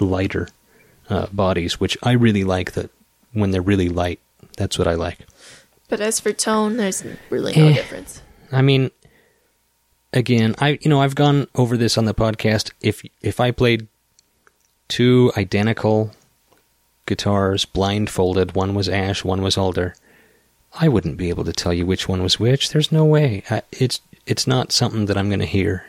lighter 0.00 0.48
uh, 1.10 1.26
bodies, 1.32 1.78
which 1.80 1.98
I 2.02 2.12
really 2.12 2.44
like. 2.44 2.72
That 2.72 2.90
when 3.32 3.50
they're 3.50 3.60
really 3.62 3.88
light, 3.88 4.20
that's 4.56 4.78
what 4.78 4.88
I 4.88 4.94
like. 4.94 5.18
But 5.88 6.00
as 6.00 6.20
for 6.20 6.32
tone, 6.32 6.76
there's 6.78 7.04
really 7.30 7.52
no 7.54 7.66
Eh. 7.68 7.74
difference. 7.74 8.22
I 8.52 8.62
mean, 8.62 8.90
again, 10.12 10.54
I 10.58 10.78
you 10.80 10.88
know 10.88 11.00
I've 11.02 11.14
gone 11.14 11.48
over 11.54 11.76
this 11.76 11.98
on 11.98 12.04
the 12.06 12.14
podcast. 12.14 12.70
If 12.80 13.02
if 13.22 13.40
I 13.40 13.50
played 13.50 13.88
two 14.88 15.32
identical 15.36 16.12
guitars 17.06 17.64
blindfolded, 17.64 18.54
one 18.54 18.74
was 18.74 18.88
Ash, 18.88 19.24
one 19.24 19.42
was 19.42 19.58
Alder, 19.58 19.94
I 20.80 20.88
wouldn't 20.88 21.16
be 21.16 21.28
able 21.28 21.44
to 21.44 21.52
tell 21.52 21.72
you 21.72 21.86
which 21.86 22.08
one 22.08 22.22
was 22.22 22.40
which. 22.40 22.70
There's 22.70 22.90
no 22.90 23.04
way. 23.04 23.42
I, 23.50 23.62
it's 23.72 24.00
it's 24.26 24.46
not 24.46 24.72
something 24.72 25.06
that 25.06 25.16
I'm 25.16 25.28
going 25.28 25.40
to 25.40 25.46
hear. 25.46 25.86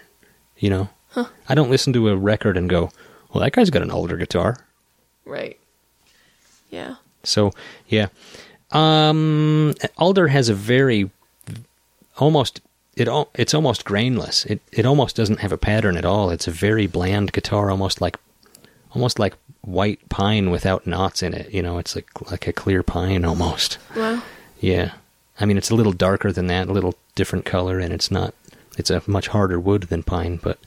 You 0.58 0.70
know, 0.70 0.90
Huh. 1.10 1.28
I 1.48 1.56
don't 1.56 1.70
listen 1.70 1.94
to 1.94 2.10
a 2.10 2.16
record 2.18 2.58
and 2.58 2.70
go, 2.70 2.92
"Well, 3.32 3.42
that 3.42 3.54
guy's 3.54 3.70
got 3.70 3.82
an 3.82 3.90
Alder 3.90 4.18
guitar." 4.18 4.58
Right. 5.24 5.58
Yeah. 6.70 6.96
So 7.24 7.52
yeah, 7.88 8.08
um, 8.72 9.74
Alder 9.98 10.28
has 10.28 10.50
a 10.50 10.54
very 10.54 11.10
almost 12.18 12.62
it 12.96 13.08
it's 13.34 13.54
almost 13.54 13.86
grainless. 13.86 14.46
It 14.46 14.62
it 14.72 14.86
almost 14.86 15.16
doesn't 15.16 15.40
have 15.40 15.52
a 15.52 15.58
pattern 15.58 15.98
at 15.98 16.06
all. 16.06 16.30
It's 16.30 16.48
a 16.48 16.52
very 16.52 16.86
bland 16.86 17.32
guitar, 17.32 17.72
almost 17.72 18.02
like 18.02 18.18
almost 18.92 19.18
like 19.18 19.36
white 19.66 20.08
pine 20.10 20.50
without 20.52 20.88
knots 20.88 21.24
in 21.24 21.34
it. 21.34 21.54
You 21.54 21.62
know, 21.62 21.78
it's 21.78 21.96
like 21.96 22.32
like 22.32 22.48
a 22.48 22.54
clear 22.54 22.84
pine 22.84 23.26
almost. 23.26 23.78
Wow. 23.96 24.22
Yeah, 24.60 24.94
I 25.40 25.46
mean 25.46 25.58
it's 25.58 25.70
a 25.70 25.76
little 25.76 25.94
darker 25.94 26.32
than 26.32 26.48
that, 26.48 26.68
a 26.68 26.74
little 26.74 26.96
different 27.16 27.46
color, 27.46 27.80
and 27.80 27.94
it's 27.94 28.12
not. 28.12 28.34
It's 28.78 28.90
a 28.90 29.02
much 29.08 29.30
harder 29.30 29.60
wood 29.60 29.84
than 29.84 30.04
pine, 30.04 30.38
but 30.42 30.60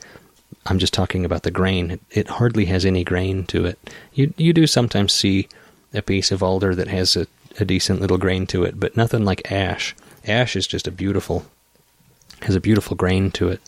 I'm 0.66 0.78
just 0.78 0.94
talking 0.94 1.24
about 1.24 1.42
the 1.42 1.50
grain. 1.50 1.90
It, 1.90 2.00
it 2.10 2.28
hardly 2.28 2.66
has 2.66 2.84
any 2.84 3.04
grain 3.04 3.44
to 3.46 3.66
it. 3.66 3.78
You 4.14 4.32
you 4.36 4.52
do 4.52 4.66
sometimes 4.66 5.12
see 5.12 5.48
a 5.94 6.02
piece 6.02 6.30
of 6.30 6.42
alder 6.42 6.74
that 6.74 6.88
has 6.88 7.16
a, 7.16 7.26
a 7.58 7.64
decent 7.64 8.00
little 8.00 8.18
grain 8.18 8.46
to 8.48 8.64
it, 8.64 8.78
but 8.78 8.96
nothing 8.96 9.24
like 9.24 9.50
ash. 9.50 9.94
Ash 10.26 10.56
is 10.56 10.66
just 10.66 10.86
a 10.86 10.92
beautiful 10.92 11.46
has 12.42 12.54
a 12.54 12.60
beautiful 12.60 12.96
grain 12.96 13.30
to 13.32 13.48
it. 13.48 13.60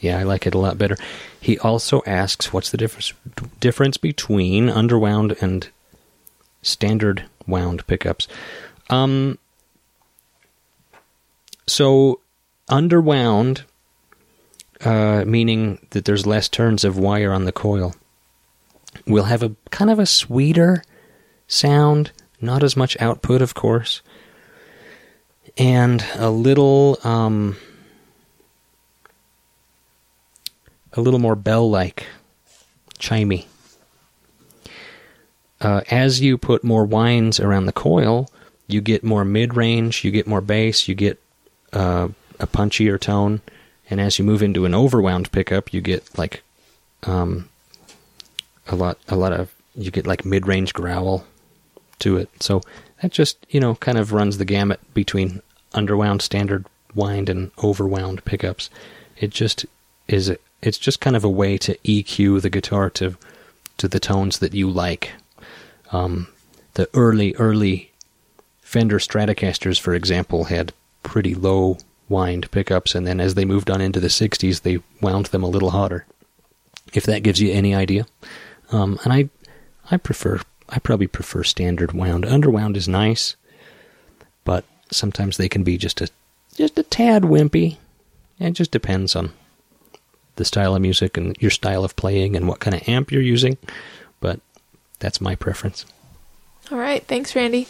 Yeah, 0.00 0.18
I 0.18 0.22
like 0.22 0.46
it 0.46 0.54
a 0.54 0.58
lot 0.58 0.78
better. 0.78 0.96
He 1.40 1.58
also 1.58 2.02
asks 2.06 2.52
what's 2.52 2.70
the 2.70 2.76
difference 2.76 3.12
difference 3.60 3.96
between 3.96 4.68
underwound 4.68 5.36
and 5.40 5.68
standard 6.62 7.24
wound 7.46 7.86
pickups. 7.86 8.28
Um 8.90 9.38
so 11.66 12.20
underwound 12.68 13.64
uh, 14.84 15.24
meaning 15.26 15.84
that 15.90 16.04
there's 16.04 16.26
less 16.26 16.48
turns 16.48 16.84
of 16.84 16.98
wire 16.98 17.32
on 17.32 17.44
the 17.44 17.52
coil, 17.52 17.94
will 19.06 19.24
have 19.24 19.42
a 19.42 19.54
kind 19.70 19.90
of 19.90 19.98
a 19.98 20.06
sweeter 20.06 20.84
sound, 21.46 22.12
not 22.40 22.62
as 22.62 22.76
much 22.76 22.96
output, 23.00 23.42
of 23.42 23.54
course, 23.54 24.02
and 25.56 26.04
a 26.14 26.30
little 26.30 26.98
um, 27.02 27.56
a 30.98 31.00
little 31.00 31.20
more 31.20 31.36
bell-like, 31.36 32.06
chimey. 32.98 33.46
Uh, 35.60 35.80
as 35.92 36.20
you 36.20 36.36
put 36.36 36.64
more 36.64 36.84
winds 36.84 37.38
around 37.38 37.66
the 37.66 37.72
coil, 37.72 38.28
you 38.66 38.80
get 38.80 39.04
more 39.04 39.24
mid-range, 39.24 40.02
you 40.04 40.10
get 40.10 40.26
more 40.26 40.40
bass, 40.40 40.88
you 40.88 40.96
get 40.96 41.22
uh, 41.72 42.08
a 42.40 42.48
punchier 42.48 43.00
tone, 43.00 43.40
and 43.88 44.00
as 44.00 44.18
you 44.18 44.24
move 44.24 44.42
into 44.42 44.64
an 44.64 44.72
overwound 44.72 45.30
pickup, 45.30 45.72
you 45.72 45.80
get 45.80 46.18
like 46.18 46.42
um, 47.04 47.48
a 48.66 48.74
lot, 48.74 48.98
a 49.08 49.14
lot 49.14 49.32
of 49.32 49.54
you 49.76 49.92
get 49.92 50.04
like 50.04 50.24
mid-range 50.24 50.74
growl 50.74 51.24
to 52.00 52.16
it. 52.16 52.28
So 52.42 52.60
that 53.00 53.12
just 53.12 53.38
you 53.50 53.60
know 53.60 53.76
kind 53.76 53.98
of 53.98 54.12
runs 54.12 54.38
the 54.38 54.44
gamut 54.44 54.80
between 54.94 55.42
underwound, 55.72 56.22
standard 56.22 56.66
wind, 56.92 57.28
and 57.28 57.54
overwound 57.54 58.24
pickups. 58.24 58.68
It 59.16 59.30
just 59.30 59.64
is. 60.08 60.36
It's 60.60 60.78
just 60.78 61.00
kind 61.00 61.16
of 61.16 61.24
a 61.24 61.30
way 61.30 61.56
to 61.58 61.76
EQ 61.78 62.42
the 62.42 62.50
guitar 62.50 62.90
to 62.90 63.16
to 63.76 63.88
the 63.88 64.00
tones 64.00 64.40
that 64.40 64.54
you 64.54 64.68
like. 64.68 65.12
Um, 65.92 66.28
the 66.74 66.88
early 66.94 67.34
early 67.36 67.92
Fender 68.60 68.98
Stratocasters, 68.98 69.80
for 69.80 69.94
example, 69.94 70.44
had 70.44 70.74
pretty 71.02 71.34
low 71.34 71.78
wind 72.08 72.50
pickups, 72.50 72.94
and 72.94 73.06
then 73.06 73.18
as 73.18 73.34
they 73.34 73.46
moved 73.46 73.70
on 73.70 73.80
into 73.80 73.98
the 73.98 74.08
60s, 74.08 74.60
they 74.60 74.78
wound 75.00 75.26
them 75.26 75.42
a 75.42 75.48
little 75.48 75.70
hotter. 75.70 76.04
If 76.92 77.04
that 77.04 77.22
gives 77.22 77.40
you 77.40 77.50
any 77.50 77.74
idea, 77.74 78.06
um, 78.70 78.98
and 79.04 79.12
I, 79.12 79.30
I 79.90 79.96
prefer, 79.96 80.40
I 80.68 80.78
probably 80.80 81.06
prefer 81.06 81.44
standard 81.44 81.92
wound. 81.92 82.26
Underwound 82.26 82.76
is 82.76 82.88
nice, 82.88 83.36
but 84.44 84.64
sometimes 84.90 85.38
they 85.38 85.48
can 85.48 85.64
be 85.64 85.78
just 85.78 86.02
a, 86.02 86.08
just 86.54 86.78
a 86.78 86.82
tad 86.82 87.22
wimpy. 87.22 87.78
It 88.38 88.50
just 88.50 88.70
depends 88.70 89.16
on 89.16 89.32
the 90.38 90.44
style 90.44 90.74
of 90.74 90.80
music 90.80 91.16
and 91.16 91.36
your 91.38 91.50
style 91.50 91.84
of 91.84 91.94
playing 91.96 92.34
and 92.34 92.48
what 92.48 92.60
kind 92.60 92.74
of 92.74 92.88
amp 92.88 93.12
you're 93.12 93.20
using. 93.20 93.58
But 94.20 94.40
that's 94.98 95.20
my 95.20 95.34
preference. 95.34 95.84
All 96.72 96.78
right. 96.78 97.04
Thanks, 97.06 97.36
Randy. 97.36 97.68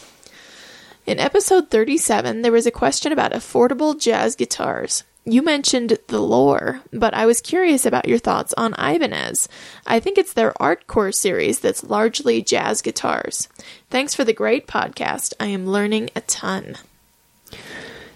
In 1.05 1.19
episode 1.19 1.69
37, 1.69 2.41
there 2.41 2.51
was 2.51 2.65
a 2.65 2.71
question 2.71 3.11
about 3.11 3.33
affordable 3.33 3.99
jazz 3.99 4.35
guitars. 4.35 5.03
You 5.25 5.41
mentioned 5.41 5.97
the 6.07 6.19
Loar, 6.19 6.81
but 6.93 7.13
I 7.13 7.25
was 7.25 7.41
curious 7.41 7.85
about 7.85 8.07
your 8.07 8.17
thoughts 8.17 8.53
on 8.57 8.73
Ibanez. 8.73 9.47
I 9.85 9.99
think 9.99 10.17
it's 10.17 10.33
their 10.33 10.53
Artcore 10.53 11.13
series 11.13 11.59
that's 11.59 11.83
largely 11.83 12.41
jazz 12.41 12.81
guitars. 12.81 13.47
Thanks 13.89 14.15
for 14.15 14.23
the 14.23 14.33
great 14.33 14.65
podcast. 14.65 15.33
I 15.39 15.47
am 15.47 15.67
learning 15.67 16.09
a 16.15 16.21
ton. 16.21 16.77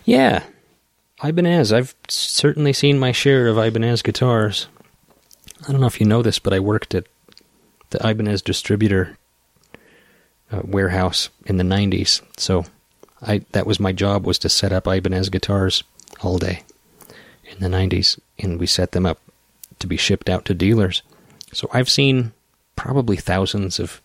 Yeah, 0.06 0.44
Ibanez. 1.24 1.72
I've 1.72 1.96
certainly 2.08 2.74
seen 2.74 3.00
my 3.00 3.12
share 3.12 3.48
of 3.48 3.58
Ibanez 3.58 4.02
guitars. 4.02 4.68
I 5.68 5.72
don't 5.72 5.82
know 5.82 5.88
if 5.88 6.00
you 6.00 6.06
know 6.06 6.22
this, 6.22 6.40
but 6.40 6.54
I 6.54 6.60
worked 6.60 6.94
at 6.94 7.06
the 7.92 8.08
Ibanez 8.08 8.42
distributor 8.42 9.18
uh, 10.52 10.62
warehouse 10.64 11.30
in 11.46 11.58
the 11.58 11.64
90s. 11.64 12.22
So 12.38 12.66
I 13.22 13.46
that 13.52 13.66
was 13.66 13.80
my 13.80 13.92
job 13.92 14.26
was 14.26 14.40
to 14.40 14.50
set 14.50 14.74
up 14.74 14.88
Ibanez 14.88 15.30
guitars 15.30 15.84
all 16.22 16.38
day 16.38 16.64
in 17.46 17.60
the 17.60 17.76
90s 17.76 18.20
and 18.40 18.60
we 18.60 18.66
set 18.66 18.92
them 18.92 19.06
up 19.06 19.20
to 19.80 19.88
be 19.88 19.98
shipped 19.98 20.30
out 20.30 20.46
to 20.46 20.54
dealers. 20.54 21.02
So 21.54 21.70
I've 21.72 21.90
seen 21.90 22.34
probably 22.76 23.16
thousands 23.16 23.80
of 23.80 24.02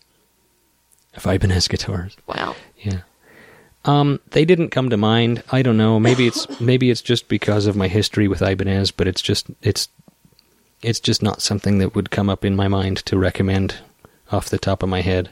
of 1.15 1.27
Ibanez 1.27 1.67
guitars. 1.73 2.17
Wow. 2.27 2.55
Yeah. 2.77 3.01
Um, 3.89 4.21
they 4.33 4.45
didn't 4.45 4.69
come 4.69 4.91
to 4.91 4.97
mind. 4.99 5.43
I 5.51 5.63
don't 5.63 5.79
know. 5.79 5.99
Maybe 5.99 6.27
it's 6.27 6.61
maybe 6.61 6.91
it's 6.91 7.01
just 7.03 7.29
because 7.29 7.67
of 7.67 7.75
my 7.75 7.89
history 7.89 8.29
with 8.29 8.43
Ibanez, 8.43 8.91
but 8.91 9.07
it's 9.09 9.23
just 9.23 9.47
it's 9.63 9.89
it's 10.83 11.01
just 11.01 11.23
not 11.23 11.41
something 11.43 11.79
that 11.79 11.95
would 11.95 12.11
come 12.11 12.29
up 12.29 12.45
in 12.45 12.55
my 12.55 12.69
mind 12.69 12.99
to 13.07 13.19
recommend 13.19 13.77
off 14.31 14.51
the 14.51 14.59
top 14.59 14.83
of 14.83 14.89
my 14.89 15.01
head. 15.01 15.31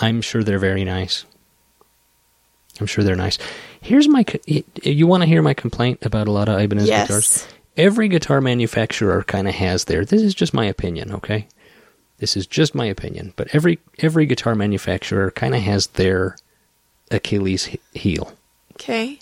I'm 0.00 0.20
sure 0.22 0.42
they're 0.42 0.58
very 0.58 0.84
nice. 0.84 1.24
I'm 2.80 2.86
sure 2.86 3.04
they're 3.04 3.14
nice. 3.14 3.38
Here's 3.80 4.08
my 4.08 4.24
you 4.82 5.06
want 5.06 5.22
to 5.22 5.28
hear 5.28 5.42
my 5.42 5.54
complaint 5.54 6.04
about 6.04 6.26
a 6.28 6.32
lot 6.32 6.48
of 6.48 6.58
Ibanez 6.60 6.88
Yes. 6.88 7.06
guitars? 7.06 7.48
Every 7.76 8.08
guitar 8.08 8.40
manufacturer 8.40 9.22
kind 9.22 9.46
of 9.48 9.54
has 9.54 9.84
their. 9.84 10.04
This 10.04 10.20
is 10.22 10.34
just 10.34 10.52
my 10.52 10.66
opinion, 10.66 11.12
okay? 11.12 11.46
This 12.18 12.36
is 12.36 12.46
just 12.46 12.74
my 12.74 12.86
opinion, 12.86 13.32
but 13.36 13.54
every 13.54 13.78
every 13.98 14.26
guitar 14.26 14.54
manufacturer 14.54 15.30
kind 15.30 15.54
of 15.54 15.62
has 15.62 15.86
their 15.88 16.36
Achilles 17.12 17.68
heel. 17.94 18.32
Okay. 18.72 19.18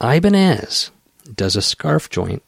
Ibanez 0.00 0.90
does 1.34 1.56
a 1.56 1.62
scarf 1.62 2.08
joint. 2.10 2.42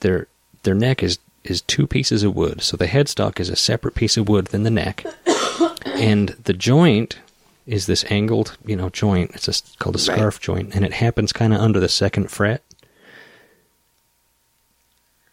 Their 0.00 0.26
their 0.64 0.74
neck 0.74 1.02
is 1.02 1.18
is 1.44 1.60
two 1.62 1.86
pieces 1.86 2.22
of 2.22 2.34
wood, 2.36 2.62
so 2.62 2.76
the 2.76 2.86
headstock 2.86 3.38
is 3.40 3.48
a 3.48 3.56
separate 3.56 3.94
piece 3.94 4.16
of 4.16 4.28
wood 4.28 4.46
than 4.46 4.62
the 4.62 4.70
neck, 4.70 5.04
and 5.86 6.30
the 6.44 6.52
joint 6.52 7.18
is 7.66 7.86
this 7.86 8.04
angled, 8.10 8.56
you 8.64 8.76
know, 8.76 8.88
joint. 8.90 9.30
It's 9.34 9.48
a, 9.48 9.76
called 9.78 9.96
a 9.96 9.98
Right. 9.98 10.16
scarf 10.16 10.40
joint, 10.40 10.74
and 10.74 10.84
it 10.84 10.94
happens 10.94 11.32
kind 11.32 11.52
of 11.54 11.60
under 11.60 11.78
the 11.80 11.88
second 11.88 12.30
fret. 12.30 12.62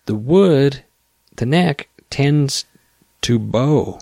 The 0.06 0.16
wood, 0.16 0.84
the 1.36 1.46
neck 1.46 1.90
tends 2.10 2.66
to 3.22 3.38
bow 3.40 4.00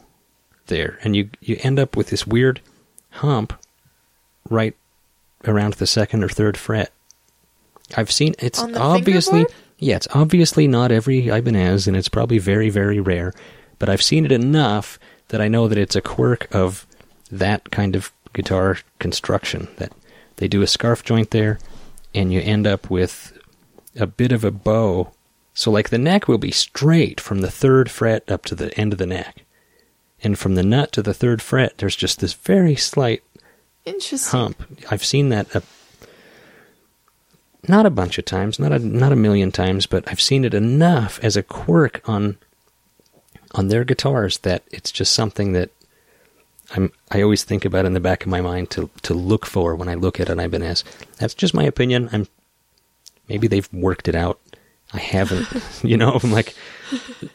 there, 0.67 0.99
and 1.03 1.15
you 1.15 1.29
you 1.41 1.57
end 1.61 1.79
up 1.79 1.95
with 1.95 2.09
this 2.09 2.27
weird 2.27 2.61
hump 3.11 3.53
right 4.49 4.75
around 5.45 5.73
the 5.75 5.87
second 5.87 6.23
or 6.23 6.29
third 6.29 6.57
fret. 6.57 6.91
I've 7.95 8.11
seen 8.11 8.35
it's 8.39 8.59
obviously 8.59 9.39
fingerboard? 9.39 9.63
yeah, 9.79 9.95
it's 9.95 10.07
obviously 10.13 10.67
not 10.67 10.91
every 10.91 11.27
Ibanez, 11.27 11.87
and 11.87 11.95
it's 11.95 12.09
probably 12.09 12.37
very 12.37 12.69
very 12.69 12.99
rare. 12.99 13.33
But 13.79 13.89
I've 13.89 14.01
seen 14.01 14.25
it 14.25 14.31
enough 14.31 14.99
that 15.29 15.41
I 15.41 15.47
know 15.47 15.67
that 15.67 15.77
it's 15.77 15.95
a 15.95 16.01
quirk 16.01 16.53
of 16.53 16.85
that 17.31 17.71
kind 17.71 17.95
of 17.95 18.11
guitar 18.33 18.77
construction 18.99 19.67
that 19.77 19.91
they 20.37 20.47
do 20.47 20.61
a 20.61 20.67
scarf 20.67 21.03
joint 21.03 21.31
there, 21.31 21.59
and 22.13 22.31
you 22.31 22.41
end 22.41 22.65
up 22.65 22.89
with 22.89 23.37
a 23.99 24.07
bit 24.07 24.31
of 24.31 24.43
a 24.43 24.51
bow. 24.51 25.11
So 25.53 25.71
like 25.71 25.89
the 25.89 25.97
neck 25.97 26.27
will 26.27 26.37
be 26.37 26.51
straight 26.51 27.19
from 27.19 27.41
the 27.41 27.51
third 27.51 27.89
fret 27.89 28.29
up 28.29 28.45
to 28.45 28.55
the 28.55 28.77
end 28.79 28.93
of 28.93 28.99
the 28.99 29.07
neck. 29.07 29.43
And 30.23 30.37
from 30.37 30.55
the 30.55 30.63
nut 30.63 30.91
to 30.93 31.01
the 31.01 31.13
third 31.13 31.41
fret, 31.41 31.77
there's 31.77 31.95
just 31.95 32.19
this 32.19 32.33
very 32.33 32.75
slight 32.75 33.23
Interesting. 33.85 34.39
hump. 34.39 34.63
I've 34.89 35.05
seen 35.05 35.29
that 35.29 35.53
a, 35.55 35.61
not 37.67 37.85
a 37.85 37.91
bunch 37.91 38.17
of 38.17 38.25
times, 38.25 38.59
not 38.59 38.71
a 38.71 38.79
not 38.79 39.11
a 39.11 39.15
million 39.15 39.51
times, 39.51 39.85
but 39.85 40.03
I've 40.07 40.21
seen 40.21 40.43
it 40.43 40.53
enough 40.53 41.19
as 41.21 41.37
a 41.37 41.43
quirk 41.43 42.01
on 42.09 42.37
on 43.53 43.67
their 43.67 43.83
guitars 43.83 44.39
that 44.39 44.63
it's 44.71 44.91
just 44.91 45.13
something 45.13 45.53
that 45.53 45.69
I'm 46.75 46.91
I 47.11 47.21
always 47.21 47.43
think 47.43 47.63
about 47.63 47.85
in 47.85 47.93
the 47.93 47.99
back 47.99 48.23
of 48.23 48.29
my 48.29 48.41
mind 48.41 48.69
to 48.71 48.89
to 49.03 49.13
look 49.13 49.45
for 49.45 49.75
when 49.75 49.87
I 49.87 49.93
look 49.95 50.19
at 50.19 50.29
an 50.29 50.39
Ibanez. 50.39 50.83
That's 51.17 51.33
just 51.33 51.53
my 51.53 51.63
opinion. 51.63 52.09
I'm 52.11 52.27
maybe 53.29 53.47
they've 53.47 53.71
worked 53.71 54.07
it 54.07 54.15
out. 54.15 54.39
I 54.93 54.99
haven't, 54.99 55.47
you 55.83 55.97
know. 55.97 56.19
I'm 56.23 56.31
like, 56.31 56.55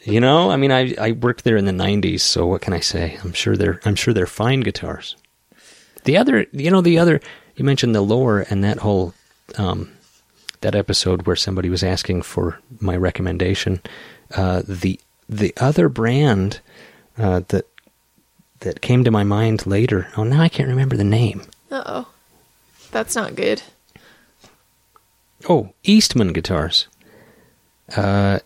you 0.02 0.20
know, 0.20 0.50
I 0.50 0.56
mean, 0.56 0.72
I 0.72 0.94
I 0.98 1.12
worked 1.12 1.44
there 1.44 1.56
in 1.56 1.64
the 1.64 1.72
'90s, 1.72 2.20
so 2.20 2.46
what 2.46 2.62
can 2.62 2.72
I 2.72 2.80
say? 2.80 3.18
I'm 3.22 3.32
sure 3.32 3.56
they're 3.56 3.80
I'm 3.84 3.94
sure 3.94 4.14
they're 4.14 4.26
fine 4.26 4.60
guitars. 4.60 5.16
The 6.04 6.16
other, 6.16 6.46
you 6.52 6.70
know, 6.70 6.80
the 6.80 6.98
other 6.98 7.20
you 7.56 7.64
mentioned 7.64 7.94
the 7.94 8.00
Loar 8.00 8.46
and 8.48 8.64
that 8.64 8.78
whole 8.78 9.14
um, 9.58 9.92
that 10.62 10.74
episode 10.74 11.26
where 11.26 11.36
somebody 11.36 11.68
was 11.68 11.82
asking 11.82 12.22
for 12.22 12.58
my 12.80 12.96
recommendation. 12.96 13.80
Uh, 14.34 14.62
the 14.66 14.98
the 15.28 15.54
other 15.58 15.88
brand 15.88 16.60
uh, 17.18 17.42
that 17.48 17.66
that 18.60 18.80
came 18.80 19.04
to 19.04 19.10
my 19.10 19.24
mind 19.24 19.66
later. 19.66 20.08
Oh, 20.16 20.24
now 20.24 20.40
I 20.40 20.48
can't 20.48 20.68
remember 20.68 20.96
the 20.96 21.04
name. 21.04 21.42
Uh 21.70 21.82
oh. 21.86 22.08
That's 22.92 23.16
not 23.16 23.34
good. 23.34 23.62
Oh, 25.48 25.72
Eastman 25.82 26.32
guitars. 26.32 26.86
Uh, 27.96 28.38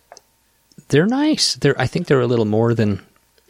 they're 0.89 1.05
nice. 1.05 1.55
They're 1.55 1.79
I 1.79 1.87
think 1.87 2.07
they're 2.07 2.21
a 2.21 2.27
little 2.27 2.45
more 2.45 2.73
than 2.73 3.05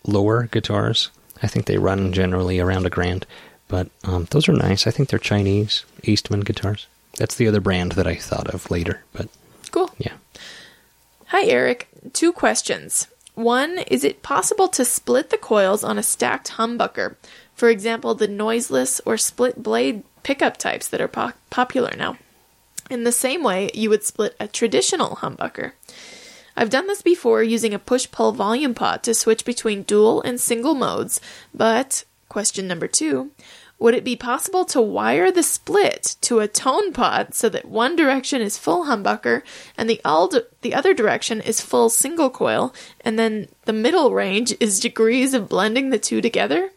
Loar 0.06 0.44
guitars. 0.44 1.10
I 1.44 1.48
think 1.48 1.66
they 1.66 1.78
run 1.78 2.14
generally 2.14 2.60
around 2.60 2.86
a 2.86 2.90
grand, 2.90 3.26
but 3.68 3.90
um, 4.04 4.28
those 4.32 4.48
are 4.50 4.54
nice. 4.54 4.88
I 4.88 4.92
think 4.92 5.10
they're 5.10 5.20
Chinese 5.20 5.86
Eastman 6.04 6.40
guitars. 6.42 6.88
That's 7.18 7.36
the 7.36 7.48
other 7.48 7.60
brand 7.60 7.94
that 7.94 8.08
I 8.08 8.16
thought 8.16 8.48
of 8.48 8.72
later, 8.72 9.04
but 9.14 9.28
Cool. 9.72 9.92
yeah. 9.98 10.14
Hi, 11.28 11.44
Eric. 11.46 11.88
Two 12.14 12.32
questions. 12.32 13.08
One, 13.36 13.80
is 13.80 14.04
it 14.04 14.24
possible 14.24 14.68
to 14.70 14.86
split 14.86 15.30
the 15.30 15.38
coils 15.38 15.84
on 15.84 15.98
a 16.00 16.04
stacked 16.04 16.52
humbucker? 16.52 17.16
For 17.54 17.70
example, 17.70 18.16
the 18.16 18.28
noiseless 18.28 19.02
or 19.06 19.18
split 19.18 19.62
blade 19.62 20.04
pickup 20.24 20.58
types 20.58 20.88
that 20.88 21.02
are 21.02 21.08
po- 21.08 21.34
popular 21.50 21.94
now. 21.98 22.18
In 22.90 23.04
the 23.04 23.12
same 23.12 23.44
way 23.44 23.70
you 23.74 23.90
would 23.90 24.04
split 24.04 24.36
a 24.40 24.48
traditional 24.48 25.18
humbucker. 25.18 25.74
I've 26.60 26.72
done 26.72 26.88
this 26.88 27.04
before 27.04 27.44
using 27.44 27.76
a 27.76 27.80
push 27.80 28.10
pull 28.10 28.32
volume 28.32 28.74
pot 28.74 29.04
to 29.04 29.14
switch 29.14 29.46
between 29.46 29.84
dual 29.84 30.24
and 30.24 30.42
single 30.42 30.74
modes, 30.74 31.22
but, 31.54 32.04
question 32.30 32.68
number 32.68 32.88
two, 32.88 33.30
would 33.78 33.94
it 33.94 34.04
be 34.04 34.16
possible 34.16 34.66
to 34.66 34.82
wire 34.82 35.32
the 35.32 35.44
split 35.44 36.16
to 36.22 36.40
a 36.40 36.48
tone 36.48 36.94
pot 36.94 37.36
so 37.36 37.48
that 37.48 37.66
one 37.66 37.96
direction 37.96 38.42
is 38.42 38.58
full 38.58 38.86
humbucker 38.86 39.44
and 39.78 39.88
the, 39.88 40.02
the 40.64 40.74
other 40.74 40.96
direction 40.96 41.42
is 41.42 41.62
full 41.62 41.92
single 41.92 42.32
coil, 42.32 42.74
and 43.02 43.20
then 43.20 43.50
the 43.66 43.74
middle 43.74 44.12
range 44.12 44.56
is 44.60 44.80
degrees 44.80 45.36
of 45.36 45.48
blending 45.48 45.92
the 45.92 46.00
two 46.00 46.22
together? 46.22 46.72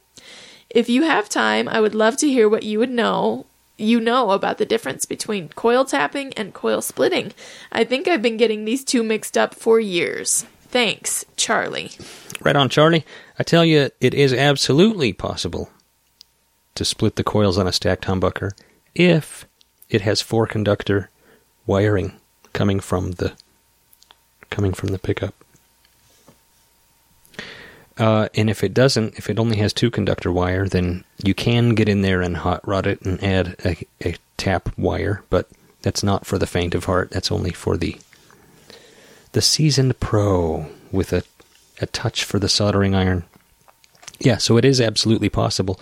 If 0.68 0.90
you 0.90 1.04
have 1.04 1.30
time, 1.30 1.68
I 1.68 1.80
would 1.80 1.94
love 1.94 2.18
to 2.18 2.28
hear 2.28 2.50
what 2.50 2.64
you 2.64 2.78
would 2.80 2.90
know 2.90 3.46
you 3.80 4.00
know 4.00 4.30
about 4.30 4.58
the 4.58 4.66
difference 4.66 5.04
between 5.04 5.48
coil 5.50 5.84
tapping 5.84 6.32
and 6.34 6.54
coil 6.54 6.80
splitting. 6.80 7.32
I 7.72 7.84
think 7.84 8.06
I've 8.06 8.22
been 8.22 8.36
getting 8.36 8.64
these 8.64 8.84
two 8.84 9.02
mixed 9.02 9.36
up 9.36 9.54
for 9.54 9.80
years. 9.80 10.46
Thanks, 10.62 11.24
Charlie. 11.36 11.90
Right 12.42 12.56
on, 12.56 12.68
Charlie. 12.68 13.04
I 13.38 13.42
tell 13.42 13.64
you, 13.64 13.90
it 14.00 14.14
is 14.14 14.32
absolutely 14.32 15.12
possible 15.12 15.70
to 16.74 16.84
split 16.84 17.16
the 17.16 17.24
coils 17.24 17.58
on 17.58 17.66
a 17.66 17.72
stacked 17.72 18.06
humbucker 18.06 18.52
if 18.94 19.46
it 19.88 20.02
has 20.02 20.20
four 20.20 20.46
conductor 20.46 21.10
wiring 21.66 22.18
coming 22.52 22.80
from 22.80 23.12
the 23.12 23.32
coming 24.48 24.72
from 24.72 24.88
the 24.88 24.98
pickup. 24.98 25.39
Uh, 27.98 28.28
and 28.34 28.48
if 28.48 28.64
it 28.64 28.72
doesn't, 28.72 29.18
if 29.18 29.28
it 29.28 29.38
only 29.38 29.58
has 29.58 29.72
two 29.72 29.90
conductor 29.90 30.32
wire, 30.32 30.66
then 30.68 31.04
you 31.22 31.34
can 31.34 31.74
get 31.74 31.88
in 31.88 32.02
there 32.02 32.22
and 32.22 32.38
hot 32.38 32.66
rod 32.66 32.86
it 32.86 33.00
and 33.02 33.22
add 33.22 33.56
a, 33.64 33.76
a 34.06 34.16
tap 34.36 34.70
wire, 34.78 35.22
but 35.28 35.48
that's 35.82 36.02
not 36.02 36.24
for 36.24 36.38
the 36.38 36.46
faint 36.46 36.74
of 36.74 36.84
heart. 36.86 37.10
That's 37.10 37.32
only 37.32 37.50
for 37.50 37.76
the 37.76 37.96
the 39.32 39.42
seasoned 39.42 40.00
pro 40.00 40.66
with 40.90 41.12
a 41.12 41.24
a 41.80 41.86
touch 41.86 42.24
for 42.24 42.38
the 42.38 42.48
soldering 42.48 42.94
iron. 42.94 43.24
Yeah, 44.18 44.36
so 44.36 44.56
it 44.56 44.64
is 44.64 44.80
absolutely 44.80 45.30
possible. 45.30 45.80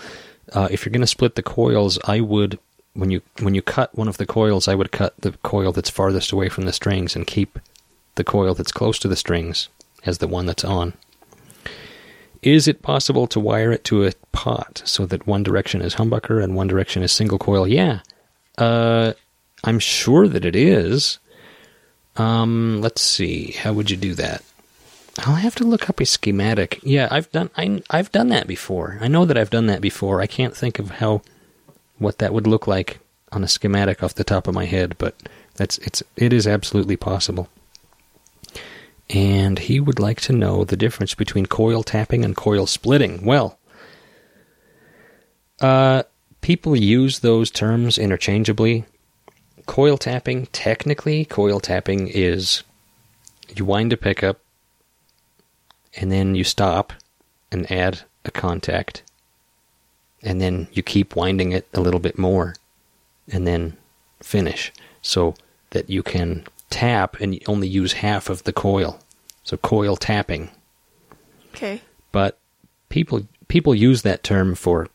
Uh, 0.52 0.68
if 0.70 0.84
you're 0.84 0.92
going 0.92 1.00
to 1.00 1.06
split 1.06 1.34
the 1.34 1.42
coils, 1.42 1.98
I 2.04 2.20
would 2.20 2.58
when 2.94 3.10
you 3.10 3.22
when 3.40 3.54
you 3.54 3.62
cut 3.62 3.96
one 3.96 4.08
of 4.08 4.16
the 4.16 4.26
coils, 4.26 4.68
I 4.68 4.74
would 4.74 4.92
cut 4.92 5.14
the 5.20 5.32
coil 5.42 5.72
that's 5.72 5.90
farthest 5.90 6.32
away 6.32 6.48
from 6.48 6.64
the 6.64 6.72
strings 6.72 7.14
and 7.14 7.26
keep 7.26 7.58
the 8.14 8.24
coil 8.24 8.54
that's 8.54 8.72
close 8.72 8.98
to 9.00 9.08
the 9.08 9.16
strings 9.16 9.68
as 10.04 10.18
the 10.18 10.28
one 10.28 10.46
that's 10.46 10.64
on. 10.64 10.94
Is 12.42 12.68
it 12.68 12.82
possible 12.82 13.26
to 13.28 13.40
wire 13.40 13.72
it 13.72 13.84
to 13.84 14.04
a 14.04 14.12
pot 14.32 14.82
so 14.84 15.06
that 15.06 15.26
one 15.26 15.42
direction 15.42 15.82
is 15.82 15.96
humbucker 15.96 16.42
and 16.42 16.54
one 16.54 16.68
direction 16.68 17.02
is 17.02 17.12
single 17.12 17.38
coil? 17.38 17.66
Yeah. 17.66 18.00
Uh, 18.56 19.12
I'm 19.64 19.78
sure 19.78 20.28
that 20.28 20.44
it 20.44 20.54
is. 20.54 21.18
Um, 22.16 22.80
let's 22.80 23.02
see. 23.02 23.52
How 23.52 23.72
would 23.72 23.90
you 23.90 23.96
do 23.96 24.14
that? 24.14 24.42
I'll 25.20 25.34
have 25.34 25.56
to 25.56 25.64
look 25.64 25.90
up 25.90 26.00
a 26.00 26.06
schematic. 26.06 26.78
Yeah, 26.82 27.08
I've 27.10 27.30
done 27.32 27.50
I, 27.56 27.82
I've 27.90 28.12
done 28.12 28.28
that 28.28 28.46
before. 28.46 28.98
I 29.00 29.08
know 29.08 29.24
that 29.24 29.36
I've 29.36 29.50
done 29.50 29.66
that 29.66 29.80
before. 29.80 30.20
I 30.20 30.26
can't 30.26 30.56
think 30.56 30.78
of 30.78 30.90
how 30.90 31.22
what 31.98 32.18
that 32.18 32.32
would 32.32 32.46
look 32.46 32.66
like 32.66 33.00
on 33.32 33.42
a 33.42 33.48
schematic 33.48 34.02
off 34.02 34.14
the 34.14 34.24
top 34.24 34.46
of 34.46 34.54
my 34.54 34.64
head, 34.64 34.96
but 34.98 35.14
that's 35.56 35.78
it's 35.78 36.02
it 36.16 36.32
is 36.32 36.46
absolutely 36.46 36.96
possible. 36.96 37.48
And 39.10 39.58
he 39.58 39.80
would 39.80 39.98
like 39.98 40.20
to 40.22 40.32
know 40.32 40.64
the 40.64 40.76
difference 40.76 41.14
between 41.14 41.46
coil 41.46 41.82
tapping 41.82 42.24
and 42.24 42.36
coil 42.36 42.66
splitting. 42.66 43.24
Well, 43.24 43.58
uh, 45.60 46.02
people 46.40 46.76
use 46.76 47.20
those 47.20 47.50
terms 47.50 47.98
interchangeably. 47.98 48.84
Coil 49.66 49.98
tapping, 49.98 50.46
technically, 50.46 51.24
coil 51.24 51.60
tapping 51.60 52.08
is 52.08 52.62
you 53.54 53.64
wind 53.64 53.92
a 53.92 53.96
pickup 53.96 54.40
and 55.96 56.12
then 56.12 56.34
you 56.34 56.44
stop 56.44 56.92
and 57.50 57.70
add 57.70 58.02
a 58.24 58.30
contact. 58.30 59.02
And 60.22 60.40
then 60.40 60.68
you 60.72 60.82
keep 60.82 61.16
winding 61.16 61.52
it 61.52 61.66
a 61.72 61.80
little 61.80 62.00
bit 62.00 62.18
more 62.18 62.54
and 63.30 63.46
then 63.46 63.76
finish 64.20 64.72
so 65.00 65.34
that 65.70 65.88
you 65.88 66.02
can 66.02 66.44
tap 66.70 67.20
and 67.20 67.40
only 67.46 67.68
use 67.68 67.94
half 67.94 68.28
of 68.28 68.44
the 68.44 68.52
coil. 68.52 68.98
So 69.44 69.56
coil 69.56 69.96
tapping. 69.96 70.50
Okay. 71.54 71.80
But 72.12 72.38
people 72.88 73.26
people 73.48 73.74
use 73.74 74.02
that 74.02 74.22
term 74.22 74.54
for 74.54 74.88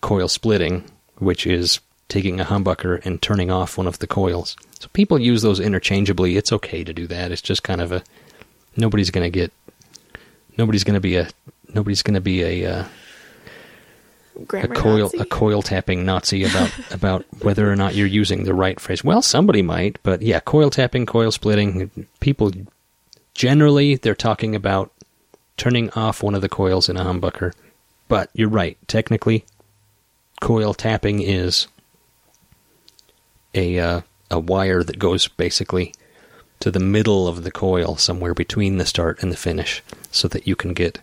coil 0.00 0.28
splitting, 0.28 0.84
which 1.18 1.46
is 1.46 1.80
taking 2.08 2.40
a 2.40 2.44
humbucker 2.44 3.04
and 3.06 3.22
turning 3.22 3.50
off 3.50 3.78
one 3.78 3.86
of 3.86 3.98
the 4.00 4.06
coils. 4.06 4.56
So 4.80 4.88
people 4.92 5.18
use 5.18 5.42
those 5.42 5.60
interchangeably. 5.60 6.36
It's 6.36 6.52
okay 6.52 6.84
to 6.84 6.92
do 6.92 7.06
that. 7.06 7.30
It's 7.32 7.42
just 7.42 7.62
kind 7.62 7.80
of 7.80 7.92
a 7.92 8.02
nobody's 8.76 9.10
going 9.10 9.24
to 9.24 9.30
get 9.30 9.52
nobody's 10.58 10.84
going 10.84 10.94
to 10.94 11.00
be 11.00 11.16
a 11.16 11.28
nobody's 11.68 12.02
going 12.02 12.14
to 12.14 12.20
be 12.20 12.42
a 12.42 12.66
uh, 12.66 12.84
a 14.52 14.68
coil 14.68 15.04
Nazi? 15.04 15.18
a 15.18 15.24
coil 15.24 15.62
tapping 15.62 16.04
Nazi 16.04 16.44
about 16.44 16.72
about 16.92 17.24
whether 17.42 17.70
or 17.70 17.76
not 17.76 17.94
you're 17.94 18.06
using 18.06 18.44
the 18.44 18.54
right 18.54 18.78
phrase. 18.80 19.04
Well, 19.04 19.22
somebody 19.22 19.62
might, 19.62 19.98
but 20.02 20.22
yeah, 20.22 20.40
coil 20.40 20.70
tapping, 20.70 21.06
coil 21.06 21.30
splitting. 21.30 21.90
People 22.20 22.50
generally 23.34 23.96
they're 23.96 24.14
talking 24.14 24.54
about 24.54 24.92
turning 25.56 25.90
off 25.90 26.22
one 26.22 26.34
of 26.34 26.40
the 26.40 26.48
coils 26.48 26.88
in 26.88 26.96
a 26.96 27.04
humbucker. 27.04 27.52
But 28.08 28.30
you're 28.34 28.48
right. 28.48 28.76
Technically, 28.88 29.44
coil 30.40 30.74
tapping 30.74 31.22
is 31.22 31.66
a 33.54 33.78
uh, 33.78 34.00
a 34.30 34.38
wire 34.38 34.82
that 34.82 34.98
goes 34.98 35.28
basically 35.28 35.94
to 36.60 36.70
the 36.70 36.80
middle 36.80 37.26
of 37.26 37.42
the 37.42 37.50
coil, 37.50 37.96
somewhere 37.96 38.34
between 38.34 38.76
the 38.78 38.86
start 38.86 39.22
and 39.22 39.32
the 39.32 39.36
finish, 39.36 39.82
so 40.10 40.28
that 40.28 40.46
you 40.46 40.56
can 40.56 40.74
get. 40.74 41.00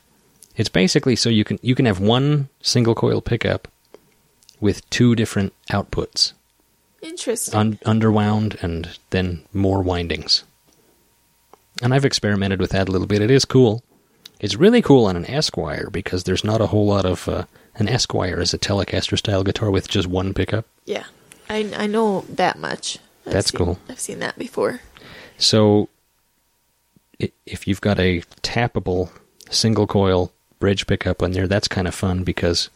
It's 0.60 0.68
basically 0.70 1.16
so 1.16 1.30
you 1.30 1.46
can 1.46 1.58
you 1.62 1.74
can 1.74 1.86
have 1.86 2.00
one 2.02 2.50
single 2.62 2.94
coil 2.94 3.22
pickup 3.22 3.68
with 4.60 4.88
two 4.90 5.16
different 5.16 5.54
outputs, 5.72 6.34
Interesting. 7.02 7.56
un- 7.58 7.80
underwound 7.86 8.58
and 8.62 9.00
then 9.12 9.44
more 9.54 9.82
windings. 9.82 10.44
And 11.82 11.94
I've 11.94 12.04
experimented 12.04 12.60
with 12.60 12.72
that 12.72 12.90
a 12.90 12.92
little 12.92 13.08
bit. 13.08 13.22
It 13.22 13.32
is 13.32 13.46
cool. 13.46 13.84
It's 14.42 14.56
really 14.58 14.82
cool 14.82 15.06
on 15.06 15.16
an 15.16 15.24
Esquire 15.26 15.90
because 15.90 16.26
there's 16.26 16.44
not 16.44 16.60
a 16.62 16.68
whole 16.68 16.86
lot 16.88 17.06
of. 17.06 17.28
Uh, 17.30 17.46
an 17.76 17.88
Esquire 17.88 18.42
is 18.42 18.54
a 18.54 18.58
Telecaster 18.60 19.18
style 19.18 19.44
guitar 19.46 19.72
with 19.72 19.88
just 19.88 20.08
one 20.08 20.34
pickup. 20.34 20.66
yeah. 20.86 21.06
I 21.50 21.72
I 21.78 21.88
know 21.88 22.26
that 22.28 22.60
much. 22.60 23.00
I've 23.26 23.32
That's 23.34 23.52
seen- 23.52 23.58
cool. 23.58 23.80
I've 23.88 24.00
seen 24.00 24.20
that 24.20 24.38
before. 24.38 24.82
So, 25.38 25.88
if 27.46 27.66
you've 27.68 27.80
got 27.82 27.98
a 27.98 28.22
tappable 28.44 29.10
single 29.50 29.88
coil 29.88 30.32
bridge 30.60 30.88
pickup 30.88 31.24
on 31.24 31.32
there, 31.32 31.48
that's 31.48 31.68
kind 31.68 31.88
of 31.88 31.96
fun 31.96 32.24
because 32.24 32.70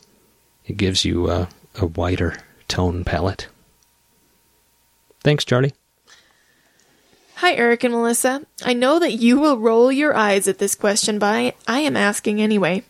it 0.65 0.77
gives 0.77 1.05
you 1.05 1.27
uh, 1.27 1.47
a 1.75 1.85
wider 1.85 2.37
tone 2.67 3.03
palette. 3.03 3.47
Thanks, 5.23 5.45
Charlie. 5.45 5.73
Hi, 7.35 7.53
Eric 7.53 7.83
and 7.83 7.93
Melissa. 7.93 8.45
I 8.63 8.73
know 8.73 8.99
that 8.99 9.13
you 9.13 9.39
will 9.39 9.57
roll 9.57 9.91
your 9.91 10.15
eyes 10.15 10.47
at 10.47 10.59
this 10.59 10.75
question, 10.75 11.19
but 11.19 11.55
I 11.67 11.79
am 11.79 11.97
asking 11.97 12.41
anyway. 12.41 12.83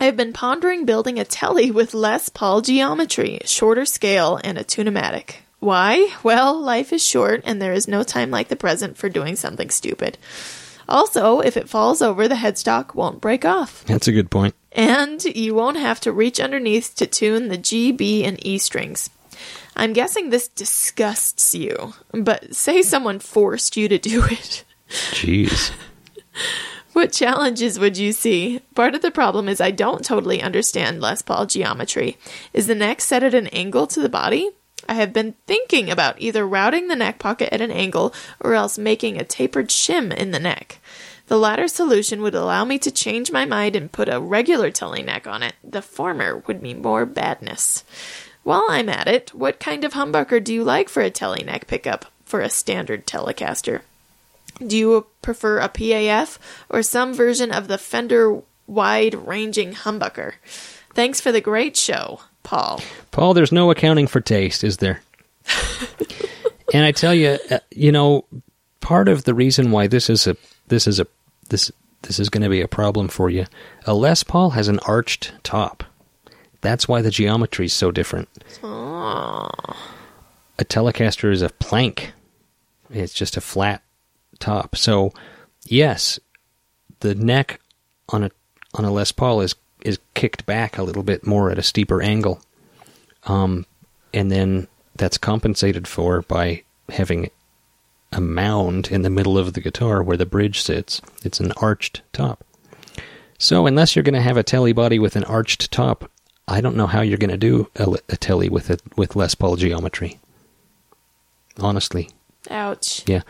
I 0.00 0.06
have 0.06 0.16
been 0.16 0.32
pondering 0.32 0.84
building 0.84 1.18
a 1.18 1.24
telly 1.24 1.70
with 1.70 1.94
Les 1.94 2.28
Paul 2.28 2.62
geometry, 2.62 3.40
shorter 3.44 3.84
scale, 3.84 4.40
and 4.42 4.58
a 4.58 4.64
tunematic. 4.64 5.36
Why? 5.60 6.12
Well, 6.22 6.58
life 6.60 6.92
is 6.92 7.06
short, 7.06 7.42
and 7.44 7.60
there 7.60 7.72
is 7.72 7.86
no 7.86 8.02
time 8.02 8.30
like 8.30 8.48
the 8.48 8.56
present 8.56 8.96
for 8.96 9.08
doing 9.08 9.36
something 9.36 9.70
stupid. 9.70 10.18
Also, 10.88 11.40
if 11.40 11.56
it 11.56 11.68
falls 11.68 12.02
over, 12.02 12.28
the 12.28 12.34
headstock 12.34 12.94
won't 12.94 13.20
break 13.20 13.44
off. 13.44 13.84
That's 13.84 14.08
a 14.08 14.12
good 14.12 14.30
point. 14.30 14.54
And 14.72 15.24
you 15.24 15.54
won't 15.54 15.78
have 15.78 16.00
to 16.00 16.12
reach 16.12 16.40
underneath 16.40 16.94
to 16.96 17.06
tune 17.06 17.48
the 17.48 17.56
G, 17.56 17.92
B, 17.92 18.24
and 18.24 18.44
E 18.44 18.58
strings. 18.58 19.10
I'm 19.76 19.92
guessing 19.92 20.30
this 20.30 20.48
disgusts 20.48 21.54
you, 21.54 21.94
but 22.12 22.54
say 22.54 22.82
someone 22.82 23.18
forced 23.18 23.76
you 23.76 23.88
to 23.88 23.98
do 23.98 24.24
it. 24.24 24.64
Jeez. 24.88 25.72
What 26.94 27.10
challenges 27.10 27.76
would 27.80 27.98
you 27.98 28.12
see? 28.12 28.60
Part 28.76 28.94
of 28.94 29.02
the 29.02 29.10
problem 29.10 29.48
is 29.48 29.60
I 29.60 29.72
don't 29.72 30.04
totally 30.04 30.40
understand 30.40 31.00
Les 31.00 31.22
Paul 31.22 31.46
geometry. 31.46 32.16
Is 32.52 32.68
the 32.68 32.76
neck 32.76 33.00
set 33.00 33.24
at 33.24 33.34
an 33.34 33.48
angle 33.48 33.88
to 33.88 34.00
the 34.00 34.08
body? 34.08 34.50
I 34.88 34.94
have 34.94 35.12
been 35.12 35.34
thinking 35.46 35.90
about 35.90 36.20
either 36.20 36.46
routing 36.46 36.88
the 36.88 36.96
neck 36.96 37.18
pocket 37.18 37.52
at 37.52 37.60
an 37.60 37.70
angle 37.70 38.14
or 38.40 38.54
else 38.54 38.78
making 38.78 39.18
a 39.18 39.24
tapered 39.24 39.68
shim 39.68 40.14
in 40.14 40.30
the 40.30 40.38
neck. 40.38 40.78
The 41.26 41.38
latter 41.38 41.68
solution 41.68 42.20
would 42.20 42.34
allow 42.34 42.64
me 42.64 42.78
to 42.80 42.90
change 42.90 43.32
my 43.32 43.46
mind 43.46 43.76
and 43.76 43.90
put 43.90 44.08
a 44.08 44.20
regular 44.20 44.70
telly 44.70 45.02
neck 45.02 45.26
on 45.26 45.42
it. 45.42 45.54
The 45.64 45.80
former 45.80 46.42
would 46.46 46.62
mean 46.62 46.82
more 46.82 47.06
badness. 47.06 47.82
While 48.42 48.66
I'm 48.68 48.90
at 48.90 49.08
it, 49.08 49.32
what 49.34 49.58
kind 49.58 49.84
of 49.84 49.94
humbucker 49.94 50.44
do 50.44 50.52
you 50.52 50.64
like 50.64 50.90
for 50.90 51.00
a 51.00 51.10
telly 51.10 51.42
neck 51.42 51.66
pickup 51.66 52.06
for 52.26 52.40
a 52.40 52.50
standard 52.50 53.06
Telecaster? 53.06 53.80
Do 54.64 54.76
you 54.76 55.06
prefer 55.22 55.58
a 55.58 55.68
PAF 55.68 56.38
or 56.68 56.82
some 56.82 57.14
version 57.14 57.50
of 57.50 57.68
the 57.68 57.78
Fender 57.78 58.42
wide 58.66 59.14
ranging 59.14 59.72
humbucker? 59.72 60.34
Thanks 60.92 61.20
for 61.20 61.32
the 61.32 61.40
great 61.40 61.76
show, 61.76 62.20
Paul. 62.44 62.80
Paul, 63.10 63.34
there's 63.34 63.50
no 63.50 63.72
accounting 63.72 64.06
for 64.06 64.20
taste, 64.20 64.62
is 64.62 64.76
there? 64.76 65.02
and 66.72 66.84
I 66.84 66.92
tell 66.92 67.14
you, 67.14 67.38
uh, 67.50 67.58
you 67.70 67.90
know, 67.90 68.24
part 68.80 69.08
of 69.08 69.24
the 69.24 69.34
reason 69.34 69.72
why 69.72 69.88
this 69.88 70.08
is 70.08 70.26
a 70.28 70.36
this 70.68 70.86
is 70.86 71.00
a 71.00 71.06
this 71.48 71.72
this 72.02 72.20
is 72.20 72.28
going 72.28 72.42
to 72.42 72.48
be 72.48 72.60
a 72.60 72.68
problem 72.68 73.08
for 73.08 73.28
you. 73.28 73.46
A 73.86 73.94
Les 73.94 74.22
Paul 74.22 74.50
has 74.50 74.68
an 74.68 74.78
arched 74.80 75.32
top. 75.42 75.82
That's 76.60 76.86
why 76.86 77.02
the 77.02 77.10
geometry 77.10 77.66
is 77.66 77.74
so 77.74 77.90
different. 77.90 78.28
Aww. 78.62 79.76
A 80.58 80.64
Telecaster 80.64 81.32
is 81.32 81.42
a 81.42 81.48
plank. 81.48 82.12
It's 82.90 83.12
just 83.12 83.36
a 83.36 83.40
flat 83.40 83.82
top. 84.38 84.76
So, 84.76 85.12
yes, 85.64 86.20
the 87.00 87.14
neck 87.14 87.60
on 88.08 88.24
a 88.24 88.30
on 88.74 88.84
a 88.84 88.90
Les 88.90 89.12
Paul 89.12 89.40
is 89.40 89.54
is 89.84 89.98
kicked 90.14 90.46
back 90.46 90.78
a 90.78 90.82
little 90.82 91.02
bit 91.02 91.26
more 91.26 91.50
at 91.50 91.58
a 91.58 91.62
steeper 91.62 92.02
angle, 92.02 92.40
um, 93.24 93.66
and 94.12 94.30
then 94.30 94.66
that's 94.96 95.18
compensated 95.18 95.86
for 95.86 96.22
by 96.22 96.62
having 96.88 97.30
a 98.12 98.20
mound 98.20 98.88
in 98.88 99.02
the 99.02 99.10
middle 99.10 99.36
of 99.36 99.52
the 99.52 99.60
guitar 99.60 100.02
where 100.02 100.16
the 100.16 100.26
bridge 100.26 100.62
sits. 100.62 101.00
It's 101.24 101.40
an 101.40 101.52
arched 101.56 102.02
top. 102.12 102.44
So, 103.38 103.66
unless 103.66 103.94
you're 103.94 104.04
going 104.04 104.14
to 104.14 104.20
have 104.20 104.36
a 104.36 104.42
telly 104.44 104.72
body 104.72 104.98
with 104.98 105.16
an 105.16 105.24
arched 105.24 105.70
top, 105.72 106.10
I 106.46 106.60
don't 106.60 106.76
know 106.76 106.86
how 106.86 107.00
you're 107.00 107.18
going 107.18 107.30
to 107.30 107.36
do 107.36 107.68
a, 107.76 107.96
a 108.08 108.16
telly 108.16 108.48
with 108.48 108.70
a 108.70 108.78
with 108.96 109.16
Les 109.16 109.34
Paul 109.34 109.56
geometry. 109.56 110.18
Honestly, 111.58 112.10
Ouch. 112.50 113.02
yeah. 113.06 113.22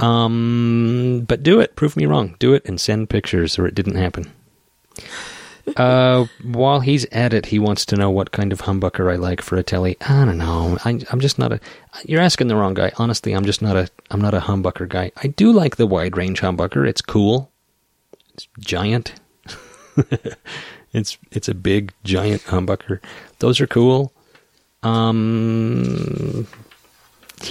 Um, 0.00 1.24
but 1.26 1.42
do 1.42 1.60
it. 1.60 1.76
Prove 1.76 1.96
me 1.96 2.06
wrong. 2.06 2.36
Do 2.38 2.54
it 2.54 2.64
and 2.66 2.80
send 2.80 3.10
pictures, 3.10 3.58
or 3.58 3.66
it 3.66 3.74
didn't 3.74 3.96
happen. 3.96 4.32
Uh, 5.76 6.26
while 6.42 6.80
he's 6.80 7.04
at 7.06 7.32
it, 7.32 7.46
he 7.46 7.58
wants 7.58 7.84
to 7.86 7.96
know 7.96 8.10
what 8.10 8.32
kind 8.32 8.52
of 8.52 8.62
humbucker 8.62 9.12
I 9.12 9.16
like 9.16 9.42
for 9.42 9.56
a 9.56 9.62
telly. 9.62 9.96
I 10.00 10.24
don't 10.24 10.38
know. 10.38 10.78
I, 10.84 11.00
I'm 11.10 11.20
just 11.20 11.38
not 11.38 11.52
a. 11.52 11.60
You're 12.04 12.20
asking 12.20 12.48
the 12.48 12.56
wrong 12.56 12.74
guy. 12.74 12.92
Honestly, 12.96 13.32
I'm 13.32 13.44
just 13.44 13.62
not 13.62 13.76
a. 13.76 13.88
I'm 14.10 14.20
not 14.20 14.34
a 14.34 14.40
humbucker 14.40 14.88
guy. 14.88 15.12
I 15.16 15.28
do 15.28 15.52
like 15.52 15.76
the 15.76 15.86
wide 15.86 16.16
range 16.16 16.40
humbucker. 16.40 16.86
It's 16.86 17.02
cool. 17.02 17.50
It's 18.34 18.48
giant. 18.58 19.14
it's 20.92 21.18
it's 21.30 21.48
a 21.48 21.54
big 21.54 21.92
giant 22.04 22.42
humbucker. 22.42 23.00
Those 23.38 23.60
are 23.60 23.66
cool. 23.66 24.12
Um, 24.82 26.46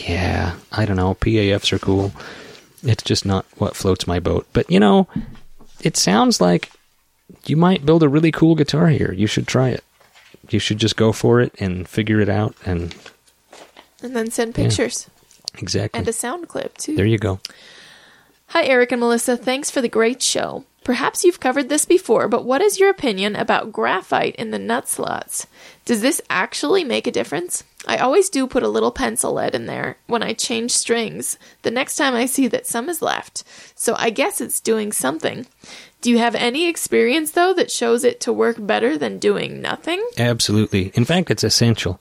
yeah, 0.08 0.56
I 0.72 0.86
don't 0.86 0.98
know. 0.98 1.16
PAFs 1.16 1.74
are 1.74 1.80
cool. 1.80 2.12
It's 2.84 3.04
just 3.04 3.26
not 3.26 3.46
what 3.58 3.76
floats 3.76 4.08
my 4.08 4.20
boat. 4.20 4.48
But 4.54 4.70
you 4.72 4.80
know, 4.80 5.08
it 5.82 5.98
sounds 5.98 6.40
like 6.40 6.72
you 7.46 7.58
might 7.58 7.86
build 7.86 8.04
a 8.04 8.10
really 8.10 8.32
cool 8.32 8.56
guitar 8.56 8.88
here. 8.88 9.12
You 9.14 9.28
should 9.28 9.48
try 9.48 9.70
it. 9.70 9.84
You 10.50 10.60
should 10.60 10.78
just 10.78 10.96
go 10.96 11.12
for 11.12 11.42
it 11.42 11.54
and 11.60 11.88
figure 11.88 12.20
it 12.22 12.30
out. 12.30 12.56
And 12.66 12.96
And 14.02 14.16
then 14.16 14.30
send 14.32 14.58
Yeah. 14.58 14.64
pictures 14.66 15.10
exactly, 15.58 15.98
and 16.00 16.08
a 16.08 16.14
sound 16.14 16.48
clip, 16.48 16.78
too. 16.78 16.96
there 16.96 17.06
you 17.06 17.18
go. 17.18 17.40
Hi, 18.52 18.64
Eric 18.64 18.94
and 18.94 19.02
Melissa. 19.02 19.36
Thanks 19.36 19.70
for 19.70 19.82
the 19.82 19.90
great 19.90 20.22
show. 20.22 20.64
Perhaps 20.86 21.26
you've 21.26 21.42
covered 21.42 21.68
this 21.68 21.84
before, 21.84 22.30
but 22.30 22.46
what 22.46 22.62
is 22.62 22.80
your 22.80 22.90
opinion 22.90 23.36
about 23.36 23.74
graphite 23.74 24.38
in 24.38 24.52
the 24.52 24.58
nut 24.58 24.88
slots? 24.88 25.46
Does 25.84 26.02
this 26.02 26.22
actually 26.30 26.86
make 26.86 27.06
a 27.06 27.12
difference? 27.12 27.66
I 27.86 27.98
always 27.98 28.30
do 28.30 28.48
put 28.48 28.64
a 28.64 28.70
little 28.70 28.92
pencil 28.92 29.34
lead 29.34 29.54
in 29.54 29.66
there 29.66 29.98
when 30.08 30.24
I 30.24 30.32
change 30.32 30.72
strings 30.72 31.38
the 31.64 31.72
next 31.72 31.98
time 31.98 32.16
I 32.16 32.26
see 32.26 32.48
that 32.48 32.66
some 32.66 32.88
is 32.88 33.02
left, 33.02 33.44
so 33.76 33.96
I 33.98 34.10
guess 34.10 34.40
it's 34.40 34.62
doing 34.62 34.94
something. 34.94 35.46
Do 36.00 36.10
you 36.10 36.20
have 36.20 36.36
any 36.36 36.70
experience, 36.70 37.32
though, 37.32 37.54
that 37.54 37.70
shows 37.70 38.06
it 38.06 38.22
to 38.22 38.32
work 38.32 38.56
better 38.58 38.98
than 38.98 39.20
doing 39.20 39.62
nothing? 39.62 40.02
Absolutely. 40.18 40.94
In 40.94 41.04
fact, 41.04 41.30
it's 41.30 41.44
essential. 41.44 42.00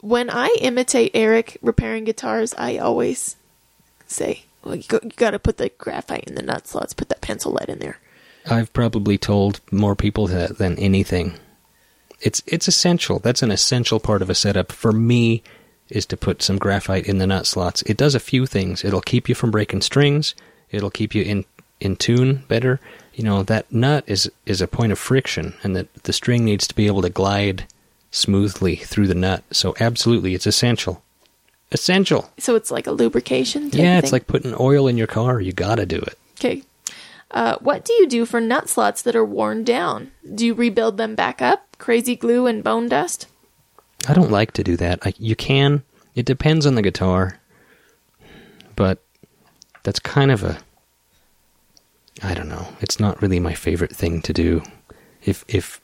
When 0.00 0.28
I 0.28 0.56
imitate 0.60 1.12
Eric 1.14 1.56
repairing 1.62 2.02
guitars, 2.02 2.52
I 2.58 2.78
always 2.78 3.36
say, 4.08 4.44
well, 4.66 4.74
you, 4.74 4.84
go, 4.88 4.98
you 5.02 5.10
gotta 5.16 5.38
put 5.38 5.58
the 5.58 5.70
graphite 5.78 6.24
in 6.24 6.34
the 6.34 6.42
nut 6.42 6.66
slots, 6.66 6.92
put 6.92 7.08
that 7.08 7.20
pencil 7.20 7.52
lead 7.52 7.68
in 7.68 7.78
there. 7.78 7.98
I've 8.48 8.72
probably 8.72 9.16
told 9.16 9.60
more 9.70 9.94
people 9.94 10.26
that 10.28 10.58
than 10.58 10.78
anything. 10.78 11.34
It's 12.20 12.42
it's 12.46 12.68
essential. 12.68 13.18
That's 13.18 13.42
an 13.42 13.50
essential 13.50 14.00
part 14.00 14.22
of 14.22 14.30
a 14.30 14.34
setup 14.34 14.72
for 14.72 14.92
me 14.92 15.42
is 15.88 16.06
to 16.06 16.16
put 16.16 16.42
some 16.42 16.58
graphite 16.58 17.06
in 17.06 17.18
the 17.18 17.26
nut 17.26 17.46
slots. 17.46 17.82
It 17.82 17.96
does 17.96 18.14
a 18.14 18.20
few 18.20 18.46
things. 18.46 18.84
It'll 18.84 19.00
keep 19.00 19.28
you 19.28 19.34
from 19.34 19.50
breaking 19.50 19.82
strings. 19.82 20.34
It'll 20.70 20.90
keep 20.90 21.14
you 21.14 21.22
in 21.22 21.44
in 21.80 21.96
tune 21.96 22.44
better. 22.48 22.80
You 23.14 23.24
know, 23.24 23.42
that 23.44 23.70
nut 23.72 24.04
is 24.06 24.30
is 24.46 24.60
a 24.60 24.68
point 24.68 24.92
of 24.92 24.98
friction 24.98 25.54
and 25.62 25.76
that 25.76 25.92
the 26.04 26.12
string 26.12 26.44
needs 26.44 26.66
to 26.68 26.74
be 26.74 26.86
able 26.86 27.02
to 27.02 27.10
glide 27.10 27.66
smoothly 28.10 28.76
through 28.76 29.06
the 29.06 29.14
nut. 29.14 29.44
So 29.50 29.74
absolutely 29.78 30.34
it's 30.34 30.46
essential. 30.46 31.02
Essential. 31.72 32.30
So 32.38 32.54
it's 32.54 32.70
like 32.70 32.86
a 32.86 32.92
lubrication. 32.92 33.70
Yeah, 33.72 33.98
it's 33.98 34.12
like 34.12 34.26
putting 34.26 34.54
oil 34.58 34.86
in 34.86 34.96
your 34.96 35.06
car. 35.06 35.40
You 35.40 35.52
got 35.52 35.76
to 35.76 35.86
do 35.86 35.98
it. 35.98 36.18
okay. 36.38 36.62
Uh, 37.30 37.56
what 37.60 37.84
do 37.84 37.92
you 37.92 38.06
do 38.06 38.24
for 38.24 38.40
nut 38.40 38.68
slots 38.68 39.02
that 39.02 39.16
are 39.16 39.24
worn 39.24 39.64
down? 39.64 40.12
Do 40.32 40.46
you 40.46 40.54
rebuild 40.54 40.96
them 40.96 41.16
back 41.16 41.42
up? 41.42 41.76
Crazy 41.76 42.14
glue 42.14 42.46
and 42.46 42.62
bone 42.62 42.88
dust? 42.88 43.26
I 44.08 44.14
don't 44.14 44.30
like 44.30 44.52
to 44.52 44.64
do 44.64 44.76
that. 44.76 45.00
I, 45.04 45.12
you 45.18 45.34
can. 45.34 45.82
It 46.14 46.24
depends 46.24 46.66
on 46.66 46.76
the 46.76 46.82
guitar. 46.82 47.40
But 48.76 49.02
that's 49.82 49.98
kind 49.98 50.30
of 50.30 50.44
a 50.44 50.58
I 52.22 52.34
don't 52.34 52.48
know. 52.48 52.68
It's 52.80 52.98
not 52.98 53.20
really 53.20 53.40
my 53.40 53.54
favorite 53.54 53.94
thing 53.94 54.22
to 54.22 54.32
do. 54.32 54.62
If 55.22 55.44
if 55.48 55.80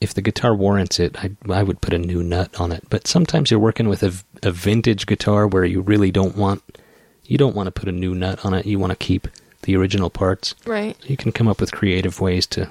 if 0.00 0.14
the 0.14 0.22
guitar 0.22 0.54
warrants 0.54 0.98
it, 0.98 1.16
I 1.18 1.30
I 1.50 1.62
would 1.62 1.80
put 1.80 1.94
a 1.94 1.98
new 1.98 2.22
nut 2.22 2.58
on 2.60 2.72
it. 2.72 2.84
But 2.88 3.06
sometimes 3.06 3.50
you're 3.50 3.60
working 3.60 3.88
with 3.88 4.02
a, 4.02 4.12
a 4.46 4.50
vintage 4.50 5.06
guitar 5.06 5.46
where 5.46 5.64
you 5.64 5.80
really 5.80 6.10
don't 6.10 6.36
want 6.36 6.62
you 7.24 7.36
don't 7.36 7.56
want 7.56 7.66
to 7.66 7.72
put 7.72 7.88
a 7.88 7.92
new 7.92 8.14
nut 8.14 8.44
on 8.44 8.54
it. 8.54 8.66
You 8.66 8.78
want 8.78 8.92
to 8.92 8.96
keep 8.96 9.26
the 9.62 9.76
original 9.76 10.10
parts. 10.10 10.54
Right. 10.64 10.96
You 11.04 11.16
can 11.16 11.32
come 11.32 11.48
up 11.48 11.60
with 11.60 11.72
creative 11.72 12.20
ways 12.20 12.46
to 12.48 12.70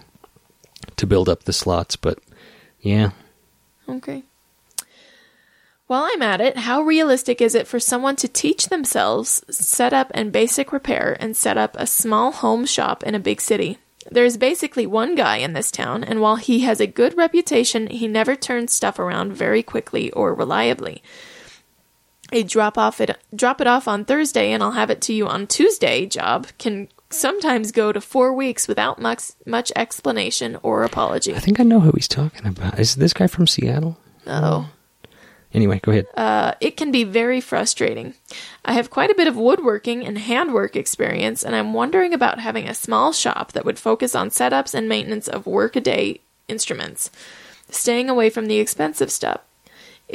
to 0.96 1.06
build 1.06 1.28
up 1.28 1.44
the 1.44 1.54
slots, 1.54 1.96
but 1.96 2.20
yeah, 2.80 3.12
Okay. 3.88 4.24
While 5.88 6.10
I'm 6.12 6.22
at 6.24 6.42
it, 6.42 6.58
how 6.58 6.82
realistic 6.82 7.42
is 7.42 7.54
it 7.54 7.68
for 7.68 7.80
someone 7.80 8.16
to 8.18 8.28
teach 8.28 8.70
themselves 8.70 9.44
setup 9.50 10.10
and 10.16 10.32
basic 10.32 10.72
repair 10.72 11.16
and 11.20 11.38
set 11.38 11.58
up 11.58 11.76
a 11.78 11.86
small 11.86 12.32
home 12.32 12.66
shop 12.66 13.04
in 13.04 13.14
a 13.14 13.20
big 13.20 13.40
city? 13.40 13.78
There's 14.10 14.38
basically 14.38 14.88
one 14.88 15.16
guy 15.16 15.38
in 15.38 15.54
this 15.54 15.72
town, 15.72 16.04
and 16.04 16.22
while 16.22 16.38
he 16.38 16.62
has 16.62 16.80
a 16.80 16.88
good 16.88 17.16
reputation, 17.18 17.88
he 17.88 18.08
never 18.08 18.36
turns 18.36 18.74
stuff 18.74 18.98
around 18.98 19.34
very 19.34 19.62
quickly 19.62 20.12
or 20.12 20.34
reliably. 20.34 21.04
A 22.32 22.44
drop 22.44 22.78
off 22.78 23.00
it 23.02 23.18
drop 23.36 23.62
it 23.62 23.68
off 23.68 23.88
on 23.88 24.06
Thursday 24.06 24.52
and 24.52 24.64
I'll 24.64 24.72
have 24.72 24.90
it 24.90 25.02
to 25.02 25.14
you 25.14 25.28
on 25.28 25.48
Tuesday 25.48 26.06
job 26.06 26.48
can 26.58 26.88
sometimes 27.10 27.72
go 27.72 27.92
to 27.92 28.02
4 28.02 28.34
weeks 28.34 28.68
without 28.68 29.00
much 29.00 29.32
much 29.46 29.72
explanation 29.76 30.58
or 30.64 30.84
apology. 30.84 31.36
I 31.36 31.40
think 31.40 31.60
I 31.60 31.64
know 31.64 31.80
who 31.80 31.92
he's 31.92 32.08
talking 32.08 32.46
about. 32.46 32.80
Is 32.80 32.96
this 32.96 33.14
guy 33.14 33.28
from 33.28 33.48
Seattle? 33.48 33.98
Oh. 34.28 34.70
Anyway, 35.56 35.80
go 35.80 35.92
ahead. 35.92 36.08
Uh, 36.18 36.54
it 36.60 36.76
can 36.76 36.92
be 36.92 37.06
very 37.06 37.40
frustrating. 37.40 38.14
I 38.66 38.74
have 38.74 38.90
quite 38.90 39.10
a 39.10 39.16
bit 39.16 39.30
of 39.30 39.38
woodworking 39.38 40.06
and 40.06 40.18
handwork 40.18 40.76
experience, 40.76 41.44
and 41.44 41.56
I'm 41.56 41.74
wondering 41.74 42.14
about 42.14 42.42
having 42.42 42.68
a 42.68 42.74
small 42.74 43.14
shop 43.14 43.54
that 43.54 43.64
would 43.64 43.80
focus 43.80 44.16
on 44.16 44.32
setups 44.32 44.74
and 44.74 44.90
maintenance 44.90 45.30
of 45.30 45.48
workaday 45.48 46.20
instruments, 46.50 47.10
staying 47.70 48.10
away 48.10 48.30
from 48.30 48.48
the 48.48 48.60
expensive 48.60 49.10
stuff. 49.10 49.40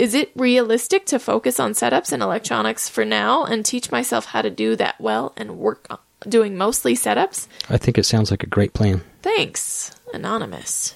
Is 0.01 0.14
it 0.14 0.32
realistic 0.34 1.05
to 1.07 1.18
focus 1.18 1.61
on 1.61 1.72
setups 1.72 2.11
and 2.11 2.22
electronics 2.22 2.88
for 2.88 3.05
now 3.05 3.44
and 3.44 3.62
teach 3.62 3.92
myself 3.92 4.24
how 4.24 4.40
to 4.40 4.48
do 4.48 4.74
that 4.76 4.98
well 4.98 5.34
and 5.36 5.59
work 5.59 5.86
on 5.90 5.98
doing 6.26 6.57
mostly 6.57 6.96
setups? 6.96 7.48
I 7.68 7.76
think 7.76 7.98
it 7.98 8.07
sounds 8.07 8.30
like 8.30 8.42
a 8.42 8.46
great 8.46 8.72
plan. 8.72 9.03
Thanks, 9.20 9.94
Anonymous. 10.14 10.94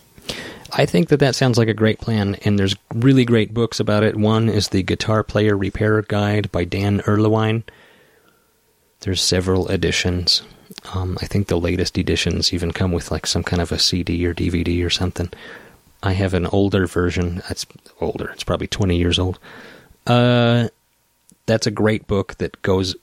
I 0.72 0.86
think 0.86 1.10
that 1.10 1.18
that 1.18 1.34
sounds 1.34 1.58
like 1.58 1.68
a 1.68 1.74
great 1.74 2.00
plan, 2.00 2.36
and 2.46 2.58
there's 2.58 2.76
really 2.94 3.26
great 3.26 3.52
books 3.52 3.78
about 3.78 4.04
it. 4.04 4.16
One 4.16 4.48
is 4.48 4.68
the 4.68 4.82
Guitar 4.82 5.22
Player 5.22 5.54
Repair 5.54 6.00
Guide 6.00 6.50
by 6.50 6.64
Dan 6.64 7.00
Erlewine. 7.00 7.64
There's 9.00 9.20
several 9.20 9.68
editions. 9.68 10.40
Um, 10.94 11.18
I 11.20 11.26
think 11.26 11.48
the 11.48 11.60
latest 11.60 11.98
editions 11.98 12.54
even 12.54 12.72
come 12.72 12.90
with 12.90 13.10
like 13.10 13.26
some 13.26 13.42
kind 13.42 13.60
of 13.60 13.70
a 13.70 13.78
CD 13.78 14.24
or 14.24 14.32
DVD 14.32 14.82
or 14.82 14.88
something. 14.88 15.30
I 16.04 16.12
have 16.12 16.34
an 16.34 16.46
older 16.46 16.86
version. 16.86 17.42
That's 17.48 17.64
older. 17.98 18.28
It's 18.28 18.44
probably 18.44 18.66
20 18.66 18.96
years 18.96 19.18
old. 19.18 19.38
Uh, 20.06 20.68
that's 21.46 21.66
a 21.66 21.70
great 21.70 22.06
book 22.06 22.36
that 22.36 22.60
goes. 22.60 22.94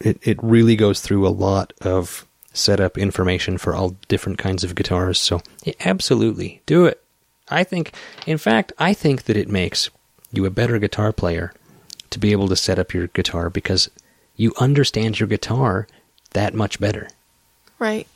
It 0.00 0.18
it 0.22 0.42
really 0.42 0.74
goes 0.74 1.00
through 1.00 1.26
a 1.26 1.30
lot 1.30 1.72
of 1.80 2.26
setup 2.52 2.98
information 2.98 3.56
for 3.56 3.74
all 3.74 3.96
different 4.08 4.38
kinds 4.38 4.64
of 4.64 4.74
guitars. 4.74 5.18
So 5.20 5.40
yeah, 5.62 5.74
absolutely 5.84 6.60
do 6.66 6.86
it. 6.86 7.02
I 7.50 7.62
think, 7.62 7.92
in 8.26 8.36
fact, 8.36 8.72
I 8.78 8.92
think 8.92 9.24
that 9.24 9.36
it 9.36 9.48
makes 9.48 9.88
you 10.32 10.44
a 10.44 10.50
better 10.50 10.78
guitar 10.78 11.12
player 11.12 11.52
to 12.10 12.18
be 12.18 12.32
able 12.32 12.48
to 12.48 12.56
set 12.56 12.80
up 12.80 12.92
your 12.92 13.06
guitar 13.08 13.48
because 13.48 13.88
you 14.36 14.52
understand 14.58 15.20
your 15.20 15.28
guitar 15.28 15.86
that 16.32 16.52
much 16.52 16.80
better. 16.80 17.08
Right. 17.78 18.06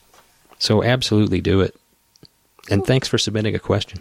So 0.59 0.83
absolutely 0.83 1.41
do 1.41 1.61
it. 1.61 1.77
And 2.71 2.85
thanks 2.85 3.09
for 3.09 3.19
submitting 3.19 3.55
a 3.55 3.59
question. 3.59 4.01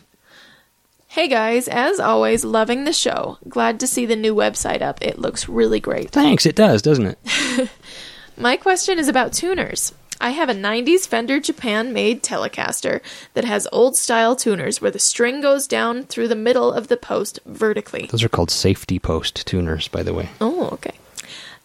Hey 1.07 1.27
guys, 1.27 1.67
as 1.67 1.99
always, 1.99 2.45
loving 2.45 2.85
the 2.85 2.93
show. 2.93 3.37
Glad 3.49 3.81
to 3.81 3.87
see 3.87 4.05
the 4.05 4.15
new 4.15 4.33
website 4.33 4.81
up. 4.81 5.01
It 5.01 5.19
looks 5.19 5.49
really 5.49 5.81
great. 5.81 6.11
Thanks, 6.11 6.45
it 6.45 6.55
does, 6.55 6.81
doesn't 6.81 7.17
it? 7.25 7.69
My 8.37 8.55
question 8.55 8.97
is 8.97 9.09
about 9.09 9.33
tuners. 9.33 9.93
I 10.21 10.29
have 10.29 10.49
a 10.49 10.53
90s 10.53 11.07
Fender 11.07 11.39
Japan 11.39 11.91
made 11.91 12.23
Telecaster 12.23 13.01
that 13.33 13.43
has 13.43 13.67
old 13.73 13.97
style 13.97 14.35
tuners 14.35 14.79
where 14.79 14.91
the 14.91 14.99
string 14.99 15.41
goes 15.41 15.67
down 15.67 16.03
through 16.03 16.27
the 16.27 16.35
middle 16.35 16.71
of 16.71 16.87
the 16.87 16.95
post 16.95 17.39
vertically. 17.45 18.05
Those 18.05 18.23
are 18.23 18.29
called 18.29 18.51
safety 18.51 18.99
post 18.99 19.45
tuners, 19.47 19.87
by 19.87 20.03
the 20.03 20.13
way. 20.13 20.29
Oh, 20.39 20.69
okay. 20.73 20.93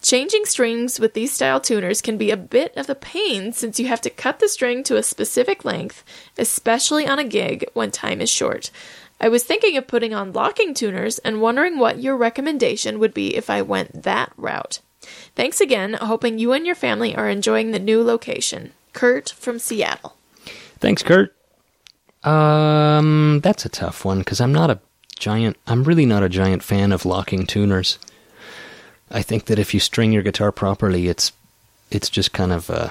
Changing 0.07 0.45
strings 0.45 1.01
with 1.01 1.15
these 1.15 1.33
style 1.33 1.61
tuners 1.61 2.01
can 2.01 2.17
be 2.17 2.31
a 2.31 2.37
bit 2.37 2.73
of 2.77 2.89
a 2.89 2.95
pain 2.95 3.53
since 3.53 3.81
you 3.81 3.89
have 3.89 4.01
to 4.03 4.09
cut 4.09 4.39
the 4.39 4.49
string 4.49 4.85
to 4.85 4.97
a 4.97 5.03
specific 5.03 5.65
length, 5.65 6.05
especially 6.39 7.09
on 7.09 7.19
a 7.19 7.25
gig 7.25 7.69
when 7.75 7.91
time 7.91 8.21
is 8.21 8.31
short. 8.31 8.71
I 9.21 9.29
was 9.29 9.43
thinking 9.43 9.77
of 9.77 9.89
putting 9.89 10.15
on 10.15 10.33
locking 10.33 10.75
tuners 10.75 11.19
and 11.19 11.41
wondering 11.41 11.77
what 11.77 12.01
your 12.01 12.17
recommendation 12.17 13.01
would 13.01 13.15
be 13.15 13.35
if 13.35 13.51
I 13.51 13.63
went 13.63 14.05
that 14.05 14.31
route. 14.37 14.79
Thanks 15.35 15.61
again, 15.61 15.95
hoping 15.95 16.39
you 16.39 16.53
and 16.53 16.65
your 16.65 16.77
family 16.77 17.17
are 17.17 17.29
enjoying 17.29 17.73
the 17.73 17.81
new 17.81 18.01
location. 18.05 18.75
Kurt 18.93 19.31
from 19.31 19.59
Seattle. 19.59 20.15
Thanks, 20.79 21.03
Kurt. 21.03 21.35
Um, 22.23 23.41
that's 23.43 23.67
a 23.67 23.71
tough 23.71 24.05
one 24.05 24.21
because 24.21 24.41
I'm 24.41 24.53
not 24.53 24.71
a 24.71 24.79
giant. 25.19 25.57
I'm 25.67 25.83
really 25.83 26.07
not 26.07 26.23
a 26.23 26.29
giant 26.29 26.63
fan 26.63 26.93
of 26.93 27.05
locking 27.05 27.45
tuners. 27.45 27.99
I 29.11 29.23
think 29.23 29.47
that 29.47 29.59
if 29.59 29.73
you 29.73 29.81
string 29.81 30.13
your 30.13 30.23
guitar 30.23 30.53
properly, 30.53 31.09
it's 31.09 31.33
it's 31.91 32.11
just 32.11 32.33
kind 32.33 32.53
of 32.53 32.69
uh, 32.69 32.91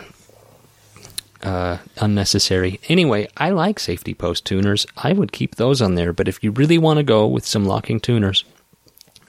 uh, 1.44 1.78
unnecessary. 1.98 2.80
Anyway, 2.88 3.28
I 3.38 3.50
like 3.52 3.80
safety 3.80 4.14
post 4.14 4.46
tuners. 4.46 4.88
I 4.98 5.14
would 5.14 5.32
keep 5.32 5.56
those 5.56 5.82
on 5.82 5.96
there. 5.96 6.14
But 6.14 6.28
if 6.28 6.44
you 6.44 6.52
really 6.52 6.78
want 6.78 6.98
to 6.98 7.04
go 7.04 7.28
with 7.28 7.46
some 7.46 7.66
locking 7.66 8.00
tuners, 8.00 8.46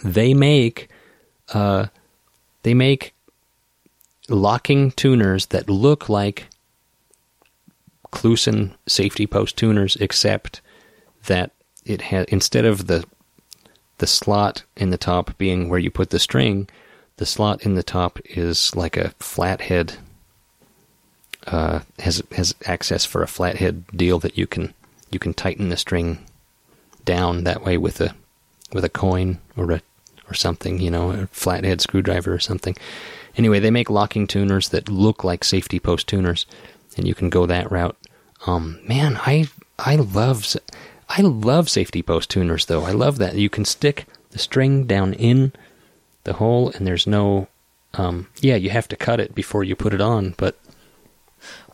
they 0.02 0.34
make 0.34 0.88
uh, 1.52 1.86
they 2.62 2.74
make 2.74 3.14
locking 4.28 4.90
tuners 4.92 5.46
that 5.46 5.68
look 5.68 6.08
like 6.08 6.46
Kluson 8.12 8.74
safety 8.86 9.26
post 9.26 9.56
tuners, 9.56 9.96
except 9.96 10.60
that 11.26 11.50
it 11.84 12.02
has 12.02 12.26
instead 12.26 12.64
of 12.64 12.86
the 12.86 13.04
the 13.98 14.06
slot 14.06 14.64
in 14.76 14.90
the 14.90 14.98
top 14.98 15.36
being 15.38 15.68
where 15.68 15.78
you 15.78 15.90
put 15.90 16.10
the 16.10 16.18
string, 16.18 16.68
the 17.16 17.26
slot 17.26 17.62
in 17.62 17.74
the 17.74 17.82
top 17.82 18.18
is 18.24 18.74
like 18.76 18.96
a 18.96 19.10
flathead. 19.18 19.98
Uh, 21.46 21.80
has 22.00 22.22
has 22.32 22.54
access 22.64 23.04
for 23.04 23.22
a 23.22 23.28
flathead 23.28 23.84
deal 23.94 24.18
that 24.18 24.36
you 24.36 24.48
can 24.48 24.74
you 25.12 25.18
can 25.18 25.32
tighten 25.32 25.68
the 25.68 25.76
string 25.76 26.18
down 27.04 27.44
that 27.44 27.64
way 27.64 27.78
with 27.78 28.00
a 28.00 28.14
with 28.72 28.84
a 28.84 28.88
coin 28.88 29.38
or 29.56 29.70
a 29.70 29.82
or 30.28 30.34
something, 30.34 30.80
you 30.80 30.90
know, 30.90 31.10
a 31.10 31.26
flathead 31.28 31.80
screwdriver 31.80 32.32
or 32.32 32.38
something. 32.38 32.76
Anyway, 33.36 33.60
they 33.60 33.70
make 33.70 33.90
locking 33.90 34.26
tuners 34.26 34.70
that 34.70 34.88
look 34.88 35.22
like 35.22 35.44
safety 35.44 35.78
post 35.78 36.08
tuners, 36.08 36.46
and 36.96 37.06
you 37.06 37.14
can 37.14 37.30
go 37.30 37.46
that 37.46 37.70
route. 37.70 37.96
Um, 38.46 38.80
man, 38.86 39.18
I 39.24 39.46
I 39.78 39.96
love 39.96 40.56
I 41.08 41.20
love 41.22 41.68
safety 41.68 42.02
post 42.02 42.30
tuners 42.30 42.66
though. 42.66 42.84
I 42.84 42.92
love 42.92 43.18
that 43.18 43.34
you 43.34 43.48
can 43.48 43.64
stick 43.64 44.06
the 44.30 44.38
string 44.38 44.84
down 44.86 45.14
in 45.14 45.52
the 46.24 46.34
hole, 46.34 46.70
and 46.70 46.86
there's 46.86 47.06
no, 47.06 47.48
um, 47.94 48.28
yeah, 48.40 48.56
you 48.56 48.70
have 48.70 48.88
to 48.88 48.96
cut 48.96 49.20
it 49.20 49.34
before 49.34 49.62
you 49.64 49.76
put 49.76 49.94
it 49.94 50.00
on, 50.00 50.34
but 50.36 50.58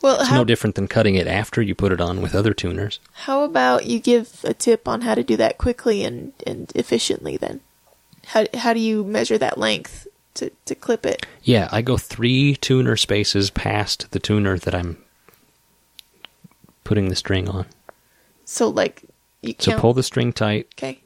Well, 0.03 0.21
it's 0.21 0.29
how, 0.29 0.37
no 0.37 0.45
different 0.45 0.77
than 0.77 0.87
cutting 0.89 1.15
it 1.15 1.27
after 1.27 1.63
you 1.63 1.75
put 1.75 1.93
it 1.93 2.01
on 2.01 2.21
with 2.21 2.35
other 2.35 2.53
tuners. 2.53 3.01
how 3.13 3.43
about 3.43 3.87
you 3.87 3.99
give 3.99 4.41
a 4.45 4.53
tip 4.53 4.87
on 4.87 5.01
how 5.01 5.15
to 5.15 5.23
do 5.25 5.37
that 5.39 5.57
quickly 5.59 6.05
and, 6.05 6.35
and 6.47 6.71
efficiently 6.75 7.37
then? 7.39 7.61
How, 8.27 8.47
how 8.55 8.75
do 8.75 8.81
you 8.81 9.03
measure 9.03 9.39
that 9.39 9.59
length 9.59 10.07
to, 10.35 10.51
to 10.67 10.75
clip 10.75 11.07
it? 11.07 11.27
Yeah, 11.43 11.69
I 11.73 11.81
go 11.83 11.97
three 11.97 12.55
tuner 12.57 12.97
spaces 12.97 13.51
past 13.51 14.11
the 14.13 14.21
tuner 14.21 14.59
that 14.59 14.75
I'm 14.75 14.99
putting 16.85 17.09
the 17.09 17.17
string 17.17 17.49
on. 17.49 17.67
So, 18.45 18.69
like, 18.69 19.05
you 19.43 19.55
So 19.59 19.73
count. 19.73 19.81
pull 19.81 19.95
the 19.95 20.03
string 20.03 20.33
tight, 20.33 20.69
okay. 20.77 21.01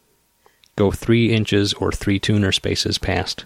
go 0.77 0.91
three 0.91 1.33
inches 1.33 1.73
or 1.75 1.91
three 1.91 2.19
tuner 2.19 2.53
spaces 2.53 2.99
past. 2.99 3.45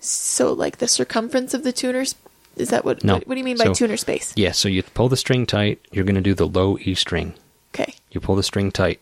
So, 0.00 0.52
like, 0.52 0.78
the 0.78 0.86
circumference 0.88 1.54
of 1.54 1.64
the 1.64 1.72
tuners? 1.72 2.14
Is 2.56 2.70
that 2.70 2.84
what? 2.84 3.02
No. 3.04 3.14
What, 3.14 3.28
what 3.28 3.34
do 3.34 3.38
you 3.38 3.44
mean 3.44 3.56
by 3.56 3.64
So- 3.64 3.74
tuner 3.74 3.96
space? 3.96 4.32
Yeah, 4.36 4.52
so 4.52 4.68
you 4.68 4.82
pull 4.82 5.08
the 5.08 5.16
string 5.16 5.46
tight, 5.46 5.80
you're 5.90 6.04
going 6.04 6.14
to 6.14 6.20
do 6.20 6.34
the 6.34 6.46
low 6.46 6.78
E 6.80 6.94
string. 6.94 7.34
Okay. 7.74 7.94
You 8.10 8.20
pull 8.20 8.36
the 8.36 8.42
string 8.42 8.70
tight. 8.72 9.00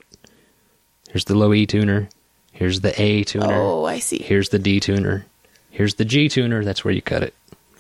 Here's 1.10 1.24
the 1.26 1.34
low 1.36 1.52
E 1.54 1.66
tuner. 1.66 2.08
Here's 2.52 2.80
the 2.80 2.98
A 3.00 3.24
tuner. 3.24 3.46
Oh, 3.52 3.84
I 3.84 3.98
see. 3.98 4.18
Here's 4.22 4.48
the 4.50 4.58
D 4.58 4.80
tuner. 4.80 5.26
Here's 5.70 5.94
the 5.94 6.04
G 6.04 6.28
tuner. 6.28 6.64
That's 6.64 6.84
where 6.84 6.94
you 6.94 7.02
cut 7.02 7.22
it. 7.22 7.34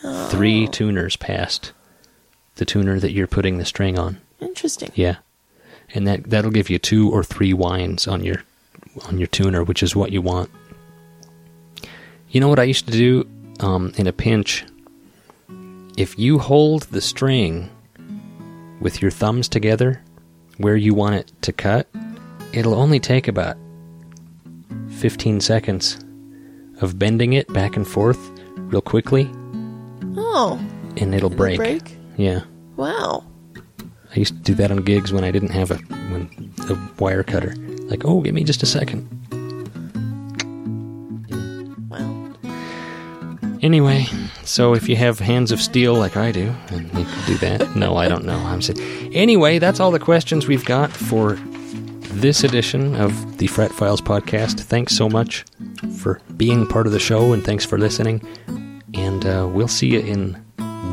Oh. 0.04 0.28
Three 0.28 0.68
tuners 0.68 1.16
past 1.16 1.72
the 2.56 2.64
tuner 2.66 3.00
that 3.00 3.12
you're 3.12 3.26
putting 3.26 3.58
the 3.58 3.64
string 3.64 3.98
on. 3.98 4.18
Interesting. 4.40 4.90
Yeah, 4.94 5.16
and 5.96 6.06
that 6.06 6.28
that'll 6.30 6.50
give 6.50 6.68
you 6.70 6.78
two 6.78 7.10
or 7.10 7.24
three 7.24 7.52
winds 7.52 8.06
on 8.06 8.22
your 8.22 8.42
on 9.08 9.18
your 9.18 9.26
tuner, 9.28 9.64
which 9.64 9.82
is 9.82 9.96
what 9.96 10.12
you 10.12 10.22
want. 10.22 10.50
You 12.30 12.40
know 12.40 12.48
what 12.48 12.58
I 12.58 12.64
used 12.64 12.86
to 12.86 12.92
do 12.92 13.26
um, 13.60 13.92
in 13.96 14.06
a 14.06 14.12
pinch? 14.12 14.64
If 15.96 16.18
you 16.18 16.38
hold 16.38 16.82
the 16.84 17.00
string 17.00 17.70
with 18.80 19.00
your 19.00 19.10
thumbs 19.10 19.48
together 19.48 20.02
where 20.58 20.76
you 20.76 20.92
want 20.94 21.14
it 21.16 21.32
to 21.42 21.52
cut, 21.52 21.88
it'll 22.52 22.74
only 22.74 23.00
take 23.00 23.28
about 23.28 23.56
15 24.98 25.40
seconds 25.40 25.98
of 26.82 26.98
bending 26.98 27.32
it 27.32 27.50
back 27.52 27.76
and 27.76 27.86
forth 27.88 28.18
real 28.56 28.82
quickly, 28.82 29.30
Oh, 30.18 30.58
and 30.98 31.14
it'll 31.14 31.26
it'll 31.26 31.30
break. 31.30 31.56
break? 31.58 31.96
Yeah. 32.18 32.40
wow. 32.76 33.24
I 34.16 34.20
used 34.20 34.34
to 34.34 34.40
do 34.40 34.54
that 34.54 34.70
on 34.70 34.78
gigs 34.78 35.12
when 35.12 35.24
I 35.24 35.30
didn't 35.30 35.50
have 35.50 35.70
a 35.70 35.76
when 35.76 36.50
a 36.70 36.78
wire 36.98 37.22
cutter. 37.22 37.54
Like, 37.90 38.06
oh, 38.06 38.22
give 38.22 38.34
me 38.34 38.44
just 38.44 38.62
a 38.62 38.66
second. 38.66 39.06
Wow. 41.90 42.32
Anyway, 43.60 44.06
so 44.42 44.74
if 44.74 44.88
you 44.88 44.96
have 44.96 45.18
hands 45.18 45.52
of 45.52 45.60
steel 45.60 45.94
like 45.94 46.16
I 46.16 46.32
do, 46.32 46.54
then 46.68 46.84
you 46.96 47.04
can 47.04 47.26
do 47.26 47.36
that. 47.38 47.76
No, 47.76 47.96
I 47.98 48.08
don't 48.08 48.24
know. 48.24 48.38
I'm 48.38 48.62
saying. 48.62 49.14
Anyway, 49.14 49.58
that's 49.58 49.80
all 49.80 49.90
the 49.90 49.98
questions 49.98 50.46
we've 50.46 50.64
got 50.64 50.90
for 50.90 51.34
this 52.14 52.42
edition 52.42 52.96
of 52.96 53.36
the 53.36 53.48
Fret 53.48 53.70
Files 53.70 54.00
podcast. 54.00 54.60
Thanks 54.60 54.96
so 54.96 55.10
much 55.10 55.44
for 55.98 56.22
being 56.38 56.66
part 56.66 56.86
of 56.86 56.94
the 56.94 56.98
show, 56.98 57.34
and 57.34 57.44
thanks 57.44 57.66
for 57.66 57.76
listening. 57.76 58.26
And 58.94 59.26
uh, 59.26 59.46
we'll 59.52 59.68
see 59.68 59.88
you 59.88 60.00
in 60.00 60.32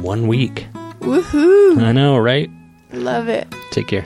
one 0.01 0.27
week. 0.27 0.67
Woohoo! 0.99 1.81
I 1.81 1.93
know, 1.93 2.17
right? 2.17 2.49
Love 2.93 3.27
it. 3.27 3.47
Take 3.71 3.87
care. 3.87 4.05